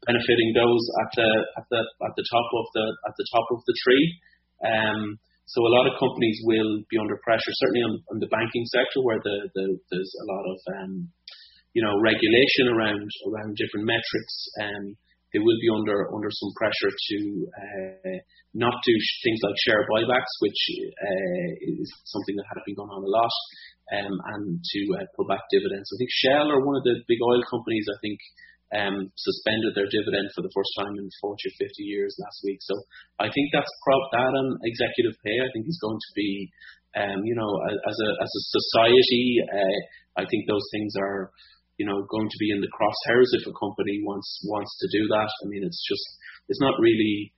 benefiting 0.04 0.52
those 0.54 0.84
at 1.02 1.10
the 1.16 1.30
at 1.58 1.66
the 1.72 1.82
at 2.04 2.14
the 2.20 2.26
top 2.28 2.48
of 2.54 2.66
the 2.76 2.86
at 3.08 3.16
the 3.16 3.28
top 3.32 3.48
of 3.56 3.60
the 3.66 3.76
tree. 3.84 4.06
Um, 4.60 5.02
so 5.50 5.66
a 5.66 5.74
lot 5.74 5.90
of 5.90 5.98
companies 5.98 6.38
will 6.46 6.86
be 6.94 7.02
under 7.02 7.18
pressure, 7.26 7.54
certainly 7.58 7.82
on, 7.82 7.94
on 8.14 8.18
the 8.22 8.30
banking 8.30 8.70
sector, 8.70 9.02
where 9.02 9.18
the, 9.18 9.50
the, 9.58 9.66
there's 9.90 10.14
a 10.22 10.26
lot 10.30 10.46
of 10.46 10.58
um, 10.78 11.10
you 11.74 11.84
know, 11.84 11.94
regulation 12.02 12.74
around 12.74 13.06
around 13.30 13.56
different 13.56 13.86
metrics, 13.86 14.36
um, 14.62 14.98
they 15.34 15.40
will 15.40 15.58
be 15.62 15.70
under 15.70 16.10
under 16.14 16.32
some 16.34 16.52
pressure 16.58 16.90
to 16.90 17.18
uh, 17.54 18.18
not 18.54 18.74
do 18.82 18.94
things 19.24 19.40
like 19.46 19.58
share 19.62 19.86
buybacks, 19.86 20.34
which 20.42 20.62
uh, 20.82 21.50
is 21.62 21.90
something 22.06 22.36
that 22.38 22.50
had 22.50 22.66
been 22.66 22.76
going 22.76 22.90
on 22.90 23.06
a 23.06 23.12
lot, 23.14 23.36
um, 23.94 24.14
and 24.34 24.58
to 24.58 24.80
uh, 24.98 25.06
pull 25.14 25.30
back 25.30 25.46
dividends. 25.54 25.90
I 25.94 25.98
think 26.02 26.10
Shell 26.10 26.50
are 26.50 26.66
one 26.66 26.78
of 26.78 26.84
the 26.84 27.06
big 27.06 27.22
oil 27.22 27.42
companies. 27.46 27.86
I 27.86 27.98
think 28.02 28.18
um, 28.74 28.98
suspended 29.18 29.74
their 29.74 29.90
dividend 29.90 30.30
for 30.34 30.42
the 30.42 30.54
first 30.54 30.70
time 30.78 30.94
in 30.94 31.10
40 31.22 31.42
or 31.42 31.54
50 31.58 31.84
years 31.86 32.14
last 32.22 32.38
week. 32.46 32.62
So 32.62 32.78
I 33.18 33.30
think 33.30 33.50
that's 33.50 33.70
prob 33.86 34.02
that 34.14 34.34
and 34.34 34.58
executive 34.66 35.18
pay. 35.26 35.38
I 35.42 35.50
think 35.54 35.66
is 35.66 35.82
going 35.82 35.98
to 35.98 36.12
be, 36.14 36.50
um, 36.98 37.22
you 37.26 37.38
know, 37.38 37.50
as 37.70 37.98
a 37.98 38.10
as 38.18 38.32
a 38.34 38.44
society, 38.50 39.46
uh, 39.46 39.80
I 40.22 40.26
think 40.26 40.50
those 40.50 40.66
things 40.74 40.94
are 40.98 41.30
you 41.80 41.88
know, 41.88 42.04
going 42.12 42.28
to 42.28 42.40
be 42.44 42.52
in 42.52 42.60
the 42.60 42.68
crosshairs 42.76 43.32
if 43.40 43.48
a 43.48 43.56
company 43.56 44.04
wants 44.04 44.28
wants 44.44 44.70
to 44.84 44.88
do 44.92 45.08
that. 45.16 45.32
I 45.32 45.46
mean, 45.48 45.64
it's 45.64 45.80
just 45.88 46.06
it's 46.52 46.60
not 46.60 46.76
really, 46.78 47.32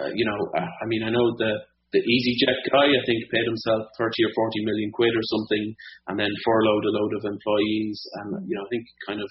uh, 0.00 0.12
you 0.16 0.24
know, 0.24 0.40
uh, 0.56 0.72
I 0.80 0.84
mean, 0.88 1.04
I 1.04 1.12
know 1.12 1.36
the 1.36 1.52
the 1.92 2.02
EasyJet 2.02 2.58
guy, 2.74 2.90
I 2.90 3.02
think, 3.06 3.20
paid 3.30 3.46
himself 3.46 3.86
30 4.02 4.10
or 4.26 4.32
40 4.34 4.66
million 4.66 4.90
quid 4.90 5.14
or 5.14 5.22
something, 5.30 5.64
and 6.10 6.18
then 6.18 6.32
furloughed 6.42 6.90
a 6.90 6.96
load 6.96 7.12
of 7.14 7.22
employees, 7.22 7.98
and 8.24 8.50
you 8.50 8.56
know, 8.58 8.66
I 8.66 8.70
think 8.72 8.82
kind 9.06 9.20
of. 9.22 9.28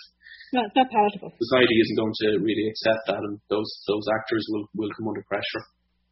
No, 0.55 0.61
it's 0.63 0.77
not 0.77 0.87
palatable. 0.87 1.33
Society 1.33 1.75
isn't 1.75 1.99
going 1.99 2.17
to 2.23 2.29
really 2.39 2.65
accept 2.69 3.03
that, 3.09 3.19
and 3.25 3.41
those 3.49 3.67
those 3.89 4.05
actors 4.21 4.45
will 4.53 4.69
will 4.77 4.93
come 4.95 5.09
under 5.09 5.25
pressure. 5.25 5.65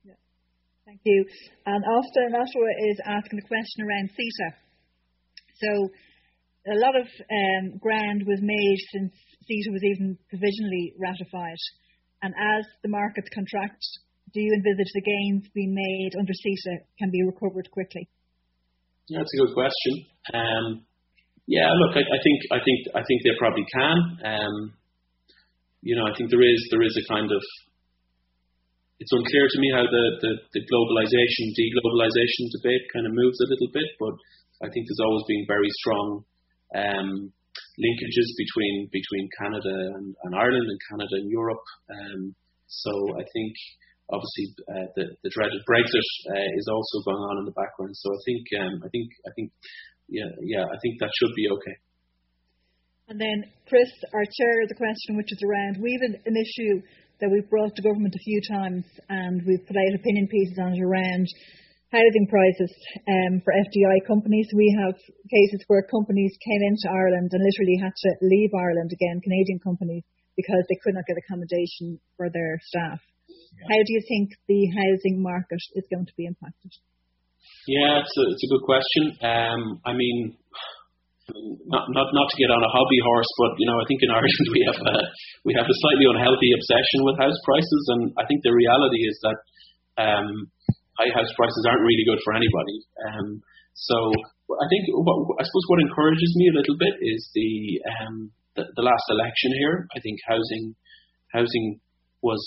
Yeah. 0.03 0.19
Thank 0.89 1.05
you. 1.05 1.23
And 1.69 1.79
Austin 1.85 2.33
Ottawa 2.33 2.69
is 2.89 2.97
asking 3.05 3.37
a 3.37 3.45
question 3.45 3.85
around 3.85 4.11
CETA. 4.17 4.49
So 5.61 5.93
a 6.67 6.77
lot 6.77 6.93
of 6.93 7.07
um, 7.07 7.77
ground 7.81 8.23
was 8.27 8.39
made 8.41 8.79
since 8.93 9.13
CETA 9.49 9.73
was 9.73 9.83
even 9.83 10.17
provisionally 10.29 10.93
ratified. 10.99 11.61
And 12.21 12.33
as 12.37 12.65
the 12.83 12.89
markets 12.89 13.29
contract, 13.33 13.81
do 14.33 14.39
you 14.39 14.53
envisage 14.53 14.93
the 14.93 15.01
gains 15.01 15.49
being 15.53 15.73
made 15.73 16.13
under 16.19 16.33
CETA 16.33 16.85
can 16.99 17.09
be 17.09 17.25
recovered 17.25 17.69
quickly? 17.71 18.07
That's 19.09 19.33
a 19.33 19.41
good 19.41 19.53
question. 19.57 19.93
Um, 20.33 20.85
yeah, 21.49 21.67
look, 21.73 21.97
I, 21.97 22.05
I, 22.05 22.19
think 22.21 22.39
I 22.53 22.59
think 22.63 22.79
I 22.95 23.01
think 23.03 23.19
they 23.25 23.35
probably 23.41 23.65
can. 23.67 23.97
Um, 24.23 24.55
you 25.81 25.97
know, 25.97 26.05
I 26.05 26.13
think 26.13 26.29
there 26.29 26.45
is 26.45 26.61
there 26.69 26.85
is 26.85 26.93
a 26.93 27.05
kind 27.09 27.27
of 27.27 27.41
it's 29.01 29.11
unclear 29.11 29.49
to 29.49 29.59
me 29.59 29.69
how 29.73 29.81
the, 29.81 30.05
the, 30.21 30.31
the 30.53 30.61
globalization 30.69 31.49
deglobalization 31.57 32.53
debate 32.53 32.85
kind 32.93 33.09
of 33.09 33.17
moves 33.17 33.41
a 33.41 33.49
little 33.49 33.73
bit, 33.73 33.89
but 33.97 34.13
I 34.61 34.69
think 34.69 34.85
there's 34.85 35.01
always 35.01 35.25
been 35.25 35.49
very 35.49 35.73
strong 35.81 36.21
um, 36.75 37.31
linkages 37.79 38.29
between 38.37 38.89
between 38.91 39.25
Canada 39.39 39.75
and, 39.97 40.15
and, 40.23 40.31
Ireland 40.35 40.67
and 40.67 40.79
Canada 40.89 41.15
and 41.19 41.29
Europe. 41.29 41.65
Um, 41.89 42.35
so 42.67 42.91
I 43.15 43.23
think 43.33 43.53
obviously 44.11 44.45
uh, 44.67 44.87
the, 44.95 45.05
the 45.23 45.31
dreaded 45.31 45.61
Brexit 45.67 46.07
uh, 46.31 46.49
is 46.59 46.67
also 46.71 47.03
going 47.03 47.23
on 47.31 47.39
in 47.39 47.45
the 47.45 47.55
background. 47.55 47.95
So 47.95 48.11
I 48.11 48.19
think 48.25 48.43
um, 48.59 48.73
I 48.85 48.89
think 48.89 49.07
I 49.27 49.31
think 49.35 49.51
yeah 50.07 50.31
yeah 50.43 50.65
I 50.65 50.77
think 50.81 50.99
that 50.99 51.11
should 51.15 51.35
be 51.35 51.47
okay. 51.51 51.75
And 53.11 53.19
then 53.19 53.43
Chris, 53.67 53.91
our 54.13 54.23
chair, 54.23 54.55
the 54.71 54.79
question 54.79 55.17
which 55.17 55.31
is 55.31 55.41
around 55.43 55.83
we've 55.83 56.03
an, 56.03 56.15
an 56.23 56.35
issue 56.39 56.79
that 57.19 57.29
we've 57.29 57.49
brought 57.49 57.75
to 57.75 57.81
government 57.85 58.15
a 58.15 58.23
few 58.25 58.41
times 58.49 58.83
and 59.09 59.43
we've 59.45 59.65
put 59.67 59.77
out 59.77 59.93
opinion 59.93 60.27
pieces 60.27 60.57
on 60.57 60.73
it 60.73 60.81
around 60.81 61.27
housing 61.91 62.27
prices 62.31 62.71
um, 63.03 63.43
for 63.43 63.51
FDI 63.51 64.07
companies. 64.07 64.47
We 64.55 64.71
have 64.79 64.95
cases 65.27 65.61
where 65.67 65.83
companies 65.83 66.31
came 66.39 66.63
into 66.63 66.87
Ireland 66.87 67.29
and 67.35 67.43
literally 67.43 67.77
had 67.83 67.91
to 67.91 68.09
leave 68.23 68.51
Ireland 68.55 68.95
again, 68.95 69.19
Canadian 69.19 69.59
companies, 69.59 70.07
because 70.39 70.63
they 70.71 70.79
could 70.79 70.95
not 70.95 71.05
get 71.05 71.19
accommodation 71.19 71.99
for 72.15 72.31
their 72.31 72.59
staff. 72.63 72.99
Yeah. 73.27 73.75
How 73.75 73.79
do 73.83 73.91
you 73.91 74.01
think 74.07 74.31
the 74.47 74.63
housing 74.71 75.19
market 75.19 75.59
is 75.75 75.83
going 75.91 76.07
to 76.07 76.15
be 76.15 76.25
impacted? 76.25 76.71
Yeah, 77.67 78.01
it's 78.01 78.15
a, 78.15 78.23
it's 78.31 78.45
a 78.47 78.51
good 78.55 78.65
question. 78.65 79.03
Um, 79.21 79.61
I 79.83 79.93
mean, 79.93 80.39
not 81.67 81.85
not 81.91 82.07
not 82.11 82.27
to 82.31 82.39
get 82.39 82.49
on 82.49 82.63
a 82.63 82.71
hobby 82.71 82.99
horse, 83.03 83.29
but 83.37 83.59
you 83.59 83.67
know, 83.67 83.77
I 83.77 83.85
think 83.85 84.01
in 84.01 84.11
Ireland 84.15 84.47
we 84.49 84.61
have 84.65 84.79
a 84.79 84.95
we 85.43 85.51
have 85.59 85.67
a 85.67 85.79
slightly 85.83 86.07
unhealthy 86.07 86.51
obsession 86.55 87.03
with 87.03 87.19
house 87.19 87.39
prices, 87.43 87.83
and 87.93 88.01
I 88.17 88.23
think 88.25 88.41
the 88.41 88.55
reality 88.55 89.01
is 89.03 89.15
that 89.21 89.37
um, 89.99 90.27
high 90.99 91.11
house 91.13 91.31
prices 91.37 91.63
aren't 91.67 91.85
really 91.85 92.05
good 92.07 92.19
for 92.23 92.33
anybody. 92.33 92.77
Um, 93.07 93.27
so 93.73 93.95
I 94.51 94.67
think 94.67 94.83
what, 94.91 95.39
I 95.39 95.43
suppose 95.43 95.65
what 95.71 95.83
encourages 95.83 96.31
me 96.35 96.51
a 96.51 96.57
little 96.57 96.77
bit 96.77 96.95
is 96.99 97.21
the, 97.33 97.51
um, 97.87 98.31
the 98.55 98.67
the 98.75 98.83
last 98.83 99.07
election 99.07 99.51
here. 99.55 99.87
I 99.95 99.99
think 100.03 100.19
housing 100.27 100.75
housing 101.31 101.79
was 102.21 102.43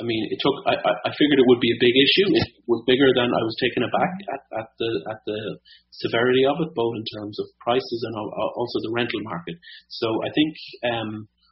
I 0.00 0.02
mean, 0.08 0.32
it 0.32 0.40
took. 0.40 0.56
I, 0.64 0.80
I 0.80 1.10
figured 1.12 1.36
it 1.36 1.50
would 1.52 1.60
be 1.60 1.76
a 1.76 1.84
big 1.84 1.92
issue. 1.92 2.28
It 2.32 2.64
was 2.64 2.80
bigger 2.88 3.12
than 3.12 3.28
I 3.28 3.42
was 3.44 3.56
taken 3.60 3.84
aback 3.84 4.12
at, 4.32 4.42
at 4.56 4.68
the 4.80 4.90
at 5.12 5.20
the 5.28 5.40
severity 5.92 6.48
of 6.48 6.56
it, 6.64 6.72
both 6.72 6.96
in 6.96 7.04
terms 7.12 7.36
of 7.36 7.52
prices 7.60 8.00
and 8.08 8.16
also 8.16 8.80
the 8.80 8.96
rental 8.96 9.20
market. 9.28 9.60
So 9.92 10.08
I 10.24 10.32
think 10.32 10.50
um, 10.88 11.10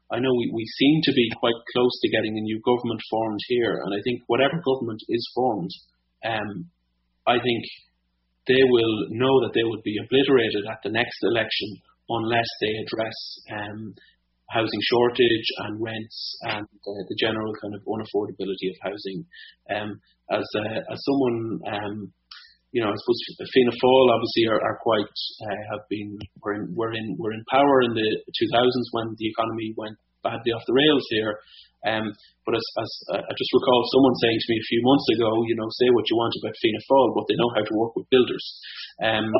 I 0.09 0.25
know 0.25 0.33
we, 0.33 0.49
we 0.49 0.65
seem 0.65 1.05
to 1.05 1.13
be 1.13 1.29
quite 1.37 1.61
close 1.77 1.93
to 2.01 2.15
getting 2.17 2.41
a 2.41 2.47
new 2.49 2.57
government 2.65 3.05
formed 3.13 3.45
here, 3.53 3.85
and 3.85 3.93
I 3.93 4.01
think 4.01 4.25
whatever 4.33 4.57
government 4.65 5.05
is 5.13 5.25
formed, 5.37 5.73
um, 6.25 6.71
I 7.27 7.37
think 7.39 7.63
they 8.49 8.65
will 8.65 9.13
know 9.13 9.45
that 9.45 9.53
they 9.55 9.65
would 9.65 9.83
be 9.85 10.01
obliterated 10.01 10.65
at 10.71 10.81
the 10.83 10.91
next 10.91 11.21
election 11.23 11.77
unless 12.09 12.49
they 12.61 12.73
address 12.81 13.19
um, 13.53 13.95
housing 14.49 14.83
shortage 14.89 15.49
and 15.69 15.77
rents 15.77 16.19
and 16.49 16.65
uh, 16.65 17.03
the 17.09 17.19
general 17.21 17.53
kind 17.61 17.75
of 17.77 17.85
unaffordability 17.85 18.73
of 18.73 18.77
housing. 18.81 19.19
Um, 19.69 20.01
as 20.33 20.45
uh, 20.57 20.81
as 20.89 20.99
someone, 21.05 21.61
um, 21.69 21.95
you 22.73 22.81
know, 22.81 22.89
I 22.89 22.97
suppose 22.97 23.21
Fianna 23.53 23.77
Fáil 23.77 24.07
obviously 24.13 24.45
are, 24.49 24.61
are 24.61 24.79
quite 24.81 25.13
uh, 25.45 25.63
have 25.77 25.85
been 25.89 26.17
were 26.41 26.55
in 26.57 26.73
were 26.75 26.93
in 26.93 27.17
were 27.21 27.33
in 27.33 27.45
power 27.53 27.83
in 27.85 27.93
the 27.93 28.09
2000s 28.25 28.89
when 28.93 29.15
the 29.17 29.29
economy 29.29 29.75
went 29.77 29.97
badly 30.25 30.53
off 30.53 30.65
the 30.67 30.77
rails 30.77 31.05
here. 31.11 31.39
Um, 31.87 32.11
but 32.43 32.59
as, 32.59 32.67
as 32.83 32.91
uh, 33.15 33.23
I 33.23 33.33
just 33.39 33.55
recall 33.55 33.81
someone 33.95 34.17
saying 34.19 34.39
to 34.41 34.51
me 34.51 34.59
a 34.59 34.71
few 34.71 34.81
months 34.83 35.07
ago, 35.15 35.31
you 35.47 35.55
know, 35.55 35.69
say 35.79 35.89
what 35.95 36.09
you 36.11 36.17
want 36.19 36.35
about 36.43 36.59
Fianna 36.59 36.83
Fáil, 36.91 37.15
but 37.15 37.27
they 37.31 37.39
know 37.39 37.53
how 37.55 37.63
to 37.63 37.79
work 37.79 37.93
with 37.95 38.11
builders. 38.11 38.45
Um, 38.99 39.31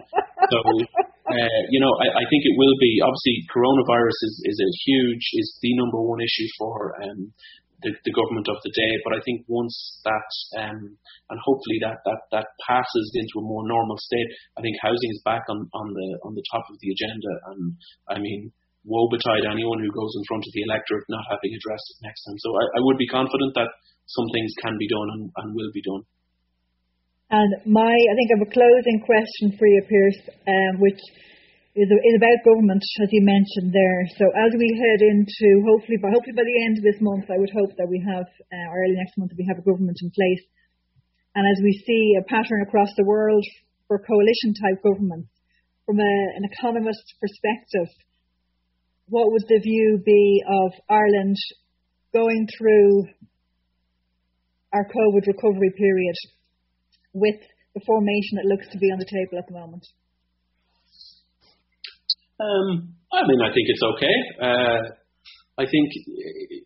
so 0.47 0.59
uh, 1.29 1.61
you 1.69 1.81
know, 1.81 1.93
I, 1.99 2.23
I 2.23 2.25
think 2.31 2.43
it 2.47 2.57
will 2.57 2.77
be. 2.81 3.03
Obviously, 3.03 3.45
coronavirus 3.51 4.19
is, 4.23 4.35
is 4.45 4.59
a 4.63 4.71
huge, 4.87 5.25
is 5.35 5.49
the 5.61 5.77
number 5.77 6.01
one 6.01 6.23
issue 6.23 6.49
for 6.57 6.95
um, 7.03 7.35
the, 7.83 7.93
the 8.05 8.15
government 8.15 8.49
of 8.49 8.59
the 8.65 8.73
day. 8.73 8.93
But 9.05 9.19
I 9.19 9.21
think 9.23 9.45
once 9.47 9.77
that, 10.05 10.31
um, 10.63 10.97
and 11.31 11.39
hopefully 11.45 11.79
that, 11.85 12.01
that, 12.07 12.21
that 12.33 12.49
passes 12.65 13.09
into 13.15 13.45
a 13.45 13.49
more 13.49 13.67
normal 13.67 13.99
state, 13.99 14.29
I 14.57 14.63
think 14.63 14.77
housing 14.81 15.11
is 15.11 15.23
back 15.25 15.45
on, 15.49 15.69
on 15.75 15.93
the 15.93 16.09
on 16.25 16.35
the 16.35 16.47
top 16.51 16.65
of 16.71 16.79
the 16.81 16.91
agenda. 16.91 17.33
And 17.55 17.63
I 18.09 18.17
mean, 18.19 18.53
woe 18.89 19.13
betide 19.13 19.45
anyone 19.45 19.85
who 19.85 19.93
goes 19.93 20.13
in 20.17 20.25
front 20.25 20.43
of 20.43 20.53
the 20.57 20.65
electorate 20.65 21.05
not 21.13 21.29
having 21.29 21.53
addressed 21.53 21.89
it 21.93 22.09
next 22.09 22.25
time. 22.25 22.39
So 22.41 22.51
I, 22.57 22.65
I 22.77 22.81
would 22.83 22.97
be 22.97 23.07
confident 23.07 23.53
that 23.55 23.71
some 24.09 24.29
things 24.33 24.51
can 24.65 24.75
be 24.81 24.89
done 24.89 25.09
and, 25.15 25.25
and 25.29 25.47
will 25.53 25.73
be 25.77 25.85
done. 25.85 26.03
And 27.29 27.53
my, 27.69 27.93
I 27.93 28.15
think 28.17 28.29
I 28.33 28.41
have 28.41 28.49
a 28.49 28.57
closing 28.57 29.05
question 29.05 29.53
for 29.61 29.69
you, 29.69 29.85
Pearse, 29.85 30.25
um, 30.49 30.81
which 30.81 30.97
is, 31.77 31.85
is 31.85 32.17
about 32.17 32.41
government, 32.49 32.81
as 33.05 33.13
you 33.13 33.21
mentioned 33.21 33.69
there. 33.77 34.01
So 34.17 34.25
as 34.33 34.57
we 34.57 34.65
head 34.81 35.05
into, 35.05 35.61
hopefully, 35.69 36.01
by 36.01 36.09
hopefully 36.09 36.41
by 36.41 36.49
the 36.49 36.61
end 36.65 36.81
of 36.81 36.89
this 36.89 37.05
month, 37.05 37.29
I 37.29 37.37
would 37.37 37.53
hope 37.53 37.77
that 37.77 37.93
we 37.93 38.01
have, 38.01 38.25
uh, 38.25 38.67
or 38.73 38.81
early 38.81 38.97
next 38.97 39.21
month, 39.21 39.37
that 39.37 39.41
we 39.41 39.45
have 39.45 39.61
a 39.61 39.69
government 39.69 40.01
in 40.01 40.09
place. 40.09 40.45
And 41.37 41.45
as 41.45 41.61
we 41.61 41.77
see 41.85 42.17
a 42.17 42.25
pattern 42.25 42.65
across 42.65 42.89
the 42.97 43.05
world 43.05 43.45
for 43.87 44.01
coalition 44.01 44.57
type 44.57 44.81
governments, 44.81 45.29
from 45.85 46.01
a, 46.01 46.15
an 46.41 46.49
economist 46.49 47.05
perspective, 47.21 47.93
what 49.09 49.33
would 49.33 49.45
the 49.49 49.61
view 49.63 50.01
be 50.05 50.43
of 50.47 50.73
Ireland 50.89 51.37
going 52.13 52.47
through 52.59 53.05
our 54.73 54.85
COVID 54.85 55.27
recovery 55.27 55.73
period 55.77 56.17
with 57.13 57.41
the 57.75 57.81
formation 57.87 58.37
that 58.37 58.45
looks 58.45 58.69
to 58.73 58.79
be 58.79 58.91
on 58.93 58.99
the 58.99 59.09
table 59.09 59.39
at 59.39 59.47
the 59.49 59.59
moment? 59.59 59.85
Um, 62.41 62.95
I 63.13 63.27
mean, 63.27 63.41
I 63.43 63.51
think 63.51 63.67
it's 63.67 63.83
okay. 63.83 64.17
Uh, 64.41 64.81
I 65.59 65.65
think 65.67 65.89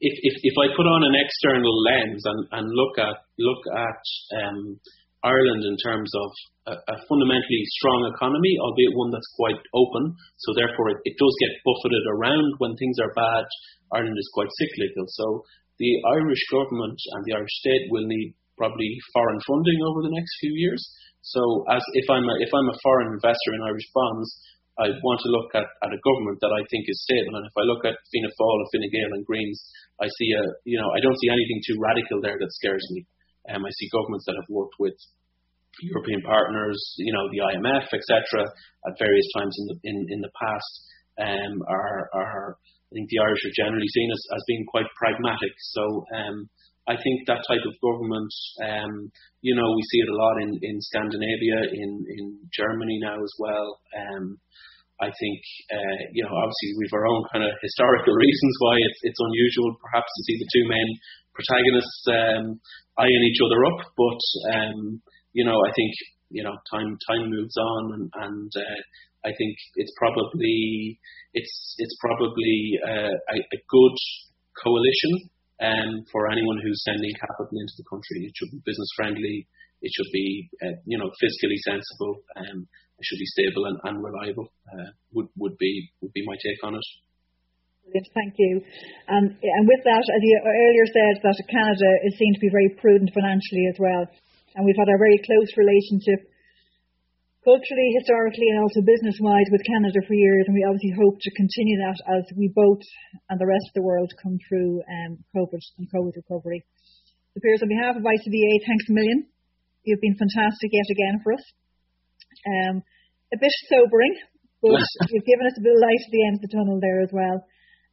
if, 0.04 0.14
if, 0.20 0.34
if 0.42 0.54
I 0.60 0.68
put 0.76 0.84
on 0.84 1.00
an 1.00 1.16
external 1.16 1.72
lens 1.80 2.22
and, 2.26 2.40
and 2.52 2.66
look 2.68 2.98
at 2.98 3.16
look 3.38 3.64
at 3.72 4.02
um, 4.36 4.78
Ireland 5.22 5.62
in 5.62 5.78
terms 5.82 6.10
of 6.18 6.28
a, 6.66 6.74
a, 6.74 6.96
fundamentally 7.06 7.62
strong 7.78 8.10
economy, 8.10 8.54
albeit 8.58 8.94
one 8.98 9.10
that's 9.10 9.38
quite 9.38 9.58
open, 9.74 10.14
so 10.38 10.50
therefore 10.54 10.90
it, 10.94 10.98
it 11.06 11.14
does 11.18 11.34
get 11.42 11.62
buffeted 11.62 12.04
around 12.10 12.58
when 12.58 12.74
things 12.78 12.98
are 12.98 13.14
bad. 13.14 13.46
Ireland 13.94 14.18
is 14.18 14.34
quite 14.34 14.50
cyclical, 14.58 15.06
so 15.06 15.46
the 15.78 15.92
Irish 16.18 16.42
government 16.50 16.98
and 17.18 17.22
the 17.26 17.34
Irish 17.38 17.54
state 17.62 17.86
will 17.90 18.06
need 18.06 18.34
probably 18.58 18.90
foreign 19.14 19.40
funding 19.46 19.80
over 19.82 20.02
the 20.02 20.14
next 20.14 20.32
few 20.38 20.54
years. 20.54 20.82
So 21.22 21.42
as 21.70 21.82
if 21.94 22.06
I'm 22.10 22.26
a, 22.26 22.36
if 22.42 22.50
I'm 22.50 22.70
a 22.70 22.80
foreign 22.82 23.14
investor 23.14 23.50
in 23.54 23.62
Irish 23.62 23.86
bonds, 23.94 24.28
I 24.80 24.88
want 25.04 25.20
to 25.20 25.30
look 25.30 25.52
at, 25.52 25.68
at 25.84 25.92
a 25.92 26.00
government 26.00 26.40
that 26.40 26.50
I 26.50 26.64
think 26.72 26.88
is 26.88 27.04
stable. 27.04 27.36
And 27.36 27.44
if 27.44 27.54
I 27.54 27.64
look 27.68 27.84
at 27.84 27.98
Fianna 28.08 28.32
Fáil 28.34 28.58
and 28.64 28.70
Fine 28.72 28.90
Gael 28.90 29.14
and 29.20 29.26
Greens, 29.28 29.60
I 30.00 30.08
see 30.08 30.30
a 30.32 30.42
you 30.64 30.80
know 30.80 30.88
I 30.90 31.00
don't 31.04 31.18
see 31.20 31.30
anything 31.30 31.60
too 31.62 31.76
radical 31.78 32.18
there 32.24 32.38
that 32.40 32.58
scares 32.58 32.82
me. 32.96 33.04
Um, 33.50 33.64
I 33.64 33.70
see 33.74 33.88
governments 33.90 34.26
that 34.26 34.38
have 34.38 34.50
worked 34.50 34.76
with 34.78 34.94
European 35.80 36.20
partners, 36.22 36.78
you 36.98 37.12
know, 37.12 37.26
the 37.32 37.42
IMF, 37.56 37.88
etc., 37.90 38.44
at 38.86 38.98
various 38.98 39.26
times 39.36 39.56
in 39.58 39.66
the 39.66 39.76
in, 39.84 39.96
in 40.10 40.20
the 40.20 40.32
past. 40.36 40.72
Um, 41.20 41.62
are 41.68 42.08
are 42.14 42.56
I 42.92 42.94
think 42.94 43.08
the 43.08 43.24
Irish 43.24 43.40
are 43.48 43.56
generally 43.64 43.88
seen 43.88 44.10
as, 44.12 44.22
as 44.36 44.44
being 44.46 44.68
quite 44.68 44.84
pragmatic. 45.00 45.52
So 45.72 46.04
um, 46.12 46.44
I 46.84 46.92
think 47.00 47.24
that 47.24 47.40
type 47.48 47.64
of 47.64 47.80
government, 47.80 48.32
um, 48.60 49.08
you 49.40 49.56
know, 49.56 49.64
we 49.64 49.82
see 49.88 50.00
it 50.04 50.12
a 50.12 50.20
lot 50.20 50.36
in, 50.44 50.52
in 50.60 50.76
Scandinavia, 50.92 51.72
in, 51.72 51.90
in 52.04 52.24
Germany 52.52 53.00
now 53.00 53.16
as 53.16 53.34
well. 53.40 53.80
Um, 53.96 54.36
I 55.00 55.08
think, 55.08 55.40
uh, 55.72 55.98
you 56.12 56.20
know, 56.20 56.36
obviously 56.36 56.76
we've 56.76 56.92
our 56.92 57.08
own 57.08 57.24
kind 57.32 57.48
of 57.48 57.56
historical 57.64 58.12
reasons 58.28 58.54
why 58.60 58.76
it's, 58.76 59.00
it's 59.08 59.24
unusual 59.24 59.72
perhaps 59.80 60.10
to 60.12 60.22
see 60.28 60.36
the 60.36 60.50
two 60.52 60.64
main 60.68 60.90
protagonists 61.32 62.02
um, 62.12 62.44
eyeing 62.98 63.24
each 63.24 63.40
other 63.44 63.64
up. 63.64 63.78
But, 63.96 64.22
um, 64.54 65.02
you 65.32 65.44
know, 65.44 65.56
I 65.56 65.70
think, 65.74 65.92
you 66.30 66.42
know, 66.42 66.56
time 66.72 66.96
time 67.08 67.30
moves 67.30 67.56
on 67.56 67.82
and, 67.94 68.10
and 68.14 68.52
uh, 68.56 68.80
I 69.24 69.30
think 69.38 69.54
it's 69.76 69.92
probably 69.96 70.98
it's 71.32 71.74
it's 71.78 71.96
probably 72.00 72.78
uh, 72.82 73.14
a, 73.14 73.36
a 73.38 73.58
good 73.70 73.96
coalition 74.58 75.30
um, 75.62 76.04
for 76.10 76.30
anyone 76.30 76.58
who's 76.62 76.82
sending 76.84 77.14
capital 77.14 77.54
into 77.54 77.74
the 77.78 77.86
country. 77.88 78.26
It 78.26 78.34
should 78.34 78.50
be 78.50 78.60
business 78.66 78.90
friendly. 78.96 79.46
It 79.82 79.90
should 79.94 80.10
be, 80.12 80.50
uh, 80.62 80.78
you 80.86 80.98
know, 80.98 81.10
fiscally 81.22 81.58
sensible. 81.62 82.22
Um, 82.36 82.66
it 82.98 83.04
should 83.06 83.18
be 83.18 83.26
stable 83.26 83.66
and, 83.66 83.78
and 83.84 83.96
reliable. 84.02 84.52
Uh, 84.66 84.90
would 85.14 85.28
would 85.38 85.56
be 85.58 85.90
would 86.00 86.12
be 86.12 86.26
my 86.26 86.34
take 86.42 86.62
on 86.64 86.74
it. 86.74 86.86
Brilliant, 87.82 88.08
thank 88.14 88.34
you. 88.38 88.62
Um, 89.10 89.24
and 89.34 89.64
with 89.66 89.82
that, 89.84 90.04
as 90.06 90.22
you 90.22 90.34
earlier 90.38 90.86
said, 90.86 91.14
that 91.22 91.36
Canada 91.50 91.90
is 92.06 92.14
seen 92.16 92.32
to 92.34 92.44
be 92.44 92.54
very 92.54 92.70
prudent 92.78 93.10
financially 93.10 93.66
as 93.66 93.78
well, 93.78 94.06
and 94.54 94.62
we've 94.64 94.78
had 94.78 94.88
a 94.88 95.02
very 95.02 95.18
close 95.26 95.50
relationship 95.58 96.30
culturally, 97.42 97.90
historically, 97.98 98.46
and 98.54 98.62
also 98.62 98.86
business 98.86 99.18
wise 99.18 99.50
with 99.50 99.66
Canada 99.66 99.98
for 100.06 100.14
years, 100.14 100.46
and 100.46 100.54
we 100.54 100.62
obviously 100.62 100.94
hope 100.94 101.18
to 101.18 101.30
continue 101.34 101.78
that 101.82 101.98
as 102.14 102.24
we 102.38 102.46
both 102.54 102.82
and 103.28 103.38
the 103.38 103.50
rest 103.50 103.66
of 103.74 103.74
the 103.74 103.86
world 103.86 104.10
come 104.22 104.38
through 104.46 104.78
um, 104.86 105.18
COVID 105.34 105.62
and 105.78 105.90
COVID 105.90 106.14
recovery. 106.14 106.62
So, 107.34 107.42
Pearse, 107.42 107.66
on 107.66 107.68
behalf 107.68 107.98
of 107.98 108.06
ICBA, 108.06 108.62
thanks 108.62 108.86
a 108.88 108.94
million. 108.94 109.26
You've 109.82 110.04
been 110.04 110.14
fantastic 110.14 110.70
yet 110.70 110.86
again 110.86 111.18
for 111.26 111.34
us. 111.34 111.44
Um, 112.46 112.74
a 113.34 113.38
bit 113.38 113.50
sobering, 113.66 114.14
but 114.62 114.78
you've 115.10 115.26
given 115.26 115.50
us 115.50 115.58
a 115.58 115.64
bit 115.66 115.74
of 115.74 115.82
light 115.82 116.02
at 116.06 116.12
the 116.14 116.24
end 116.30 116.36
of 116.38 116.42
the 116.46 116.54
tunnel 116.54 116.78
there 116.78 117.02
as 117.02 117.10
well. 117.10 117.42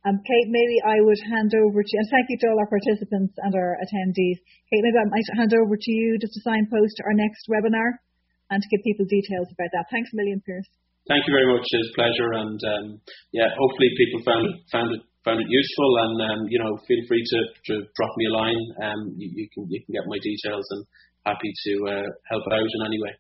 Um, 0.08 0.16
Kate, 0.24 0.48
maybe 0.48 0.80
I 0.88 1.04
would 1.04 1.20
hand 1.28 1.52
over 1.60 1.84
to, 1.84 1.94
and 2.00 2.08
thank 2.08 2.32
you 2.32 2.40
to 2.40 2.48
all 2.48 2.60
our 2.64 2.72
participants 2.72 3.36
and 3.36 3.52
our 3.52 3.76
attendees. 3.84 4.40
Kate, 4.72 4.84
maybe 4.84 4.96
I 4.96 5.12
might 5.12 5.28
hand 5.36 5.52
over 5.60 5.76
to 5.76 5.92
you 5.92 6.16
just 6.16 6.40
to 6.40 6.42
signpost 6.48 7.04
our 7.04 7.12
next 7.12 7.52
webinar 7.52 8.00
and 8.48 8.64
to 8.64 8.70
give 8.72 8.88
people 8.88 9.04
details 9.12 9.52
about 9.52 9.68
that. 9.76 9.92
Thanks 9.92 10.10
a 10.14 10.16
million, 10.16 10.40
Pearse. 10.40 10.72
Thank 11.12 11.28
you 11.28 11.34
very 11.36 11.52
much. 11.52 11.66
It's 11.68 11.92
a 11.92 11.98
pleasure, 12.00 12.32
and 12.38 12.60
um, 12.64 12.86
yeah, 13.34 13.52
hopefully 13.58 13.90
people 13.98 14.24
found 14.24 14.44
it 14.46 14.56
found 14.72 14.90
it 14.94 15.02
found 15.26 15.42
it 15.42 15.50
useful, 15.50 15.92
and 16.06 16.16
um, 16.32 16.40
you 16.48 16.60
know, 16.64 16.78
feel 16.88 17.02
free 17.08 17.24
to, 17.24 17.40
to 17.68 17.74
drop 17.98 18.14
me 18.16 18.26
a 18.30 18.34
line. 18.34 18.62
Um, 18.80 19.00
you, 19.18 19.28
you, 19.36 19.46
can 19.52 19.68
you 19.68 19.82
can 19.84 19.94
get 20.00 20.08
my 20.08 20.20
details, 20.22 20.64
and 20.70 20.86
happy 21.26 21.52
to 21.66 21.74
uh, 21.92 22.08
help 22.30 22.46
out 22.48 22.62
in 22.62 22.82
any 22.86 23.00
way. 23.02 23.14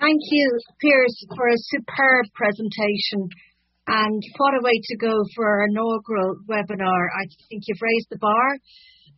Thank 0.00 0.20
you, 0.30 0.58
Pearse, 0.82 1.20
for 1.36 1.48
a 1.48 1.58
superb 1.70 2.26
presentation. 2.34 3.28
And 3.86 4.22
what 4.38 4.54
a 4.54 4.64
way 4.64 4.80
to 4.82 4.96
go 4.96 5.12
for 5.36 5.44
our 5.44 5.66
inaugural 5.68 6.36
webinar. 6.48 7.02
I 7.20 7.28
think 7.48 7.64
you've 7.66 7.82
raised 7.82 8.08
the 8.10 8.18
bar 8.18 8.58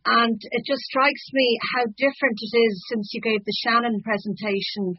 and 0.07 0.39
it 0.39 0.63
just 0.65 0.83
strikes 0.87 1.25
me 1.33 1.59
how 1.75 1.83
different 1.97 2.39
it 2.39 2.53
is 2.55 2.85
since 2.89 3.11
you 3.13 3.21
gave 3.21 3.43
the 3.43 3.59
Shannon 3.63 3.99
presentation 4.03 4.95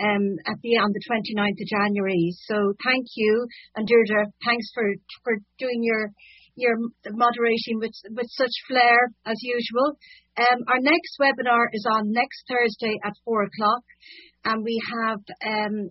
um, 0.00 0.36
at 0.48 0.56
the 0.62 0.80
on 0.80 0.92
the 0.92 1.04
29th 1.04 1.60
of 1.60 1.68
January. 1.68 2.32
So 2.48 2.72
thank 2.84 3.06
you, 3.16 3.46
and 3.76 3.86
Deirdre, 3.86 4.32
thanks 4.44 4.66
for 4.74 4.84
for 5.24 5.36
doing 5.58 5.80
your 5.82 6.12
your 6.56 6.76
moderation 7.12 7.80
with 7.80 7.92
with 8.10 8.28
such 8.32 8.52
flair 8.68 9.12
as 9.24 9.36
usual. 9.42 9.96
Um, 10.36 10.64
our 10.68 10.80
next 10.80 11.16
webinar 11.20 11.68
is 11.72 11.86
on 11.90 12.12
next 12.12 12.44
Thursday 12.48 12.96
at 13.04 13.12
four 13.24 13.44
o'clock, 13.44 13.84
and 14.44 14.64
we 14.64 14.80
have 15.00 15.20
um, 15.44 15.90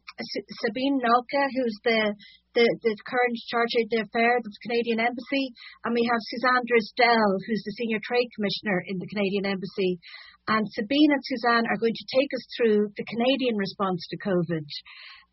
Sabine 0.61 1.01
Nolke, 1.01 1.43
who's 1.53 1.77
the, 1.83 2.13
the, 2.55 2.67
the 2.81 2.95
current 3.03 3.37
charge 3.51 3.75
d'affaires 3.91 4.43
of 4.47 4.51
the 4.51 4.63
Canadian 4.65 5.03
Embassy, 5.03 5.51
and 5.83 5.93
we 5.93 6.07
have 6.07 6.29
Suzanne 6.31 6.65
Drisdell, 6.65 7.31
who's 7.43 7.63
the 7.67 7.75
senior 7.75 7.99
trade 8.01 8.31
commissioner 8.33 8.81
in 8.87 8.97
the 8.97 9.11
Canadian 9.11 9.45
Embassy. 9.45 9.99
And 10.47 10.63
Sabine 10.71 11.11
and 11.11 11.23
Suzanne 11.25 11.67
are 11.67 11.81
going 11.81 11.97
to 11.97 12.11
take 12.15 12.31
us 12.31 12.45
through 12.55 12.93
the 12.95 13.05
Canadian 13.05 13.57
response 13.57 14.05
to 14.09 14.23
COVID 14.23 14.65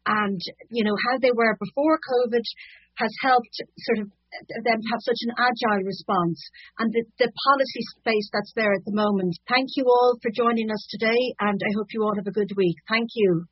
and, 0.06 0.40
you 0.70 0.84
know, 0.84 0.96
how 0.96 1.18
they 1.20 1.30
were 1.30 1.54
before 1.60 2.00
COVID 2.00 2.44
has 2.96 3.12
helped 3.22 3.54
sort 3.78 4.04
of 4.04 4.08
them 4.64 4.80
have 4.90 5.00
such 5.04 5.20
an 5.28 5.34
agile 5.36 5.84
response 5.84 6.40
and 6.78 6.92
the, 6.92 7.04
the 7.20 7.28
policy 7.28 7.82
space 8.00 8.28
that's 8.32 8.52
there 8.56 8.72
at 8.72 8.84
the 8.84 8.96
moment. 8.96 9.36
Thank 9.48 9.76
you 9.76 9.84
all 9.84 10.16
for 10.22 10.32
joining 10.32 10.70
us 10.70 10.86
today 10.88 11.36
and 11.40 11.60
I 11.60 11.70
hope 11.76 11.92
you 11.92 12.02
all 12.02 12.16
have 12.16 12.26
a 12.26 12.32
good 12.32 12.50
week. 12.56 12.76
Thank 12.88 13.10
you. 13.14 13.44